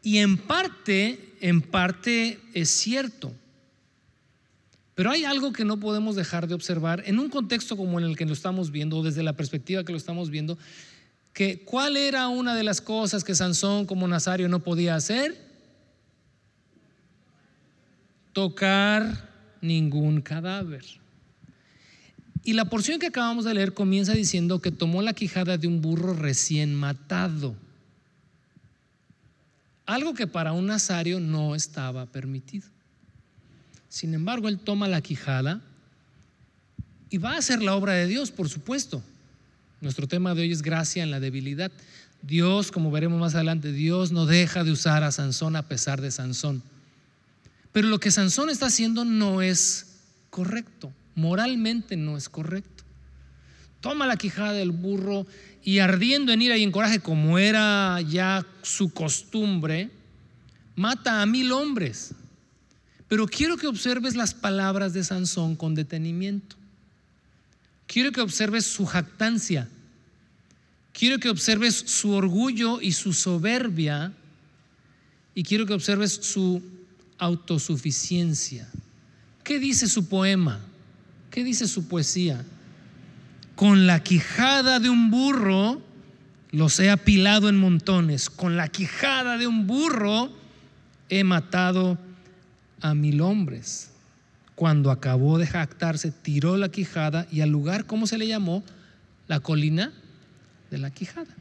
Y 0.03 0.19
en 0.19 0.37
parte, 0.37 1.35
en 1.41 1.63
parte 1.63 2.39
es 2.53 2.71
cierto. 2.71 3.33
Pero 4.95 5.11
hay 5.11 5.25
algo 5.25 5.53
que 5.53 5.65
no 5.65 5.81
podemos 5.81 6.15
dejar 6.15 6.47
de 6.47 6.55
observar 6.55 7.03
en 7.07 7.19
un 7.19 7.31
contexto 7.31 7.77
como 7.77 7.99
en 7.99 8.05
el 8.05 8.17
que 8.17 8.27
lo 8.27 8.35
estamos 8.35 8.71
viendo, 8.71 9.03
desde 9.03 9.23
la 9.23 9.35
perspectiva 9.35 9.85
que 9.85 9.93
lo 9.93 9.99
estamos 9.99 10.29
viendo, 10.29 10.59
que 11.33 11.61
cuál 11.65 11.97
era 11.97 12.29
una 12.29 12.55
de 12.55 12.65
las 12.65 12.83
cosas 12.83 13.25
que 13.25 13.35
Sansón 13.35 13.87
como 13.87 14.07
Nazario 14.07 14.49
no 14.49 14.61
podía 14.61 14.97
hacer? 14.97 15.49
Tocar 18.35 19.30
ningún 19.61 20.21
cadáver. 20.21 20.85
Y 22.45 22.55
la 22.55 22.65
porción 22.65 22.99
que 22.99 23.07
acabamos 23.07 23.45
de 23.45 23.55
leer 23.55 23.75
comienza 23.75 24.13
diciendo 24.13 24.61
que 24.61 24.71
tomó 24.71 25.03
la 25.03 25.13
quijada 25.13 25.59
de 25.59 25.67
un 25.67 25.83
burro 25.83 26.15
recién 26.15 26.75
matado. 26.75 27.55
Algo 29.85 30.15
que 30.15 30.27
para 30.27 30.53
un 30.53 30.67
nazario 30.67 31.21
no 31.21 31.55
estaba 31.55 32.07
permitido. 32.07 32.67
Sin 33.89 34.15
embargo, 34.15 34.49
él 34.49 34.59
toma 34.59 34.89
la 34.89 35.01
quijada 35.01 35.61
y 37.11 37.19
va 37.19 37.33
a 37.33 37.39
hacer 37.39 37.61
la 37.61 37.75
obra 37.75 37.95
de 37.95 38.07
Dios, 38.07 38.31
por 38.31 38.49
supuesto. 38.49 39.03
Nuestro 39.81 40.07
tema 40.07 40.35
de 40.35 40.43
hoy 40.43 40.53
es 40.53 40.63
gracia 40.63 41.03
en 41.03 41.11
la 41.11 41.21
debilidad. 41.21 41.73
Dios, 42.23 42.71
como 42.71 42.91
veremos 42.91 43.19
más 43.21 43.35
adelante, 43.35 43.73
Dios 43.73 44.13
no 44.13 44.27
deja 44.27 44.63
de 44.63 44.71
usar 44.71 45.03
a 45.03 45.11
Sansón 45.11 45.57
a 45.57 45.67
pesar 45.67 46.01
de 46.01 46.11
Sansón. 46.11 46.63
Pero 47.73 47.89
lo 47.89 48.01
que 48.01 48.11
Sansón 48.11 48.51
está 48.51 48.67
haciendo 48.67 49.05
no 49.05 49.43
es 49.43 49.87
correcto 50.31 50.93
moralmente 51.21 51.97
no 51.97 52.17
es 52.17 52.29
correcto. 52.29 52.85
Toma 53.81 54.07
la 54.07 54.17
quijada 54.17 54.53
del 54.53 54.73
burro 54.73 55.27
y 55.63 55.79
ardiendo 55.79 56.33
en 56.33 56.43
ira 56.43 56.57
y 56.57 56.63
en 56.63 56.73
coraje, 56.73 57.01
como 57.01 57.39
era 57.39 58.01
ya 58.01 58.47
su 58.63 58.93
costumbre, 58.93 59.91
mata 60.77 61.23
a 61.23 61.27
mil 61.27 61.53
hombres. 61.53 62.15
Pero 63.09 63.27
quiero 63.27 63.57
que 63.57 63.67
observes 63.67 64.15
las 64.17 64.35
palabras 64.35 64.93
de 64.93 65.05
Sansón 65.05 65.57
con 65.57 65.75
detenimiento. 65.75 66.57
Quiero 67.87 68.13
que 68.13 68.21
observes 68.21 68.67
su 68.67 68.87
jactancia. 68.87 69.69
Quiero 70.93 71.19
que 71.19 71.29
observes 71.29 71.75
su 71.75 72.13
orgullo 72.13 72.81
y 72.81 72.93
su 72.93 73.13
soberbia. 73.13 74.13
Y 75.35 75.43
quiero 75.43 75.67
que 75.67 75.73
observes 75.73 76.13
su 76.13 76.63
autosuficiencia. 77.21 78.69
¿Qué 79.45 79.61
dice 79.61 79.87
su 79.87 80.09
poema? 80.09 80.59
¿Qué 81.31 81.45
dice 81.45 81.69
su 81.69 81.87
poesía? 81.87 82.45
Con 83.55 83.87
la 83.87 84.03
quijada 84.03 84.81
de 84.81 84.91
un 84.91 85.11
burro 85.11 85.81
los 86.51 86.81
he 86.81 86.91
apilado 86.91 87.49
en 87.49 87.57
montones. 87.57 88.31
Con 88.31 88.57
la 88.57 88.69
quijada 88.69 89.39
de 89.39 89.47
un 89.47 89.67
burro 89.67 90.33
he 91.09 91.23
matado 91.23 91.99
a 92.81 92.95
mil 92.95 93.21
hombres. 93.21 93.91
Cuando 94.55 94.91
acabó 94.91 95.39
de 95.39 95.47
jactarse, 95.47 96.11
tiró 96.11 96.57
la 96.57 96.71
quijada 96.71 97.27
y 97.31 97.41
al 97.41 97.51
lugar, 97.51 97.87
¿cómo 97.87 98.07
se 98.07 98.19
le 98.19 98.27
llamó? 98.27 98.65
La 99.29 99.41
colina 99.41 99.93
de 100.71 100.79
la 100.79 100.91
quijada. 100.91 101.35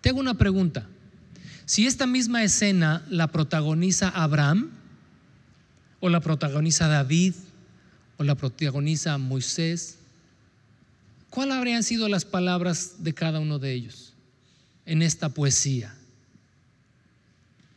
Te 0.00 0.08
hago 0.08 0.20
una 0.20 0.34
pregunta. 0.34 0.86
Si 1.72 1.86
esta 1.86 2.06
misma 2.06 2.44
escena 2.44 3.02
la 3.08 3.28
protagoniza 3.28 4.10
Abraham 4.10 4.72
o 6.00 6.10
la 6.10 6.20
protagoniza 6.20 6.86
David 6.86 7.32
o 8.18 8.24
la 8.24 8.34
protagoniza 8.34 9.16
Moisés, 9.16 9.96
¿cuáles 11.30 11.54
habrían 11.54 11.82
sido 11.82 12.10
las 12.10 12.26
palabras 12.26 12.96
de 13.02 13.14
cada 13.14 13.40
uno 13.40 13.58
de 13.58 13.72
ellos 13.72 14.12
en 14.84 15.00
esta 15.00 15.30
poesía? 15.30 15.94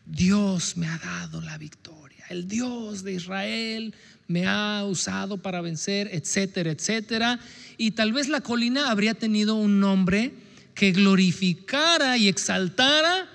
Dios 0.05 0.75
me 0.75 0.87
ha 0.89 0.97
dado 0.97 1.39
la 1.39 1.57
victoria, 1.57 2.25
el 2.27 2.49
Dios 2.49 3.01
de 3.01 3.13
Israel 3.13 3.95
me 4.27 4.45
ha 4.45 4.83
usado 4.83 5.37
para 5.37 5.61
vencer, 5.61 6.09
etcétera, 6.11 6.71
etcétera. 6.71 7.39
Y 7.77 7.91
tal 7.91 8.11
vez 8.11 8.27
la 8.27 8.41
colina 8.41 8.91
habría 8.91 9.13
tenido 9.13 9.55
un 9.55 9.79
nombre 9.79 10.33
que 10.73 10.91
glorificara 10.91 12.17
y 12.17 12.27
exaltara 12.27 13.29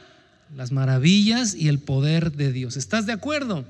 las 0.56 0.72
maravillas 0.72 1.54
y 1.54 1.68
el 1.68 1.78
poder 1.78 2.32
de 2.32 2.52
Dios. 2.52 2.76
¿Estás 2.76 3.06
de 3.06 3.12
acuerdo? 3.12 3.64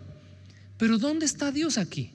Pero 0.78 0.98
¿dónde 0.98 1.26
está 1.26 1.52
Dios 1.52 1.78
aquí? 1.78 2.10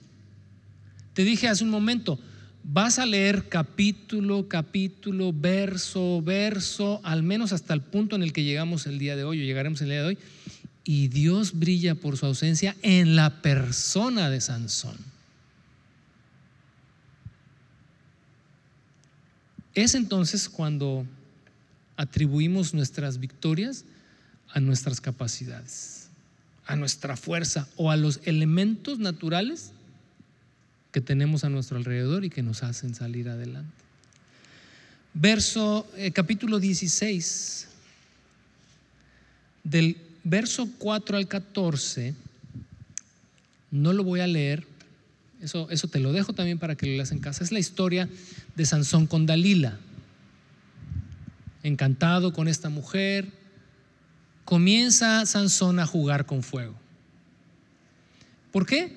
Te 1.13 1.24
dije 1.24 1.47
hace 1.47 1.63
un 1.63 1.70
momento, 1.70 2.20
vas 2.63 2.99
a 2.99 3.05
leer 3.05 3.47
capítulo, 3.47 4.47
capítulo, 4.49 5.32
verso, 5.32 6.22
verso, 6.22 6.99
al 7.03 7.24
menos 7.24 7.53
hasta 7.53 7.74
el 7.74 7.82
punto 7.82 8.16
en 8.16 8.24
el 8.24 8.34
que 8.34 8.43
llegamos 8.43 8.88
el 8.88 8.99
día 8.99 9.16
de 9.16 9.24
hoy 9.24 9.41
o 9.41 9.45
llegaremos 9.45 9.82
el 9.82 9.89
día 9.89 10.01
de 10.01 10.07
hoy, 10.07 10.18
Y 10.84 11.07
Dios 11.07 11.57
brilla 11.57 11.95
por 11.95 12.18
su 12.18 12.26
ausencia 12.26 12.76
en 12.84 13.16
la 13.16 13.41
persona 13.41 14.30
de 14.30 14.39
Sansón. 14.39 14.97
Es 19.74 19.95
entonces 19.95 20.47
cuando 20.47 21.05
atribuimos 21.97 22.74
nuestras 22.74 23.20
victorias 23.20 23.84
a 24.55 24.61
nuestras 24.61 25.01
capacidades, 25.01 26.07
a 26.65 26.77
nuestra 26.77 27.17
fuerza 27.17 27.67
o 27.75 27.91
a 27.91 27.97
los 27.97 28.21
elementos 28.23 28.99
naturales 28.99 29.71
que 30.93 31.01
tenemos 31.01 31.43
a 31.43 31.49
nuestro 31.49 31.77
alrededor 31.77 32.23
y 32.23 32.29
que 32.29 32.41
nos 32.41 32.63
hacen 32.63 32.95
salir 32.95 33.27
adelante. 33.27 33.69
Verso 35.13 35.85
eh, 35.97 36.11
capítulo 36.11 36.61
16 36.61 37.67
del 39.65 39.97
verso 40.23 40.69
4 40.79 41.17
al 41.17 41.27
14 41.27 42.15
no 43.71 43.91
lo 43.91 44.05
voy 44.05 44.21
a 44.21 44.27
leer, 44.27 44.65
eso, 45.41 45.67
eso 45.69 45.89
te 45.89 45.99
lo 45.99 46.13
dejo 46.13 46.31
también 46.31 46.59
para 46.59 46.75
que 46.75 46.85
lo 46.85 46.93
leas 46.93 47.11
en 47.11 47.19
casa. 47.19 47.43
Es 47.43 47.51
la 47.51 47.59
historia 47.59 48.07
de 48.55 48.65
Sansón 48.65 49.05
con 49.05 49.25
Dalila. 49.25 49.77
Encantado 51.61 52.31
con 52.31 52.47
esta 52.47 52.69
mujer, 52.69 53.27
comienza 54.45 55.25
Sansón 55.25 55.79
a 55.79 55.87
jugar 55.87 56.25
con 56.25 56.43
fuego. 56.43 56.75
¿Por 58.51 58.65
qué? 58.65 58.95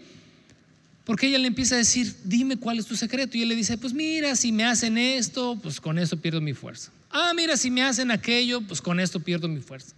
Porque 1.04 1.26
ella 1.26 1.38
le 1.38 1.48
empieza 1.48 1.74
a 1.74 1.78
decir, 1.78 2.14
dime 2.22 2.58
cuál 2.58 2.78
es 2.78 2.86
tu 2.86 2.94
secreto. 2.94 3.36
Y 3.36 3.42
él 3.42 3.48
le 3.48 3.56
dice, 3.56 3.78
pues 3.78 3.94
mira, 3.94 4.36
si 4.36 4.52
me 4.52 4.64
hacen 4.64 4.98
esto, 4.98 5.58
pues 5.60 5.80
con 5.80 5.98
esto 5.98 6.18
pierdo 6.18 6.40
mi 6.40 6.52
fuerza. 6.52 6.92
Ah, 7.10 7.32
mira, 7.34 7.56
si 7.56 7.70
me 7.70 7.82
hacen 7.82 8.10
aquello, 8.10 8.60
pues 8.60 8.82
con 8.82 9.00
esto 9.00 9.18
pierdo 9.18 9.48
mi 9.48 9.60
fuerza. 9.60 9.94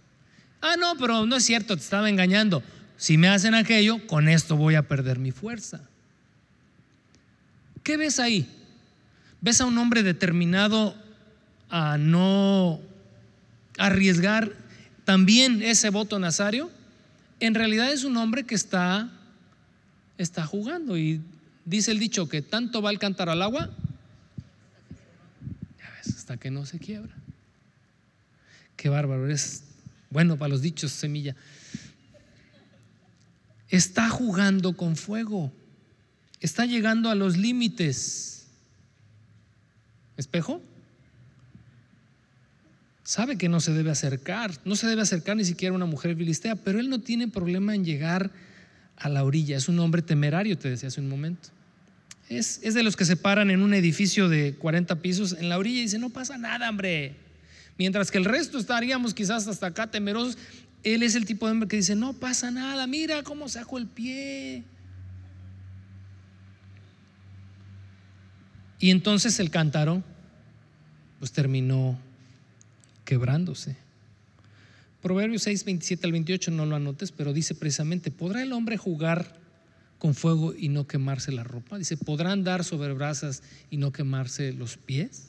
Ah, 0.61 0.75
no, 0.79 0.95
pero 0.97 1.25
no 1.25 1.35
es 1.35 1.43
cierto, 1.43 1.75
te 1.75 1.83
estaba 1.83 2.09
engañando. 2.09 2.63
Si 2.95 3.17
me 3.17 3.27
hacen 3.27 3.55
aquello, 3.55 4.07
con 4.07 4.29
esto 4.29 4.55
voy 4.55 4.75
a 4.75 4.87
perder 4.87 5.19
mi 5.19 5.31
fuerza. 5.31 5.81
¿Qué 7.83 7.97
ves 7.97 8.19
ahí? 8.19 8.47
¿Ves 9.41 9.59
a 9.59 9.65
un 9.65 9.77
hombre 9.77 10.03
determinado 10.03 10.95
a 11.69 11.97
no 11.97 12.79
arriesgar 13.77 14.60
también 15.11 15.61
ese 15.61 15.89
voto 15.89 16.19
nazario? 16.19 16.71
En 17.41 17.53
realidad 17.53 17.91
es 17.91 18.05
un 18.05 18.15
hombre 18.15 18.45
que 18.45 18.55
está 18.55 19.11
está 20.17 20.45
jugando. 20.45 20.97
Y 20.97 21.19
dice 21.65 21.91
el 21.91 21.99
dicho 21.99 22.29
que 22.29 22.41
tanto 22.41 22.81
va 22.81 22.91
el 22.91 22.97
cantar 22.97 23.27
al 23.27 23.41
agua, 23.41 23.69
ya 25.77 25.91
ves, 25.97 26.15
hasta 26.15 26.37
que 26.37 26.49
no 26.49 26.65
se 26.65 26.79
quiebra. 26.79 27.13
Qué 28.77 28.87
bárbaro, 28.87 29.29
es 29.29 29.65
bueno 30.09 30.37
para 30.37 30.47
los 30.47 30.61
dichos, 30.61 30.93
semilla. 30.93 31.35
Está 33.67 34.09
jugando 34.09 34.77
con 34.77 34.95
fuego, 34.95 35.51
está 36.39 36.65
llegando 36.65 37.09
a 37.09 37.15
los 37.15 37.35
límites. 37.35 38.47
¿Espejo? 40.15 40.61
Sabe 43.11 43.37
que 43.37 43.49
no 43.49 43.59
se 43.59 43.73
debe 43.73 43.91
acercar, 43.91 44.53
no 44.63 44.77
se 44.77 44.87
debe 44.87 45.01
acercar 45.01 45.35
ni 45.35 45.43
siquiera 45.43 45.73
a 45.73 45.75
una 45.75 45.85
mujer 45.85 46.15
filistea, 46.15 46.55
pero 46.55 46.79
él 46.79 46.89
no 46.89 47.01
tiene 47.01 47.27
problema 47.27 47.75
en 47.75 47.83
llegar 47.83 48.31
a 48.95 49.09
la 49.09 49.25
orilla. 49.25 49.57
Es 49.57 49.67
un 49.67 49.77
hombre 49.79 50.01
temerario, 50.01 50.57
te 50.57 50.69
decía 50.69 50.87
hace 50.87 51.01
un 51.01 51.09
momento. 51.09 51.49
Es, 52.29 52.61
es, 52.63 52.73
de 52.73 52.83
los 52.83 52.95
que 52.95 53.03
se 53.03 53.17
paran 53.17 53.51
en 53.51 53.63
un 53.63 53.73
edificio 53.73 54.29
de 54.29 54.55
40 54.55 54.95
pisos 55.01 55.33
en 55.33 55.49
la 55.49 55.57
orilla 55.57 55.79
y 55.79 55.81
dice, 55.81 55.99
no 55.99 56.09
pasa 56.09 56.37
nada, 56.37 56.69
hombre. 56.69 57.17
Mientras 57.77 58.11
que 58.11 58.17
el 58.17 58.23
resto 58.23 58.57
estaríamos 58.57 59.13
quizás 59.13 59.45
hasta 59.45 59.67
acá 59.67 59.91
temerosos, 59.91 60.37
él 60.81 61.03
es 61.03 61.15
el 61.15 61.25
tipo 61.25 61.47
de 61.47 61.51
hombre 61.51 61.67
que 61.67 61.75
dice, 61.75 61.97
no 61.97 62.13
pasa 62.13 62.49
nada, 62.49 62.87
mira 62.87 63.23
cómo 63.23 63.49
saco 63.49 63.77
el 63.77 63.87
pie. 63.87 64.63
Y 68.79 68.89
entonces 68.89 69.37
el 69.41 69.49
cántaro 69.49 70.01
pues 71.19 71.33
terminó 71.33 71.99
quebrándose. 73.11 73.75
Proverbios 75.01 75.41
6, 75.41 75.65
27 75.65 76.05
al 76.05 76.13
28 76.13 76.49
no 76.51 76.65
lo 76.65 76.77
anotes, 76.77 77.11
pero 77.11 77.33
dice 77.33 77.53
precisamente, 77.53 78.09
¿podrá 78.09 78.41
el 78.41 78.53
hombre 78.53 78.77
jugar 78.77 79.37
con 79.99 80.15
fuego 80.15 80.53
y 80.57 80.69
no 80.69 80.87
quemarse 80.87 81.33
la 81.33 81.43
ropa? 81.43 81.77
Dice, 81.77 81.97
¿podrá 81.97 82.31
andar 82.31 82.63
sobre 82.63 82.93
brasas 82.93 83.43
y 83.69 83.75
no 83.75 83.91
quemarse 83.91 84.53
los 84.53 84.77
pies? 84.77 85.23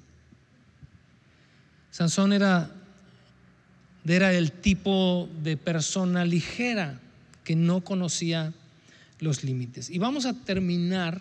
Sansón 1.91 2.33
era, 2.33 2.71
era 4.07 4.33
el 4.33 4.53
tipo 4.53 5.29
de 5.43 5.57
persona 5.57 6.25
ligera 6.25 7.01
que 7.43 7.57
no 7.57 7.81
conocía 7.81 8.55
los 9.19 9.43
límites. 9.43 9.91
Y 9.91 9.99
vamos 9.99 10.25
a 10.27 10.35
terminar 10.35 11.21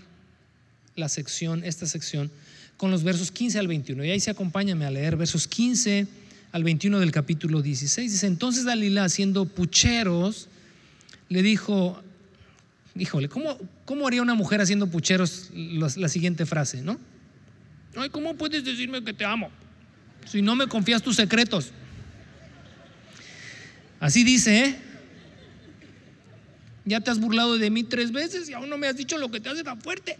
la 0.95 1.09
sección, 1.09 1.63
esta 1.63 1.87
sección, 1.87 2.29
con 2.77 2.91
los 2.91 3.01
versos 3.01 3.31
15 3.31 3.57
al 3.57 3.67
21. 3.67 4.05
Y 4.05 4.11
ahí 4.11 4.19
se 4.19 4.29
acompáñame 4.29 4.85
a 4.85 4.91
leer 4.91 5.17
versos 5.17 5.47
15 5.47 6.20
al 6.51 6.63
21 6.63 6.99
del 6.99 7.11
capítulo 7.11 7.61
16. 7.61 8.11
Dice, 8.11 8.27
entonces 8.27 8.65
Dalila, 8.65 9.05
haciendo 9.05 9.45
pucheros, 9.45 10.49
le 11.29 11.41
dijo, 11.41 12.01
híjole, 12.95 13.29
¿cómo, 13.29 13.57
cómo 13.85 14.07
haría 14.07 14.21
una 14.21 14.33
mujer 14.33 14.61
haciendo 14.61 14.87
pucheros 14.87 15.49
la, 15.53 16.09
siguiente 16.09 16.45
frase, 16.45 16.81
no? 16.81 16.99
Ay, 17.95 18.09
¿cómo 18.09 18.35
puedes 18.35 18.63
decirme 18.63 19.03
que 19.03 19.13
te 19.13 19.25
amo 19.25 19.49
si 20.25 20.41
no 20.41 20.55
me 20.55 20.67
confías 20.67 21.01
tus 21.01 21.15
secretos? 21.15 21.71
Así 23.99 24.23
dice, 24.23 24.65
¿eh? 24.65 24.75
Ya 26.83 26.99
te 26.99 27.11
has 27.11 27.19
burlado 27.19 27.57
de 27.57 27.69
mí 27.69 27.83
tres 27.83 28.11
veces 28.11 28.49
y 28.49 28.53
aún 28.53 28.69
no 28.69 28.77
me 28.77 28.87
has 28.87 28.97
dicho 28.97 29.17
lo 29.17 29.29
que 29.29 29.39
te 29.39 29.49
hace 29.49 29.63
tan 29.63 29.79
fuerte. 29.79 30.17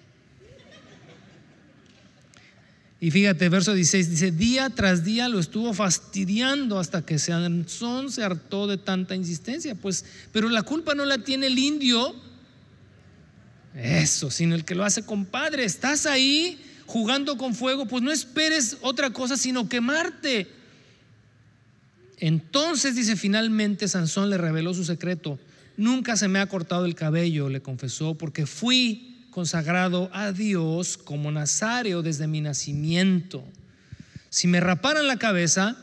Y 3.04 3.10
fíjate, 3.10 3.50
verso 3.50 3.74
16 3.74 4.12
dice, 4.12 4.32
día 4.32 4.70
tras 4.70 5.04
día 5.04 5.28
lo 5.28 5.40
estuvo 5.40 5.74
fastidiando 5.74 6.78
hasta 6.78 7.04
que 7.04 7.18
Sansón 7.18 8.12
se 8.12 8.24
hartó 8.24 8.68
de 8.68 8.78
tanta 8.78 9.16
insistencia. 9.16 9.74
Pues, 9.74 10.06
pero 10.32 10.50
la 10.50 10.62
culpa 10.62 10.94
no 10.94 11.04
la 11.04 11.18
tiene 11.18 11.48
el 11.48 11.58
indio, 11.58 12.16
eso, 13.74 14.30
sino 14.30 14.54
el 14.54 14.66
que 14.66 14.76
lo 14.76 14.86
hace 14.86 15.04
compadre. 15.04 15.66
Estás 15.66 16.06
ahí 16.06 16.62
jugando 16.86 17.38
con 17.38 17.56
fuego, 17.56 17.88
pues 17.88 18.04
no 18.04 18.12
esperes 18.12 18.78
otra 18.82 19.10
cosa 19.10 19.36
sino 19.36 19.68
quemarte. 19.68 20.48
Entonces 22.18 22.96
dice, 22.96 23.16
finalmente 23.16 23.88
Sansón 23.88 24.30
le 24.30 24.38
reveló 24.38 24.76
su 24.76 24.86
secreto. 24.86 25.40
Nunca 25.76 26.16
se 26.18 26.28
me 26.28 26.38
ha 26.38 26.46
cortado 26.46 26.86
el 26.86 26.94
cabello, 26.94 27.50
le 27.50 27.64
confesó, 27.64 28.14
porque 28.14 28.46
fui 28.46 29.11
consagrado 29.32 30.10
a 30.14 30.32
Dios 30.32 30.98
como 30.98 31.32
nazareo 31.32 32.04
desde 32.04 32.28
mi 32.28 32.42
nacimiento. 32.42 33.44
Si 34.30 34.48
me 34.48 34.60
raparan 34.60 35.08
la 35.08 35.18
cabeza, 35.18 35.78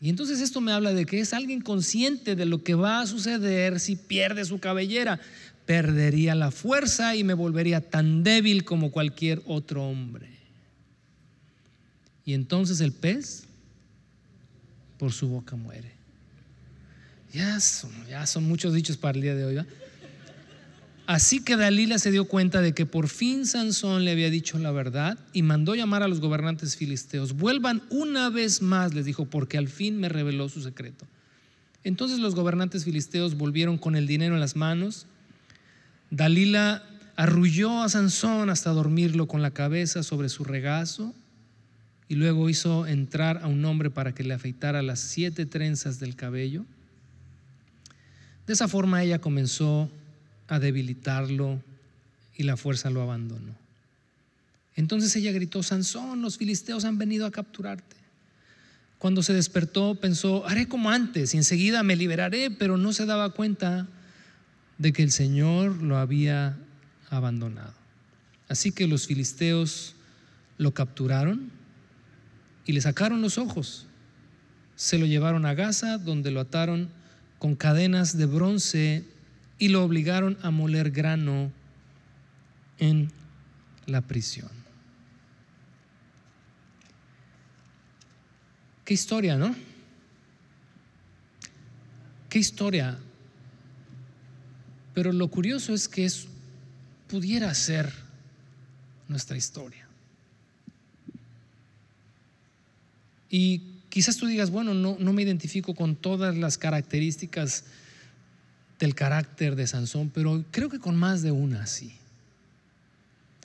y 0.00 0.08
entonces 0.08 0.40
esto 0.40 0.60
me 0.60 0.72
habla 0.72 0.92
de 0.92 1.06
que 1.06 1.20
es 1.20 1.32
alguien 1.32 1.60
consciente 1.60 2.34
de 2.34 2.44
lo 2.44 2.64
que 2.64 2.74
va 2.74 3.00
a 3.00 3.06
suceder 3.06 3.78
si 3.78 3.94
pierde 3.94 4.44
su 4.44 4.58
cabellera. 4.58 5.20
Perdería 5.64 6.34
la 6.34 6.50
fuerza 6.50 7.14
y 7.14 7.22
me 7.22 7.34
volvería 7.34 7.80
tan 7.80 8.24
débil 8.24 8.64
como 8.64 8.90
cualquier 8.90 9.42
otro 9.46 9.84
hombre. 9.84 10.28
Y 12.24 12.34
entonces 12.34 12.80
el 12.80 12.92
pez 12.92 13.44
por 14.98 15.12
su 15.12 15.28
boca 15.28 15.54
muere. 15.54 15.92
Ya 17.32 17.60
son, 17.60 17.92
ya 18.08 18.26
son 18.26 18.44
muchos 18.44 18.74
dichos 18.74 18.96
para 18.96 19.16
el 19.16 19.22
día 19.22 19.34
de 19.36 19.44
hoy. 19.44 19.66
Así 21.12 21.40
que 21.40 21.58
Dalila 21.58 21.98
se 21.98 22.10
dio 22.10 22.24
cuenta 22.24 22.62
de 22.62 22.72
que 22.72 22.86
por 22.86 23.06
fin 23.06 23.44
Sansón 23.44 24.06
le 24.06 24.12
había 24.12 24.30
dicho 24.30 24.58
la 24.58 24.70
verdad 24.70 25.18
y 25.34 25.42
mandó 25.42 25.74
llamar 25.74 26.02
a 26.02 26.08
los 26.08 26.20
gobernantes 26.20 26.74
filisteos. 26.74 27.34
Vuelvan 27.34 27.82
una 27.90 28.30
vez 28.30 28.62
más, 28.62 28.94
les 28.94 29.04
dijo, 29.04 29.26
porque 29.26 29.58
al 29.58 29.68
fin 29.68 30.00
me 30.00 30.08
reveló 30.08 30.48
su 30.48 30.62
secreto. 30.62 31.06
Entonces 31.84 32.18
los 32.18 32.34
gobernantes 32.34 32.86
filisteos 32.86 33.36
volvieron 33.36 33.76
con 33.76 33.94
el 33.94 34.06
dinero 34.06 34.32
en 34.32 34.40
las 34.40 34.56
manos. 34.56 35.04
Dalila 36.08 36.82
arrulló 37.16 37.82
a 37.82 37.90
Sansón 37.90 38.48
hasta 38.48 38.70
dormirlo 38.70 39.28
con 39.28 39.42
la 39.42 39.50
cabeza 39.50 40.02
sobre 40.02 40.30
su 40.30 40.44
regazo 40.44 41.12
y 42.08 42.14
luego 42.14 42.48
hizo 42.48 42.86
entrar 42.86 43.40
a 43.42 43.48
un 43.48 43.62
hombre 43.66 43.90
para 43.90 44.14
que 44.14 44.24
le 44.24 44.32
afeitara 44.32 44.80
las 44.80 45.00
siete 45.00 45.44
trenzas 45.44 46.00
del 46.00 46.16
cabello. 46.16 46.64
De 48.46 48.54
esa 48.54 48.66
forma 48.66 49.02
ella 49.02 49.18
comenzó 49.18 49.90
a 50.52 50.58
debilitarlo 50.58 51.62
y 52.36 52.42
la 52.42 52.58
fuerza 52.58 52.90
lo 52.90 53.00
abandonó. 53.00 53.54
Entonces 54.76 55.16
ella 55.16 55.32
gritó, 55.32 55.62
Sansón, 55.62 56.20
los 56.20 56.36
filisteos 56.36 56.84
han 56.84 56.98
venido 56.98 57.24
a 57.24 57.30
capturarte. 57.30 57.96
Cuando 58.98 59.22
se 59.22 59.32
despertó 59.32 59.94
pensó, 59.94 60.46
haré 60.46 60.68
como 60.68 60.90
antes 60.90 61.32
y 61.32 61.38
enseguida 61.38 61.82
me 61.82 61.96
liberaré, 61.96 62.50
pero 62.50 62.76
no 62.76 62.92
se 62.92 63.06
daba 63.06 63.30
cuenta 63.30 63.88
de 64.76 64.92
que 64.92 65.02
el 65.02 65.10
Señor 65.10 65.82
lo 65.82 65.96
había 65.96 66.58
abandonado. 67.08 67.72
Así 68.48 68.72
que 68.72 68.86
los 68.86 69.06
filisteos 69.06 69.94
lo 70.58 70.74
capturaron 70.74 71.50
y 72.66 72.72
le 72.72 72.82
sacaron 72.82 73.22
los 73.22 73.38
ojos. 73.38 73.86
Se 74.76 74.98
lo 74.98 75.06
llevaron 75.06 75.46
a 75.46 75.54
Gaza, 75.54 75.96
donde 75.96 76.30
lo 76.30 76.40
ataron 76.40 76.90
con 77.38 77.56
cadenas 77.56 78.18
de 78.18 78.26
bronce 78.26 79.11
y 79.62 79.68
lo 79.68 79.84
obligaron 79.84 80.36
a 80.42 80.50
moler 80.50 80.90
grano 80.90 81.52
en 82.78 83.12
la 83.86 84.00
prisión. 84.00 84.50
Qué 88.84 88.92
historia, 88.92 89.36
¿no? 89.36 89.54
Qué 92.28 92.40
historia. 92.40 92.98
Pero 94.94 95.12
lo 95.12 95.28
curioso 95.28 95.74
es 95.74 95.86
que 95.86 96.10
pudiera 97.06 97.54
ser 97.54 97.88
nuestra 99.06 99.36
historia. 99.36 99.86
Y 103.30 103.62
quizás 103.90 104.16
tú 104.16 104.26
digas, 104.26 104.50
bueno, 104.50 104.74
no, 104.74 104.96
no 104.98 105.12
me 105.12 105.22
identifico 105.22 105.76
con 105.76 105.94
todas 105.94 106.36
las 106.36 106.58
características 106.58 107.64
del 108.82 108.96
carácter 108.96 109.54
de 109.54 109.68
Sansón, 109.68 110.10
pero 110.12 110.44
creo 110.50 110.68
que 110.68 110.80
con 110.80 110.96
más 110.96 111.22
de 111.22 111.30
una 111.30 111.68
sí. 111.68 111.94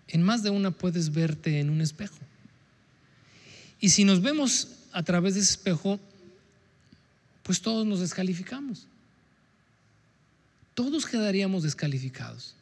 En 0.08 0.24
más 0.24 0.42
de 0.42 0.50
una 0.50 0.72
puedes 0.72 1.14
verte 1.14 1.60
en 1.60 1.70
un 1.70 1.80
espejo. 1.80 2.18
Y 3.80 3.90
si 3.90 4.04
nos 4.04 4.24
vemos 4.24 4.70
a 4.94 5.04
través 5.04 5.36
de 5.36 5.42
ese 5.42 5.52
espejo, 5.52 6.00
pues 7.44 7.62
todos 7.62 7.86
nos 7.86 8.00
descalificamos. 8.00 8.88
Todos 10.74 11.06
quedaríamos 11.06 11.62
descalificados. 11.62 12.56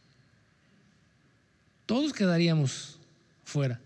Todos 1.86 2.12
quedaríamos 2.12 2.98
fuera. 3.46 3.80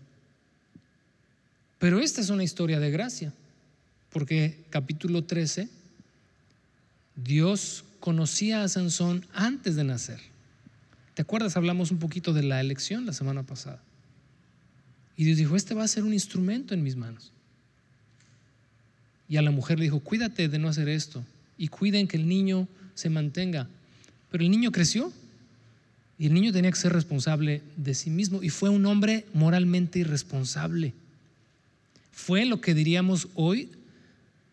Pero 1.78 2.00
esta 2.00 2.20
es 2.20 2.28
una 2.28 2.42
historia 2.42 2.80
de 2.80 2.90
gracia, 2.90 3.32
porque 4.10 4.58
capítulo 4.68 5.22
13, 5.22 5.68
Dios 7.14 7.84
conocía 8.00 8.64
a 8.64 8.68
Sansón 8.68 9.24
antes 9.32 9.76
de 9.76 9.84
nacer. 9.84 10.20
¿Te 11.14 11.22
acuerdas? 11.22 11.56
Hablamos 11.56 11.90
un 11.90 11.98
poquito 11.98 12.32
de 12.32 12.42
la 12.42 12.60
elección 12.60 13.06
la 13.06 13.12
semana 13.12 13.42
pasada. 13.42 13.80
Y 15.16 15.24
Dios 15.24 15.36
dijo, 15.36 15.54
este 15.54 15.74
va 15.74 15.84
a 15.84 15.88
ser 15.88 16.02
un 16.02 16.14
instrumento 16.14 16.72
en 16.72 16.82
mis 16.82 16.96
manos. 16.96 17.30
Y 19.28 19.36
a 19.36 19.42
la 19.42 19.50
mujer 19.50 19.78
le 19.78 19.84
dijo, 19.84 20.00
cuídate 20.00 20.48
de 20.48 20.58
no 20.58 20.68
hacer 20.68 20.88
esto 20.88 21.22
y 21.58 21.68
cuiden 21.68 22.08
que 22.08 22.16
el 22.16 22.26
niño 22.26 22.66
se 22.94 23.10
mantenga. 23.10 23.68
Pero 24.30 24.42
el 24.42 24.50
niño 24.50 24.72
creció 24.72 25.12
y 26.18 26.26
el 26.26 26.34
niño 26.34 26.52
tenía 26.52 26.70
que 26.70 26.78
ser 26.78 26.92
responsable 26.92 27.62
de 27.76 27.94
sí 27.94 28.10
mismo 28.10 28.42
y 28.42 28.48
fue 28.48 28.70
un 28.70 28.86
hombre 28.86 29.26
moralmente 29.34 29.98
irresponsable. 29.98 30.94
Fue 32.12 32.44
lo 32.44 32.60
que 32.60 32.74
diríamos 32.74 33.28
hoy 33.34 33.68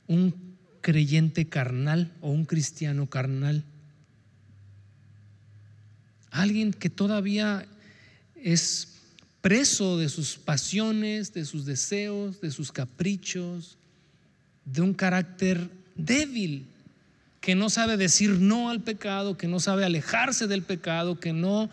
un 0.08 0.34
creyente 0.88 1.50
carnal 1.50 2.14
o 2.22 2.30
un 2.30 2.46
cristiano 2.46 3.10
carnal. 3.10 3.66
Alguien 6.32 6.72
que 6.72 6.90
todavía 6.90 7.66
es 8.42 8.94
preso 9.42 9.98
de 9.98 10.08
sus 10.08 10.38
pasiones, 10.38 11.34
de 11.34 11.44
sus 11.44 11.66
deseos, 11.66 12.40
de 12.40 12.52
sus 12.52 12.72
caprichos, 12.72 13.78
de 14.64 14.82
un 14.82 14.94
carácter 14.94 15.70
débil, 15.98 16.66
que 17.42 17.54
no 17.54 17.70
sabe 17.70 17.98
decir 17.98 18.40
no 18.40 18.70
al 18.70 18.80
pecado, 18.80 19.38
que 19.38 19.50
no 19.50 19.60
sabe 19.60 19.84
alejarse 19.84 20.48
del 20.48 20.62
pecado, 20.62 21.20
que 21.20 21.34
no 21.34 21.70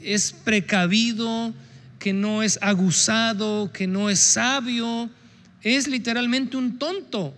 es 0.00 0.32
precavido, 0.32 1.52
que 1.98 2.14
no 2.14 2.42
es 2.42 2.58
aguzado, 2.62 3.70
que 3.70 3.86
no 3.86 4.08
es 4.08 4.18
sabio, 4.18 5.10
es 5.60 5.88
literalmente 5.88 6.56
un 6.56 6.78
tonto. 6.78 7.34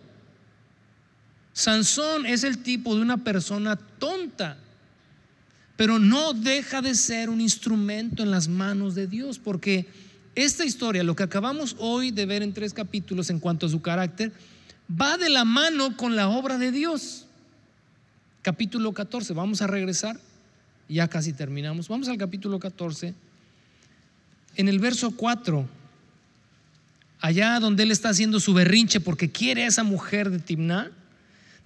Sansón 1.53 2.27
es 2.27 2.45
el 2.45 2.59
tipo 2.63 2.95
de 2.95 3.03
una 3.03 3.19
persona 3.19 3.77
tonta, 3.77 4.57
pero 5.77 5.99
no 5.99 6.33
deja 6.33 6.81
de 6.81 6.95
ser 6.95 7.29
un 7.29 7.41
instrumento 7.41 8.23
en 8.23 8.31
las 8.31 8.49
manos 8.49 8.95
de 8.95 9.07
Dios, 9.07 9.39
porque 9.39 9.87
esta 10.35 10.65
historia, 10.65 11.03
lo 11.03 11.15
que 11.15 11.25
acabamos 11.25 11.77
hoy 11.79 12.11
de 12.11 12.25
ver 12.25 12.43
en 12.43 12.55
tres 12.55 12.73
capítulos 12.73 13.29
en 13.29 13.39
cuanto 13.39 13.67
a 13.67 13.69
su 13.69 13.83
carácter, 13.83 14.33
va 14.89 15.19
de 15.19 15.29
la 15.29 15.45
mano 15.45 15.97
con 15.97 16.17
la 16.17 16.29
obra 16.29 16.57
de 16.57 16.73
Dios. 16.73 17.27
Capítulo 18.41 18.93
14, 18.93 19.35
vamos 19.35 19.61
a 19.61 19.67
regresar, 19.67 20.19
ya 20.89 21.07
casi 21.09 21.33
terminamos, 21.33 21.89
vamos 21.89 22.09
al 22.09 22.17
capítulo 22.17 22.59
14. 22.59 23.15
En 24.57 24.69
el 24.69 24.79
verso 24.79 25.11
4, 25.11 25.67
allá 27.21 27.61
donde 27.61 27.83
él 27.83 27.91
está 27.91 28.09
haciendo 28.09 28.41
su 28.41 28.55
berrinche 28.55 29.01
porque 29.01 29.31
quiere 29.31 29.65
a 29.65 29.69
esa 29.69 29.85
mujer 29.85 30.31
de 30.31 30.39
Timná, 30.39 30.91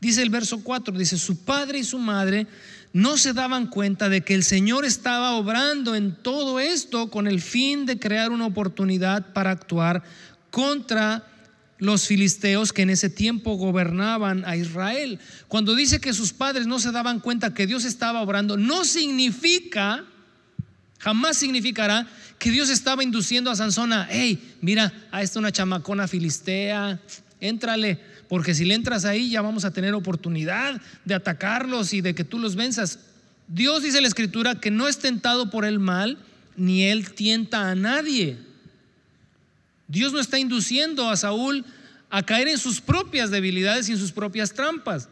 Dice 0.00 0.22
el 0.22 0.30
verso 0.30 0.62
4, 0.62 0.96
dice, 0.98 1.16
su 1.18 1.44
padre 1.44 1.78
y 1.78 1.84
su 1.84 1.98
madre 1.98 2.46
no 2.92 3.16
se 3.16 3.32
daban 3.32 3.66
cuenta 3.66 4.08
de 4.08 4.22
que 4.22 4.34
el 4.34 4.44
Señor 4.44 4.84
estaba 4.84 5.32
obrando 5.32 5.94
en 5.94 6.14
todo 6.14 6.60
esto 6.60 7.10
con 7.10 7.26
el 7.26 7.40
fin 7.40 7.86
de 7.86 7.98
crear 7.98 8.30
una 8.30 8.46
oportunidad 8.46 9.32
para 9.32 9.50
actuar 9.50 10.02
contra 10.50 11.26
los 11.78 12.06
filisteos 12.06 12.72
que 12.72 12.82
en 12.82 12.90
ese 12.90 13.10
tiempo 13.10 13.54
gobernaban 13.56 14.44
a 14.46 14.56
Israel. 14.56 15.18
Cuando 15.48 15.74
dice 15.74 16.00
que 16.00 16.12
sus 16.12 16.32
padres 16.32 16.66
no 16.66 16.78
se 16.78 16.92
daban 16.92 17.20
cuenta 17.20 17.52
que 17.52 17.66
Dios 17.66 17.84
estaba 17.84 18.22
obrando, 18.22 18.56
no 18.56 18.84
significa, 18.84 20.04
jamás 20.98 21.36
significará 21.36 22.08
que 22.38 22.50
Dios 22.50 22.70
estaba 22.70 23.02
induciendo 23.02 23.50
a 23.50 23.56
Sansón 23.56 23.92
hey, 24.08 24.56
mira, 24.60 24.92
a 25.10 25.22
esta 25.22 25.38
una 25.38 25.52
chamacona 25.52 26.08
filistea, 26.08 27.00
éntrale 27.48 27.98
porque 28.28 28.54
si 28.54 28.64
le 28.64 28.74
entras 28.74 29.04
ahí 29.04 29.30
ya 29.30 29.42
vamos 29.42 29.64
a 29.64 29.72
tener 29.72 29.94
oportunidad 29.94 30.80
de 31.04 31.14
atacarlos 31.14 31.92
y 31.92 32.00
de 32.00 32.14
que 32.14 32.24
tú 32.24 32.38
los 32.38 32.56
venzas. 32.56 32.98
Dios 33.48 33.82
dice 33.82 33.98
en 33.98 34.02
la 34.02 34.08
escritura 34.08 34.56
que 34.56 34.70
no 34.70 34.88
es 34.88 34.98
tentado 34.98 35.50
por 35.50 35.64
el 35.64 35.78
mal, 35.78 36.18
ni 36.56 36.84
él 36.84 37.12
tienta 37.12 37.70
a 37.70 37.74
nadie. 37.74 38.38
Dios 39.88 40.12
no 40.12 40.20
está 40.20 40.38
induciendo 40.38 41.08
a 41.08 41.16
Saúl 41.16 41.64
a 42.10 42.24
caer 42.24 42.48
en 42.48 42.58
sus 42.58 42.80
propias 42.80 43.30
debilidades 43.30 43.88
y 43.88 43.92
en 43.92 43.98
sus 43.98 44.12
propias 44.12 44.52
trampas. 44.52 45.08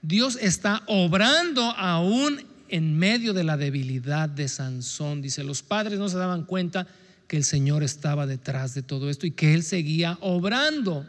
Dios 0.00 0.38
está 0.40 0.82
obrando 0.86 1.62
aún 1.72 2.42
en 2.68 2.98
medio 2.98 3.32
de 3.32 3.44
la 3.44 3.56
debilidad 3.56 4.28
de 4.28 4.48
Sansón. 4.48 5.20
Dice, 5.20 5.42
los 5.42 5.62
padres 5.62 5.98
no 5.98 6.08
se 6.08 6.16
daban 6.16 6.44
cuenta 6.44 6.86
que 7.28 7.36
el 7.36 7.44
Señor 7.44 7.82
estaba 7.82 8.26
detrás 8.26 8.74
de 8.74 8.82
todo 8.82 9.10
esto 9.10 9.26
y 9.26 9.30
que 9.30 9.54
Él 9.54 9.62
seguía 9.62 10.16
obrando. 10.20 11.06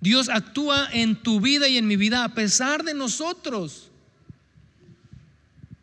Dios 0.00 0.28
actúa 0.28 0.88
en 0.92 1.16
tu 1.16 1.40
vida 1.40 1.68
y 1.68 1.76
en 1.76 1.86
mi 1.86 1.96
vida 1.96 2.24
a 2.24 2.34
pesar 2.34 2.84
de 2.84 2.94
nosotros. 2.94 3.90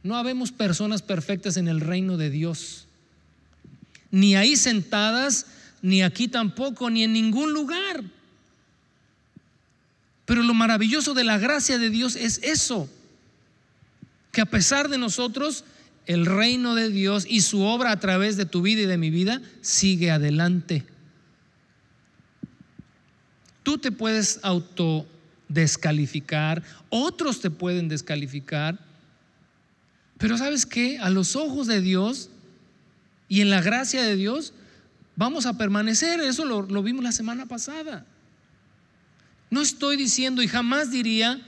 No 0.01 0.15
habemos 0.15 0.51
personas 0.51 1.01
perfectas 1.01 1.57
en 1.57 1.67
el 1.67 1.81
reino 1.81 2.17
de 2.17 2.29
Dios. 2.29 2.87
Ni 4.09 4.35
ahí 4.35 4.55
sentadas, 4.55 5.45
ni 5.81 6.01
aquí 6.03 6.27
tampoco, 6.27 6.89
ni 6.89 7.03
en 7.03 7.13
ningún 7.13 7.53
lugar. 7.53 8.03
Pero 10.25 10.43
lo 10.43 10.53
maravilloso 10.53 11.13
de 11.13 11.23
la 11.25 11.37
gracia 11.37 11.77
de 11.77 11.89
Dios 11.89 12.15
es 12.15 12.39
eso, 12.43 12.89
que 14.31 14.41
a 14.41 14.45
pesar 14.45 14.87
de 14.87 14.97
nosotros, 14.97 15.65
el 16.05 16.25
reino 16.25 16.75
de 16.75 16.89
Dios 16.89 17.25
y 17.27 17.41
su 17.41 17.61
obra 17.61 17.91
a 17.91 17.99
través 17.99 18.37
de 18.37 18.45
tu 18.45 18.61
vida 18.61 18.81
y 18.81 18.85
de 18.85 18.97
mi 18.97 19.09
vida 19.09 19.41
sigue 19.61 20.11
adelante. 20.11 20.85
Tú 23.63 23.77
te 23.77 23.91
puedes 23.91 24.39
autodescalificar, 24.43 26.63
otros 26.89 27.41
te 27.41 27.51
pueden 27.51 27.87
descalificar, 27.87 28.79
pero 30.17 30.37
¿sabes 30.37 30.65
qué? 30.65 30.99
A 30.99 31.09
los 31.09 31.35
ojos 31.35 31.67
de 31.67 31.81
Dios 31.81 32.29
y 33.27 33.41
en 33.41 33.49
la 33.49 33.61
gracia 33.61 34.03
de 34.03 34.15
Dios 34.15 34.53
vamos 35.15 35.45
a 35.45 35.57
permanecer. 35.57 36.19
Eso 36.19 36.45
lo, 36.45 36.83
vimos 36.83 37.03
la 37.03 37.11
semana 37.11 37.45
pasada. 37.45 38.05
No 39.49 39.61
estoy 39.61 39.97
diciendo 39.97 40.41
y 40.41 40.47
jamás 40.47 40.91
diría 40.91 41.41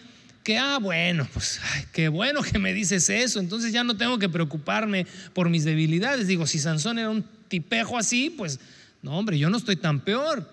que, 0.43 0.57
ah, 0.57 0.77
bueno, 0.79 1.27
pues 1.33 1.61
qué 1.93 2.09
bueno 2.09 2.41
que 2.41 2.59
me 2.59 2.73
dices 2.73 3.09
eso, 3.09 3.39
entonces 3.39 3.71
ya 3.71 3.83
no 3.83 3.95
tengo 3.95 4.19
que 4.19 4.29
preocuparme 4.29 5.07
por 5.33 5.49
mis 5.49 5.63
debilidades. 5.63 6.27
Digo, 6.27 6.45
si 6.45 6.59
Sansón 6.59 6.99
era 6.99 7.09
un 7.09 7.23
tipejo 7.47 7.97
así, 7.97 8.29
pues 8.29 8.59
no, 9.01 9.17
hombre, 9.17 9.39
yo 9.39 9.49
no 9.49 9.57
estoy 9.57 9.77
tan 9.77 10.01
peor. 10.01 10.49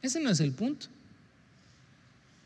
Ese 0.00 0.20
no 0.20 0.30
es 0.30 0.40
el 0.40 0.52
punto. 0.52 0.86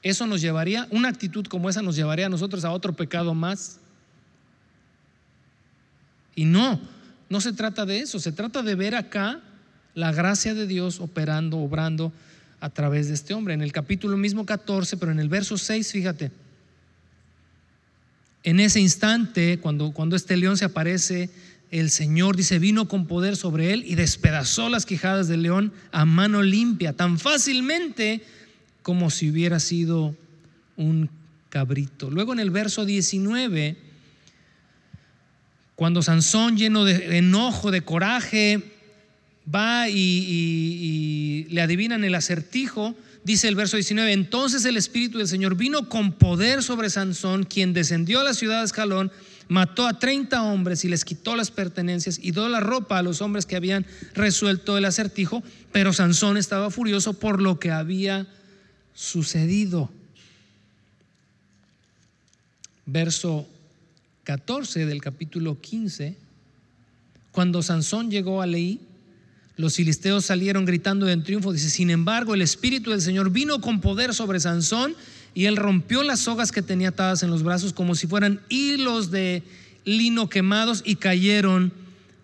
Eso 0.02 0.26
nos 0.26 0.40
llevaría, 0.40 0.88
una 0.90 1.08
actitud 1.08 1.44
como 1.46 1.68
esa 1.68 1.82
nos 1.82 1.96
llevaría 1.96 2.26
a 2.26 2.30
nosotros 2.30 2.64
a 2.64 2.70
otro 2.70 2.94
pecado 2.94 3.34
más. 3.34 3.78
Y 6.34 6.46
no, 6.46 6.80
no 7.28 7.40
se 7.42 7.52
trata 7.52 7.84
de 7.84 8.00
eso, 8.00 8.18
se 8.18 8.32
trata 8.32 8.62
de 8.62 8.74
ver 8.74 8.94
acá 8.94 9.40
la 9.94 10.12
gracia 10.12 10.54
de 10.54 10.66
Dios 10.66 11.00
operando, 11.00 11.58
obrando 11.58 12.12
a 12.60 12.70
través 12.70 13.08
de 13.08 13.14
este 13.14 13.34
hombre. 13.34 13.54
En 13.54 13.62
el 13.62 13.72
capítulo 13.72 14.16
mismo 14.16 14.46
14, 14.46 14.96
pero 14.96 15.12
en 15.12 15.20
el 15.20 15.28
verso 15.28 15.56
6, 15.58 15.92
fíjate, 15.92 16.30
en 18.42 18.60
ese 18.60 18.80
instante, 18.80 19.58
cuando, 19.58 19.92
cuando 19.92 20.16
este 20.16 20.36
león 20.36 20.56
se 20.56 20.64
aparece 20.64 21.30
el 21.70 21.90
Señor 21.90 22.36
dice, 22.36 22.58
vino 22.58 22.88
con 22.88 23.06
poder 23.06 23.36
sobre 23.36 23.72
él 23.72 23.84
y 23.86 23.94
despedazó 23.94 24.68
las 24.68 24.86
quijadas 24.86 25.28
del 25.28 25.42
león 25.42 25.72
a 25.92 26.04
mano 26.04 26.42
limpia, 26.42 26.94
tan 26.94 27.18
fácilmente 27.18 28.22
como 28.82 29.10
si 29.10 29.30
hubiera 29.30 29.60
sido 29.60 30.16
un 30.76 31.10
cabrito. 31.48 32.10
Luego 32.10 32.32
en 32.32 32.40
el 32.40 32.50
verso 32.50 32.84
19, 32.84 33.76
cuando 35.76 36.02
Sansón 36.02 36.56
lleno 36.56 36.84
de 36.84 37.18
enojo, 37.18 37.70
de 37.70 37.82
coraje, 37.82 38.79
va 39.52 39.88
y, 39.88 41.46
le 41.50 41.62
adivinan 41.62 42.04
el 42.04 42.14
acertijo, 42.14 42.94
dice 43.24 43.48
el 43.48 43.56
verso 43.56 43.76
19, 43.76 44.12
entonces 44.12 44.64
el 44.64 44.76
Espíritu 44.76 45.18
del 45.18 45.28
Señor 45.28 45.56
vino 45.56 45.88
con 45.88 46.12
poder 46.12 46.62
sobre 46.62 46.90
Sansón, 46.90 47.44
quien 47.44 47.72
descendió 47.72 48.20
a 48.20 48.24
la 48.24 48.34
ciudad 48.34 48.60
de 48.60 48.66
Escalón, 48.66 49.10
mató 49.48 49.86
a 49.86 49.98
30 49.98 50.42
hombres 50.44 50.84
y 50.84 50.88
les 50.88 51.04
quitó 51.04 51.34
las 51.34 51.50
pertenencias 51.50 52.20
y 52.22 52.30
dio 52.30 52.48
la 52.48 52.60
ropa 52.60 52.98
a 52.98 53.02
los 53.02 53.20
hombres 53.20 53.46
que 53.46 53.56
habían 53.56 53.84
resuelto 54.14 54.78
el 54.78 54.84
acertijo, 54.84 55.42
pero 55.72 55.92
Sansón 55.92 56.36
estaba 56.36 56.70
furioso 56.70 57.14
por 57.14 57.42
lo 57.42 57.58
que 57.58 57.72
había 57.72 58.28
sucedido. 58.94 59.90
Verso 62.86 63.48
14 64.24 64.86
del 64.86 65.00
capítulo 65.00 65.60
15, 65.60 66.16
cuando 67.32 67.62
Sansón 67.62 68.10
llegó 68.10 68.42
a 68.42 68.46
Leí, 68.46 68.80
los 69.56 69.76
filisteos 69.76 70.24
salieron 70.24 70.64
gritando 70.64 71.08
en 71.08 71.22
triunfo. 71.22 71.52
Dice, 71.52 71.70
sin 71.70 71.90
embargo, 71.90 72.34
el 72.34 72.42
Espíritu 72.42 72.90
del 72.90 73.02
Señor 73.02 73.30
vino 73.30 73.60
con 73.60 73.80
poder 73.80 74.14
sobre 74.14 74.40
Sansón 74.40 74.94
y 75.34 75.44
él 75.44 75.56
rompió 75.56 76.02
las 76.02 76.20
sogas 76.20 76.52
que 76.52 76.62
tenía 76.62 76.88
atadas 76.88 77.22
en 77.22 77.30
los 77.30 77.42
brazos 77.42 77.72
como 77.72 77.94
si 77.94 78.06
fueran 78.06 78.40
hilos 78.48 79.10
de 79.10 79.42
lino 79.84 80.28
quemados 80.28 80.82
y 80.84 80.96
cayeron 80.96 81.72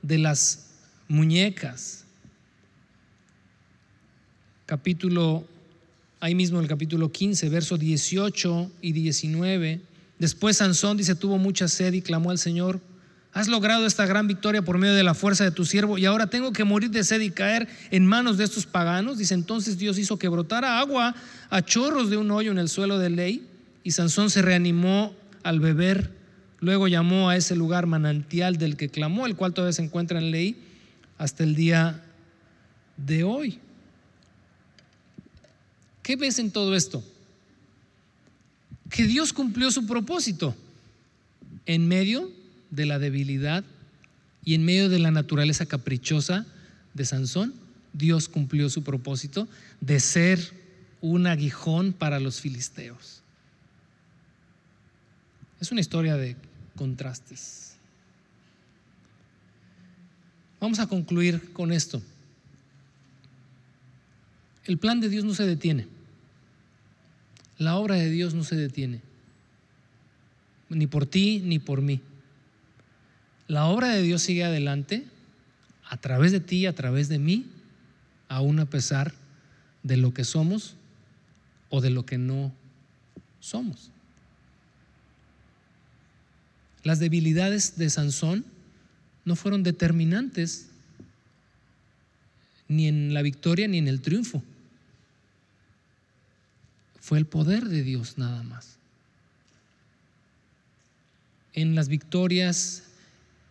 de 0.02 0.18
las 0.18 0.66
muñecas. 1.08 2.04
Capítulo, 4.66 5.46
ahí 6.20 6.34
mismo 6.34 6.60
el 6.60 6.66
capítulo 6.66 7.12
15, 7.12 7.48
versos 7.48 7.78
18 7.78 8.70
y 8.82 8.92
19. 8.92 9.80
Después 10.18 10.56
Sansón 10.56 10.96
dice, 10.96 11.14
tuvo 11.14 11.38
mucha 11.38 11.68
sed 11.68 11.92
y 11.92 12.02
clamó 12.02 12.30
al 12.30 12.38
Señor 12.38 12.80
Has 13.37 13.49
logrado 13.49 13.84
esta 13.84 14.07
gran 14.07 14.26
victoria 14.26 14.62
por 14.62 14.78
medio 14.78 14.95
de 14.95 15.03
la 15.03 15.12
fuerza 15.12 15.45
de 15.45 15.51
tu 15.51 15.66
siervo 15.66 15.99
y 15.99 16.07
ahora 16.07 16.28
tengo 16.28 16.55
que 16.55 16.64
morir 16.64 16.91
de 16.91 17.05
sed 17.05 17.20
y 17.20 17.30
caer 17.30 17.68
en 17.91 18.07
manos 18.07 18.39
de 18.39 18.45
estos 18.45 18.64
paganos. 18.64 19.18
Dice 19.18 19.34
entonces 19.34 19.76
Dios 19.76 19.99
hizo 19.99 20.18
que 20.18 20.26
brotara 20.28 20.80
agua 20.80 21.14
a 21.51 21.61
chorros 21.61 22.09
de 22.09 22.16
un 22.16 22.30
hoyo 22.30 22.51
en 22.51 22.57
el 22.57 22.70
suelo 22.70 22.99
de 22.99 23.11
ley 23.11 23.47
y 23.84 23.91
Sansón 23.91 24.30
se 24.30 24.41
reanimó 24.41 25.14
al 25.43 25.61
beber. 25.61 26.14
Luego 26.61 26.89
llamó 26.89 27.28
a 27.28 27.37
ese 27.37 27.57
lugar 27.57 27.84
manantial 27.84 28.57
del 28.57 28.78
que 28.78 28.89
clamó, 28.89 29.26
el 29.26 29.37
cual 29.37 29.53
todavía 29.53 29.74
se 29.74 29.82
encuentra 29.82 30.18
en 30.18 30.30
ley 30.30 30.57
hasta 31.18 31.45
el 31.45 31.55
día 31.55 32.03
de 32.97 33.22
hoy. 33.22 33.59
¿Qué 36.03 36.16
ves 36.16 36.39
en 36.39 36.51
todo 36.51 36.74
esto? 36.74 37.05
Que 38.89 39.05
Dios 39.05 39.34
cumplió 39.34 39.70
su 39.70 39.87
propósito 39.87 40.57
en 41.66 41.87
medio 41.87 42.30
de 42.70 42.86
la 42.86 42.98
debilidad 42.98 43.64
y 44.44 44.54
en 44.54 44.64
medio 44.64 44.88
de 44.88 44.98
la 44.98 45.10
naturaleza 45.10 45.66
caprichosa 45.66 46.46
de 46.94 47.04
Sansón, 47.04 47.54
Dios 47.92 48.28
cumplió 48.28 48.70
su 48.70 48.82
propósito 48.82 49.48
de 49.80 50.00
ser 50.00 50.38
un 51.00 51.26
aguijón 51.26 51.92
para 51.92 52.20
los 52.20 52.40
filisteos. 52.40 53.22
Es 55.60 55.72
una 55.72 55.80
historia 55.80 56.16
de 56.16 56.36
contrastes. 56.76 57.74
Vamos 60.60 60.78
a 60.78 60.86
concluir 60.86 61.52
con 61.52 61.72
esto. 61.72 62.02
El 64.64 64.78
plan 64.78 65.00
de 65.00 65.08
Dios 65.08 65.24
no 65.24 65.34
se 65.34 65.46
detiene. 65.46 65.86
La 67.58 67.76
obra 67.76 67.96
de 67.96 68.10
Dios 68.10 68.34
no 68.34 68.44
se 68.44 68.56
detiene. 68.56 69.00
Ni 70.68 70.86
por 70.86 71.06
ti 71.06 71.40
ni 71.44 71.58
por 71.58 71.80
mí. 71.80 72.00
La 73.49 73.66
obra 73.66 73.88
de 73.88 74.03
Dios 74.03 74.22
sigue 74.22 74.44
adelante 74.44 75.07
a 75.88 75.97
través 75.99 76.32
de 76.32 76.40
ti, 76.40 76.66
a 76.66 76.74
través 76.74 77.09
de 77.09 77.18
mí, 77.18 77.47
aún 78.28 78.59
a 78.59 78.66
pesar 78.66 79.14
de 79.82 79.97
lo 79.97 80.12
que 80.12 80.24
somos 80.24 80.74
o 81.70 81.80
de 81.80 81.90
lo 81.90 82.05
que 82.05 82.18
no 82.18 82.53
somos. 83.40 83.90
Las 86.82 86.99
debilidades 86.99 87.76
de 87.76 87.90
Sansón 87.90 88.44
no 89.24 89.36
fueron 89.36 89.62
determinantes 89.62 90.68
ni 92.68 92.88
en 92.88 93.14
la 93.14 93.22
victoria 93.22 93.68
ni 93.68 93.78
en 93.78 93.88
el 93.88 94.01
triunfo. 94.01 94.42
Fue 97.01 97.18
el 97.18 97.26
poder 97.26 97.66
de 97.66 97.82
Dios 97.82 98.18
nada 98.18 98.42
más. 98.42 98.76
En 101.53 101.74
las 101.74 101.88
victorias 101.88 102.86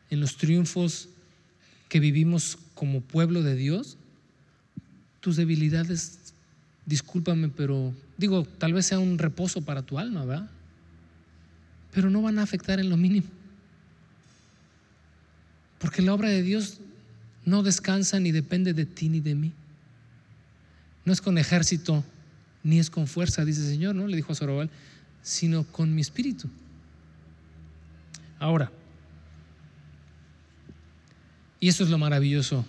en 0.10 0.20
los 0.20 0.38
triunfos 0.38 1.10
que 1.90 2.00
vivimos 2.00 2.58
como 2.74 3.02
pueblo 3.02 3.44
de 3.44 3.56
Dios, 3.56 3.98
tus 5.20 5.36
debilidades, 5.36 6.34
discúlpame, 6.86 7.50
pero 7.50 7.94
digo, 8.18 8.46
tal 8.46 8.74
vez 8.74 8.86
sea 8.86 9.00
un 9.00 9.18
reposo 9.18 9.62
para 9.62 9.82
tu 9.82 9.98
alma, 9.98 10.26
¿verdad? 10.26 10.50
Pero 11.92 12.10
no 12.10 12.22
van 12.22 12.40
a 12.40 12.44
afectar 12.44 12.80
en 12.80 12.90
lo 12.90 12.98
mínimo. 12.98 13.28
Porque 15.80 16.02
la 16.02 16.14
obra 16.14 16.30
de 16.30 16.42
Dios 16.42 16.80
no 17.46 17.64
descansa 17.64 18.20
ni 18.20 18.32
depende 18.32 18.74
de 18.74 18.86
ti 18.86 19.10
ni 19.10 19.20
de 19.20 19.36
mí. 19.36 19.52
No 21.06 21.14
es 21.14 21.22
con 21.22 21.38
ejército 21.38 22.04
ni 22.64 22.80
es 22.80 22.90
con 22.90 23.08
fuerza, 23.08 23.46
dice 23.46 23.62
el 23.62 23.68
Señor, 23.68 23.96
¿no? 23.96 24.08
Le 24.08 24.16
dijo 24.16 24.32
a 24.32 24.36
Zorobabel, 24.36 24.70
sino 25.22 25.64
con 25.64 25.94
mi 25.94 26.02
espíritu. 26.02 26.50
Ahora, 28.40 28.72
y 31.66 31.68
eso 31.68 31.84
es 31.84 31.90
lo 31.90 31.98
maravilloso 31.98 32.64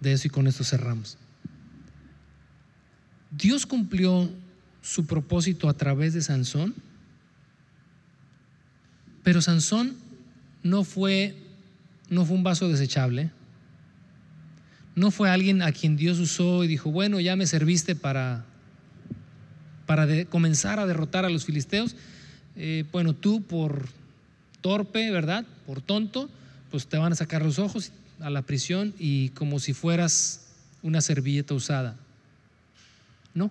de 0.00 0.12
eso 0.12 0.28
y 0.28 0.30
con 0.30 0.46
esto 0.46 0.64
cerramos. 0.64 1.18
Dios 3.30 3.66
cumplió 3.66 4.30
su 4.80 5.04
propósito 5.04 5.68
a 5.68 5.74
través 5.74 6.14
de 6.14 6.22
Sansón, 6.22 6.74
pero 9.22 9.42
Sansón 9.42 9.94
no 10.62 10.84
fue, 10.84 11.36
no 12.08 12.24
fue 12.24 12.34
un 12.38 12.42
vaso 12.42 12.66
desechable, 12.66 13.30
no 14.96 15.10
fue 15.10 15.28
alguien 15.28 15.60
a 15.60 15.72
quien 15.72 15.98
Dios 15.98 16.18
usó 16.18 16.64
y 16.64 16.66
dijo, 16.66 16.90
bueno, 16.90 17.20
ya 17.20 17.36
me 17.36 17.46
serviste 17.46 17.94
para, 17.94 18.46
para 19.84 20.24
comenzar 20.24 20.80
a 20.80 20.86
derrotar 20.86 21.26
a 21.26 21.28
los 21.28 21.44
filisteos. 21.44 21.94
Eh, 22.56 22.86
bueno, 22.90 23.12
tú 23.12 23.42
por 23.42 23.86
torpe, 24.62 25.10
¿verdad? 25.10 25.44
Por 25.66 25.82
tonto, 25.82 26.30
pues 26.70 26.86
te 26.86 26.96
van 26.96 27.12
a 27.12 27.16
sacar 27.16 27.44
los 27.44 27.58
ojos 27.58 27.92
a 28.20 28.30
la 28.30 28.42
prisión 28.42 28.94
y 28.98 29.30
como 29.30 29.58
si 29.58 29.72
fueras 29.72 30.46
una 30.82 31.00
servilleta 31.00 31.54
usada. 31.54 31.96
No. 33.34 33.50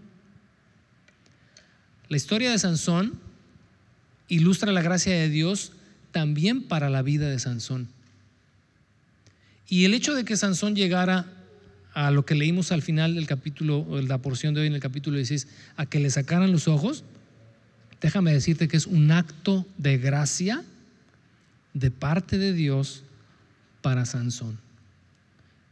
La 2.10 2.18
historia 2.18 2.52
de 2.52 2.60
Sansón 2.60 3.14
ilustra 4.28 4.72
la 4.72 4.82
gracia 4.82 5.14
de 5.14 5.30
Dios 5.30 5.72
también 6.12 6.64
para 6.64 6.90
la 6.90 7.02
vida 7.02 7.30
de 7.30 7.40
Sansón. 7.40 7.88
Y 9.68 9.86
el 9.86 9.94
hecho 9.94 10.14
de 10.14 10.24
que 10.24 10.38
Sansón 10.38 10.76
llegara 10.76 11.26
a 11.94 12.12
lo 12.12 12.26
que 12.26 12.36
leímos 12.36 12.72
al 12.72 12.82
final 12.82 13.16
del 13.16 13.28
capítulo, 13.28 13.86
la 14.02 14.20
porción 14.20 14.54
de 14.54 14.62
hoy 14.62 14.68
en 14.68 14.74
el 14.74 14.80
capítulo 14.80 15.18
16, 15.18 15.48
a 15.78 15.86
que 15.86 16.00
le 16.00 16.10
sacaran 16.10 16.52
los 16.52 16.68
ojos, 16.68 17.04
déjame 18.02 18.34
decirte 18.34 18.68
que 18.68 18.78
es 18.78 18.88
un 18.88 19.12
acto 19.12 19.66
de 19.78 19.98
gracia 19.98 20.64
de 21.74 21.92
parte 21.92 22.38
de 22.38 22.54
Dios 22.54 23.04
para 23.84 24.08
Sansón. 24.08 24.58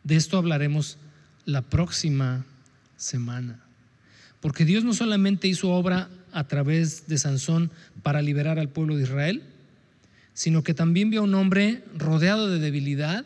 De 0.03 0.15
esto 0.15 0.37
hablaremos 0.37 0.97
la 1.45 1.63
próxima 1.63 2.45
semana. 2.97 3.59
Porque 4.41 4.65
Dios 4.65 4.83
no 4.83 4.93
solamente 4.93 5.47
hizo 5.47 5.71
obra 5.71 6.09
a 6.31 6.43
través 6.43 7.07
de 7.07 7.17
Sansón 7.17 7.71
para 8.03 8.21
liberar 8.21 8.59
al 8.59 8.69
pueblo 8.69 8.97
de 8.97 9.03
Israel, 9.03 9.43
sino 10.33 10.63
que 10.63 10.73
también 10.73 11.09
vio 11.09 11.21
a 11.21 11.23
un 11.23 11.33
hombre 11.33 11.83
rodeado 11.97 12.49
de 12.49 12.59
debilidad, 12.59 13.25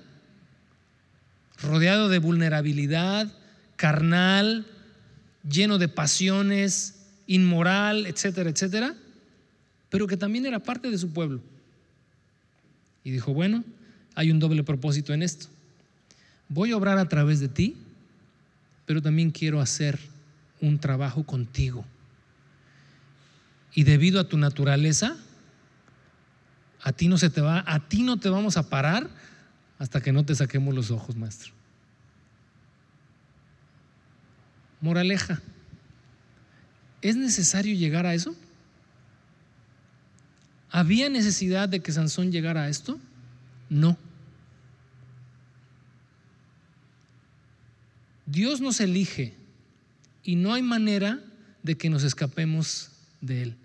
rodeado 1.62 2.08
de 2.08 2.20
vulnerabilidad, 2.20 3.32
carnal, 3.76 4.66
lleno 5.50 5.78
de 5.78 5.88
pasiones, 5.88 6.96
inmoral, 7.28 8.06
etcétera, 8.06 8.50
etcétera, 8.50 8.96
pero 9.90 10.08
que 10.08 10.18
también 10.18 10.46
era 10.46 10.60
parte 10.60 10.92
de 10.92 10.98
su 10.98 11.12
pueblo. 11.12 11.42
Y 13.04 13.12
dijo, 13.12 13.34
bueno, 13.34 13.64
hay 14.16 14.32
un 14.32 14.40
doble 14.40 14.64
propósito 14.64 15.14
en 15.14 15.22
esto. 15.22 15.48
Voy 16.48 16.72
a 16.72 16.78
obrar 16.78 16.98
a 16.98 17.08
través 17.10 17.40
de 17.40 17.50
ti, 17.50 17.76
pero 18.86 19.02
también 19.02 19.32
quiero 19.32 19.62
hacer 19.62 20.00
un 20.62 20.80
trabajo 20.80 21.26
contigo. 21.26 21.86
Y 23.74 23.84
debido 23.84 24.20
a 24.20 24.30
tu 24.30 24.38
naturaleza, 24.38 25.18
a 26.82 26.94
ti 26.94 27.08
no 27.08 27.18
se 27.18 27.30
te 27.30 27.42
va, 27.42 27.64
a 27.68 27.88
ti 27.88 28.04
no 28.04 28.18
te 28.18 28.30
vamos 28.30 28.58
a 28.58 28.70
parar 28.70 29.10
hasta 29.80 30.02
que 30.02 30.14
no 30.14 30.24
te 30.24 30.34
saquemos 30.34 30.74
los 30.74 30.92
ojos, 30.92 31.16
maestro. 31.16 31.52
Moraleja, 34.80 35.42
¿es 37.02 37.16
necesario 37.16 37.76
llegar 37.76 38.06
a 38.06 38.14
eso? 38.14 38.36
¿Había 40.70 41.10
necesidad 41.10 41.68
de 41.68 41.82
que 41.82 41.92
Sansón 41.92 42.32
llegara 42.32 42.64
a 42.64 42.70
esto? 42.70 43.00
No. 43.70 43.98
Dios 48.26 48.62
nos 48.62 48.80
elige 48.80 49.34
y 50.24 50.36
no 50.36 50.54
hay 50.54 50.64
manera 50.64 51.20
de 51.64 51.78
que 51.78 51.90
nos 51.90 52.04
escapemos 52.04 52.90
de 53.22 53.44
Él. 53.44 53.56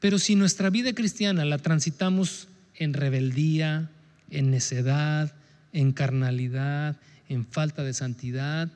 Pero 0.00 0.18
si 0.18 0.34
nuestra 0.34 0.70
vida 0.70 0.92
cristiana 0.92 1.44
la 1.44 1.58
transitamos 1.58 2.48
en 2.74 2.92
rebeldía, 2.92 3.90
en 4.30 4.50
necedad, 4.50 5.34
en 5.72 5.92
carnalidad, 5.92 6.96
en 7.28 7.46
falta 7.46 7.84
de 7.84 7.94
santidad, 7.94 8.70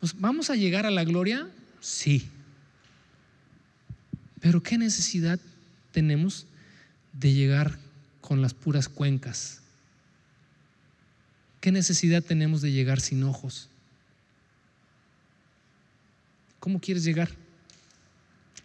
pues 0.00 0.18
vamos 0.18 0.50
a 0.50 0.56
llegar 0.56 0.86
a 0.86 0.90
la 0.90 1.04
gloria, 1.04 1.48
sí. 1.80 2.28
Pero 4.40 4.62
¿qué 4.62 4.76
necesidad 4.76 5.38
tenemos 5.92 6.46
de 7.12 7.32
llegar 7.32 7.78
con 8.24 8.40
las 8.40 8.54
puras 8.54 8.88
cuencas? 8.88 9.60
¿Qué 11.60 11.70
necesidad 11.70 12.22
tenemos 12.22 12.62
de 12.62 12.72
llegar 12.72 12.98
sin 13.00 13.22
ojos? 13.22 13.68
¿Cómo 16.58 16.80
quieres 16.80 17.04
llegar? 17.04 17.28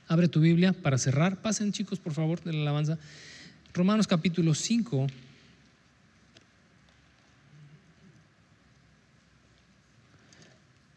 Abre 0.07 0.29
tu 0.29 0.39
Biblia 0.39 0.71
para 0.71 0.97
cerrar. 0.97 1.41
Pasen 1.41 1.73
chicos, 1.73 1.99
por 1.99 2.13
favor, 2.13 2.41
de 2.41 2.53
la 2.53 2.61
alabanza. 2.61 2.97
Romanos 3.73 4.07
capítulo 4.07 4.55
5. 4.55 5.07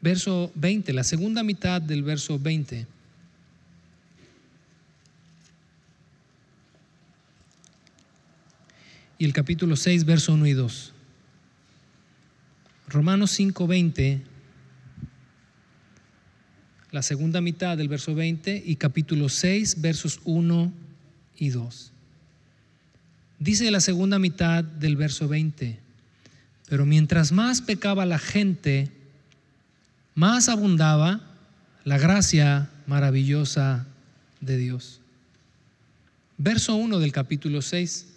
Verso 0.01 0.53
20, 0.55 0.93
la 0.93 1.03
segunda 1.03 1.43
mitad 1.43 1.83
del 1.83 2.05
verso 2.05 2.39
20. 2.39 2.87
Y 9.23 9.25
el 9.25 9.33
capítulo 9.33 9.77
6, 9.77 10.05
verso 10.05 10.35
1 10.35 10.49
y 10.49 10.53
2. 10.53 10.93
Romanos 12.89 13.31
5, 13.31 13.69
20 13.69 14.21
la 16.91 17.03
segunda 17.03 17.41
mitad 17.41 17.77
del 17.77 17.87
verso 17.87 18.17
20 18.17 18.65
y 18.67 18.75
capítulo 18.75 19.29
6, 19.29 19.81
versos 19.81 20.19
1 20.25 20.73
y 21.39 21.51
2. 21.51 21.93
Dice 23.39 23.71
la 23.71 23.79
segunda 23.79 24.19
mitad 24.19 24.65
del 24.65 24.97
verso 24.97 25.29
20, 25.29 25.79
pero 26.69 26.85
mientras 26.85 27.31
más 27.31 27.61
pecaba 27.61 28.05
la 28.05 28.19
gente, 28.19 28.91
más 30.17 30.49
abundaba 30.49 31.21
la 31.85 31.97
gracia 31.97 32.71
maravillosa 32.89 33.87
de 34.41 34.59
Dios. 34.59 35.01
Verso 36.39 36.75
1 36.75 36.99
del 36.99 37.13
capítulo 37.13 37.63
6. 37.63 38.09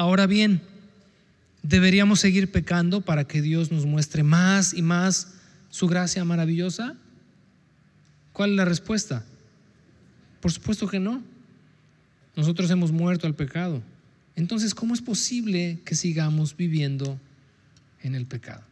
Ahora 0.00 0.26
bien, 0.26 0.62
¿deberíamos 1.62 2.20
seguir 2.20 2.50
pecando 2.50 3.02
para 3.02 3.24
que 3.24 3.42
Dios 3.42 3.70
nos 3.70 3.84
muestre 3.84 4.22
más 4.22 4.72
y 4.72 4.80
más 4.80 5.34
su 5.68 5.88
gracia 5.88 6.24
maravillosa? 6.24 6.96
¿Cuál 8.32 8.52
es 8.52 8.56
la 8.56 8.64
respuesta? 8.64 9.26
Por 10.40 10.52
supuesto 10.52 10.88
que 10.88 10.98
no. 10.98 11.22
Nosotros 12.34 12.70
hemos 12.70 12.92
muerto 12.92 13.26
al 13.26 13.34
pecado. 13.34 13.82
Entonces, 14.36 14.74
¿cómo 14.74 14.94
es 14.94 15.02
posible 15.02 15.78
que 15.84 15.94
sigamos 15.94 16.56
viviendo 16.56 17.20
en 18.02 18.14
el 18.14 18.24
pecado? 18.24 18.62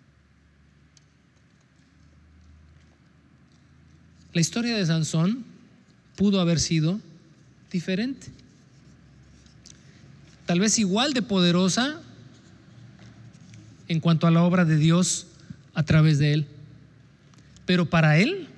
La 4.33 4.41
historia 4.41 4.75
de 4.75 4.87
Sansón 4.87 5.45
pudo 6.17 6.41
haber 6.41 6.59
sido 6.59 6.99
diferente. 7.71 8.38
Tal 10.49 10.61
vez 10.61 10.79
igual 10.79 11.13
de 11.13 11.21
poderosa 11.21 12.01
en 13.87 14.01
cuanto 14.01 14.27
a 14.27 14.31
la 14.31 14.43
obra 14.43 14.65
de 14.65 14.79
Dios 14.79 15.27
a 15.75 15.83
través 15.83 16.19
de 16.19 16.33
él. 16.33 16.47
Pero 17.67 17.91
para 17.91 18.17
él 18.17 18.49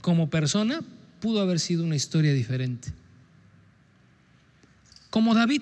como 0.00 0.30
persona 0.30 0.80
pudo 1.20 1.42
haber 1.42 1.60
sido 1.60 1.84
una 1.84 1.94
historia 1.94 2.32
diferente. 2.32 2.94
Como 5.10 5.34
David. 5.34 5.60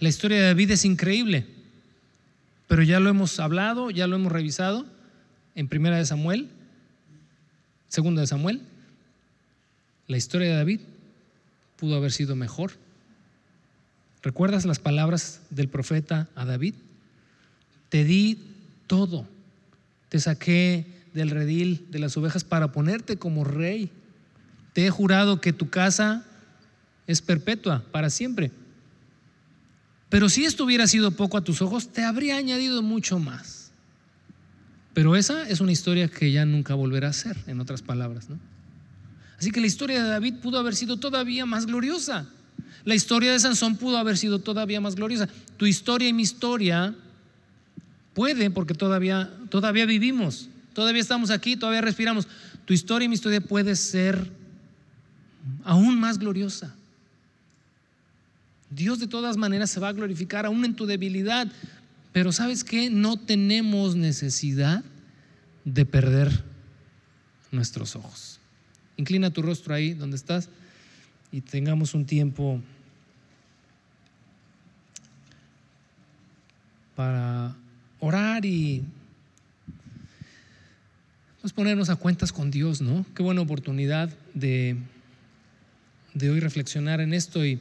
La 0.00 0.08
historia 0.08 0.38
de 0.38 0.46
David 0.46 0.72
es 0.72 0.84
increíble, 0.84 1.46
pero 2.66 2.82
ya 2.82 2.98
lo 2.98 3.08
hemos 3.08 3.38
hablado, 3.38 3.92
ya 3.92 4.08
lo 4.08 4.16
hemos 4.16 4.32
revisado 4.32 4.84
en 5.54 5.68
Primera 5.68 5.96
de 5.96 6.06
Samuel, 6.06 6.48
Segunda 7.88 8.22
de 8.22 8.26
Samuel. 8.26 8.62
La 10.08 10.16
historia 10.16 10.48
de 10.48 10.56
David 10.56 10.80
pudo 11.76 11.94
haber 11.94 12.10
sido 12.10 12.34
mejor. 12.34 12.72
¿Recuerdas 14.22 14.66
las 14.66 14.78
palabras 14.78 15.40
del 15.50 15.68
profeta 15.68 16.28
a 16.34 16.44
David? 16.44 16.74
Te 17.88 18.04
di 18.04 18.38
todo, 18.86 19.26
te 20.08 20.20
saqué 20.20 20.86
del 21.14 21.30
redil 21.30 21.86
de 21.90 21.98
las 21.98 22.16
ovejas 22.16 22.44
para 22.44 22.72
ponerte 22.72 23.16
como 23.16 23.44
rey. 23.44 23.90
Te 24.72 24.86
he 24.86 24.90
jurado 24.90 25.40
que 25.40 25.52
tu 25.52 25.70
casa 25.70 26.24
es 27.06 27.22
perpetua, 27.22 27.84
para 27.90 28.10
siempre. 28.10 28.52
Pero 30.08 30.28
si 30.28 30.44
esto 30.44 30.64
hubiera 30.64 30.86
sido 30.86 31.12
poco 31.12 31.36
a 31.36 31.44
tus 31.44 31.62
ojos, 31.62 31.88
te 31.88 32.04
habría 32.04 32.36
añadido 32.36 32.82
mucho 32.82 33.18
más. 33.18 33.70
Pero 34.92 35.16
esa 35.16 35.48
es 35.48 35.60
una 35.60 35.72
historia 35.72 36.08
que 36.08 36.32
ya 36.32 36.44
nunca 36.44 36.74
volverá 36.74 37.08
a 37.08 37.12
ser, 37.12 37.36
en 37.46 37.60
otras 37.60 37.82
palabras. 37.82 38.28
¿no? 38.28 38.38
Así 39.38 39.50
que 39.50 39.60
la 39.60 39.66
historia 39.66 40.02
de 40.02 40.08
David 40.08 40.34
pudo 40.42 40.58
haber 40.58 40.74
sido 40.74 40.98
todavía 40.98 41.46
más 41.46 41.66
gloriosa. 41.66 42.28
La 42.84 42.94
historia 42.94 43.32
de 43.32 43.38
Sansón 43.38 43.76
pudo 43.76 43.98
haber 43.98 44.16
sido 44.16 44.38
todavía 44.38 44.80
más 44.80 44.94
gloriosa. 44.94 45.28
Tu 45.56 45.66
historia 45.66 46.08
y 46.08 46.12
mi 46.12 46.22
historia 46.22 46.94
puede, 48.14 48.50
porque 48.50 48.74
todavía, 48.74 49.30
todavía 49.50 49.86
vivimos. 49.86 50.48
Todavía 50.72 51.02
estamos 51.02 51.30
aquí, 51.30 51.56
todavía 51.56 51.80
respiramos. 51.80 52.26
Tu 52.64 52.72
historia 52.72 53.06
y 53.06 53.08
mi 53.08 53.14
historia 53.14 53.40
puede 53.40 53.76
ser 53.76 54.30
aún 55.64 55.98
más 55.98 56.18
gloriosa. 56.18 56.74
Dios 58.70 59.00
de 59.00 59.08
todas 59.08 59.36
maneras 59.36 59.70
se 59.70 59.80
va 59.80 59.88
a 59.88 59.92
glorificar 59.92 60.46
aún 60.46 60.64
en 60.64 60.74
tu 60.74 60.86
debilidad. 60.86 61.48
Pero 62.12 62.32
sabes 62.32 62.64
que 62.64 62.90
no 62.90 63.16
tenemos 63.16 63.94
necesidad 63.94 64.82
de 65.64 65.84
perder 65.84 66.44
nuestros 67.52 67.94
ojos. 67.96 68.38
Inclina 68.96 69.30
tu 69.30 69.42
rostro 69.42 69.74
ahí 69.74 69.94
donde 69.94 70.16
estás 70.16 70.48
y 71.32 71.40
tengamos 71.40 71.94
un 71.94 72.04
tiempo 72.06 72.60
para 76.96 77.56
orar 78.00 78.44
y 78.44 78.82
pues 81.40 81.52
ponernos 81.52 81.88
a 81.88 81.96
cuentas 81.96 82.32
con 82.32 82.50
Dios, 82.50 82.80
¿no? 82.80 83.06
Qué 83.14 83.22
buena 83.22 83.40
oportunidad 83.40 84.10
de, 84.34 84.76
de 86.12 86.30
hoy 86.30 86.40
reflexionar 86.40 87.00
en 87.00 87.14
esto 87.14 87.44
y, 87.44 87.58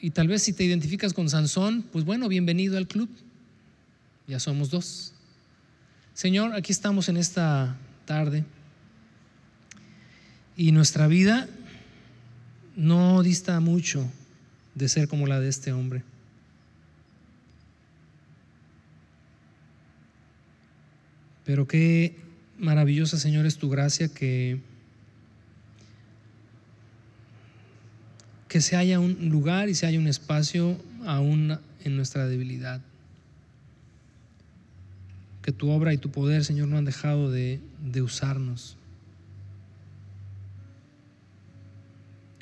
y 0.00 0.10
tal 0.10 0.28
vez 0.28 0.42
si 0.42 0.52
te 0.52 0.62
identificas 0.62 1.12
con 1.12 1.28
Sansón, 1.28 1.84
pues 1.90 2.04
bueno, 2.04 2.28
bienvenido 2.28 2.76
al 2.76 2.86
club. 2.86 3.08
Ya 4.28 4.38
somos 4.38 4.70
dos. 4.70 5.12
Señor, 6.14 6.54
aquí 6.54 6.72
estamos 6.72 7.08
en 7.08 7.16
esta 7.16 7.76
tarde 8.04 8.44
y 10.56 10.72
nuestra 10.72 11.06
vida 11.08 11.48
no 12.76 13.22
dista 13.22 13.58
mucho 13.60 14.06
de 14.74 14.88
ser 14.88 15.08
como 15.08 15.26
la 15.26 15.40
de 15.40 15.48
este 15.48 15.72
hombre. 15.72 16.02
Pero 21.44 21.66
qué 21.66 22.16
maravillosa, 22.58 23.18
Señor, 23.18 23.46
es 23.46 23.56
tu 23.56 23.70
gracia 23.70 24.08
que, 24.08 24.58
que 28.48 28.60
se 28.60 28.76
haya 28.76 29.00
un 29.00 29.28
lugar 29.30 29.68
y 29.68 29.74
se 29.74 29.86
haya 29.86 29.98
un 29.98 30.08
espacio 30.08 30.76
aún 31.06 31.58
en 31.84 31.96
nuestra 31.96 32.26
debilidad. 32.26 32.82
Que 35.40 35.52
tu 35.52 35.70
obra 35.70 35.94
y 35.94 35.98
tu 35.98 36.10
poder, 36.10 36.44
Señor, 36.44 36.68
no 36.68 36.76
han 36.76 36.84
dejado 36.84 37.30
de, 37.30 37.60
de 37.80 38.02
usarnos. 38.02 38.76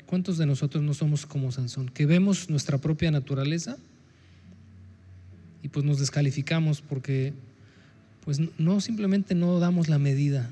¿Cuántos 0.05 0.37
de 0.37 0.45
nosotros 0.45 0.83
no 0.83 0.93
somos 0.93 1.25
como 1.25 1.51
Sansón? 1.51 1.89
Que 1.89 2.05
vemos 2.05 2.49
nuestra 2.49 2.77
propia 2.77 3.11
naturaleza 3.11 3.77
y 5.63 5.69
pues 5.69 5.83
nos 5.83 5.99
descalificamos 5.99 6.81
porque 6.81 7.33
pues 8.23 8.39
no 8.57 8.81
simplemente 8.81 9.35
no 9.35 9.59
damos 9.59 9.87
la 9.87 9.97
medida, 9.97 10.49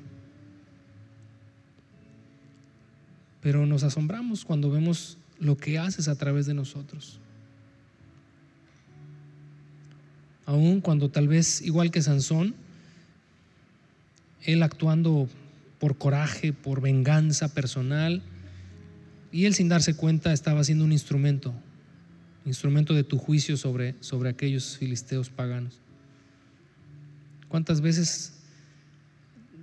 pero 3.41 3.65
nos 3.65 3.84
asombramos 3.84 4.45
cuando 4.45 4.71
vemos 4.71 5.17
lo 5.39 5.57
que 5.57 5.77
haces 5.77 6.07
a 6.07 6.15
través 6.15 6.45
de 6.45 6.53
nosotros. 6.53 7.19
Aún 10.45 10.81
cuando 10.81 11.09
tal 11.09 11.27
vez, 11.27 11.61
igual 11.61 11.91
que 11.91 12.01
Sansón, 12.01 12.55
él 14.43 14.61
actuando 14.61 15.27
por 15.80 15.97
coraje, 15.97 16.53
por 16.53 16.81
venganza 16.81 17.53
personal, 17.53 18.21
Y 19.34 19.47
él 19.47 19.55
sin 19.55 19.68
darse 19.68 19.95
cuenta 19.95 20.31
estaba 20.31 20.64
siendo 20.64 20.85
un 20.85 20.91
instrumento, 20.91 21.55
instrumento 22.45 22.93
de 22.93 23.03
tu 23.03 23.18
juicio 23.18 23.57
sobre, 23.57 23.95
sobre 23.99 24.30
aquellos 24.30 24.77
filisteos 24.77 25.31
paganos. 25.31 25.80
¿Cuántas 27.49 27.81
veces 27.81 28.34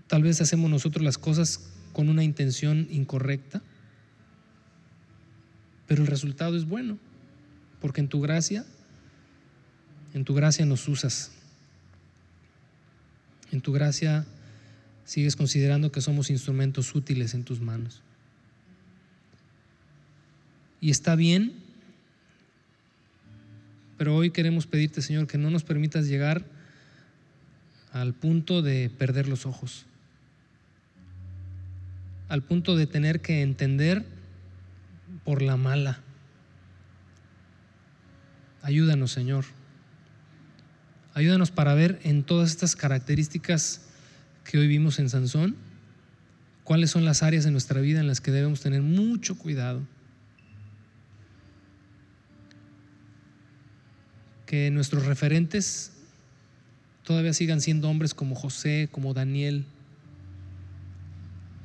tal 0.09 0.25
vez 0.25 0.41
hacemos 0.41 0.69
nosotros 0.69 1.05
las 1.05 1.19
cosas 1.19 1.71
con 1.93 2.09
una 2.09 2.25
intención 2.25 2.89
incorrecta? 2.91 3.63
Pero 5.87 6.03
el 6.03 6.09
resultado 6.09 6.57
es 6.57 6.65
bueno, 6.65 6.99
porque 7.81 8.01
en 8.01 8.09
tu 8.09 8.21
gracia, 8.21 8.67
en 10.15 10.25
tu 10.25 10.35
gracia 10.35 10.67
nos 10.67 10.89
usas. 10.89 11.31
En 13.53 13.61
tu 13.61 13.71
gracia 13.71 14.27
sigues 15.05 15.37
considerando 15.37 15.93
que 15.93 16.01
somos 16.01 16.29
instrumentos 16.29 16.93
útiles 16.97 17.35
en 17.35 17.45
tus 17.45 17.61
manos. 17.61 18.03
Y 20.81 20.91
está 20.91 21.15
bien, 21.15 21.53
pero 23.99 24.17
hoy 24.17 24.31
queremos 24.31 24.67
pedirte, 24.67 25.03
Señor, 25.03 25.27
que 25.27 25.37
no 25.37 25.51
nos 25.51 25.63
permitas 25.63 26.07
llegar 26.07 26.45
al 27.93 28.15
punto 28.15 28.63
de 28.63 28.89
perder 28.89 29.29
los 29.29 29.45
ojos, 29.45 29.85
al 32.29 32.43
punto 32.43 32.77
de 32.77 32.87
tener 32.87 33.21
que 33.21 33.43
entender 33.43 34.07
por 35.25 35.43
la 35.43 35.57
mala. 35.57 36.01
Ayúdanos, 38.63 39.13
Señor. 39.13 39.45
Ayúdanos 41.13 41.51
para 41.51 41.75
ver 41.75 42.01
en 42.03 42.23
todas 42.23 42.51
estas 42.51 42.77
características 42.77 43.83
que 44.45 44.59
hoy 44.59 44.67
vimos 44.67 44.99
en 44.99 45.11
Sansón, 45.11 45.57
cuáles 46.65 46.91
son 46.91 47.05
las 47.05 47.23
áreas 47.23 47.45
de 47.45 47.51
nuestra 47.51 47.81
vida 47.81 48.01
en 48.01 48.07
las 48.07 48.21
que 48.21 48.31
debemos 48.31 48.61
tener 48.61 48.81
mucho 48.81 49.37
cuidado. 49.37 49.83
Que 54.51 54.69
nuestros 54.73 55.07
referentes 55.07 55.93
todavía 57.05 57.33
sigan 57.33 57.61
siendo 57.61 57.89
hombres 57.89 58.15
como 58.15 58.35
José, 58.35 58.89
como 58.91 59.15
Daniel, 59.15 59.65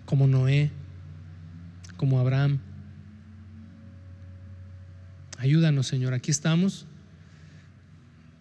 como 0.06 0.28
Noé, 0.28 0.70
como 1.98 2.20
Abraham. 2.20 2.60
Ayúdanos, 5.40 5.88
Señor, 5.88 6.14
aquí 6.14 6.30
estamos. 6.30 6.86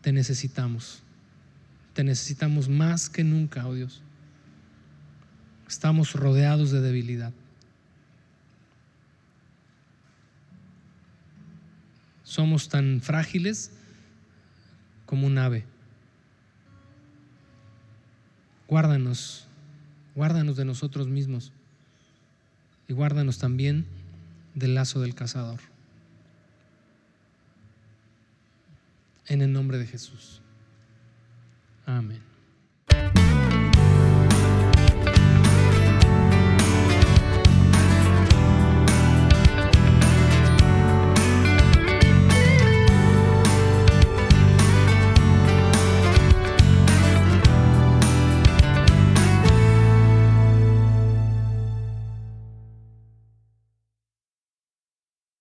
Te 0.03 0.13
necesitamos. 0.13 1.03
Te 1.95 2.05
necesitamos 2.05 2.69
más 2.69 3.09
que 3.09 3.25
nunca, 3.25 3.67
oh 3.67 3.73
Dios. 3.73 4.03
Estamos 5.67 6.13
rodeados 6.13 6.71
de 6.71 6.83
debilidad. 6.83 7.33
Somos 12.25 12.69
tan 12.69 13.01
frágiles 13.01 13.71
como 15.15 15.29
un 15.29 15.39
ave. 15.39 15.65
Guárdanos, 18.67 19.47
guárdanos 20.17 20.57
de 20.57 20.65
nosotros 20.65 21.07
mismos 21.07 21.53
y 22.89 22.95
guárdanos 22.95 23.39
también 23.39 23.87
del 24.57 24.75
lazo 24.75 25.01
del 25.01 25.15
cazador. 25.15 25.61
En 29.29 29.41
el 29.41 29.53
nombre 29.53 29.79
de 29.79 29.87
Jesús. 29.87 30.41
Amén. 31.87 32.21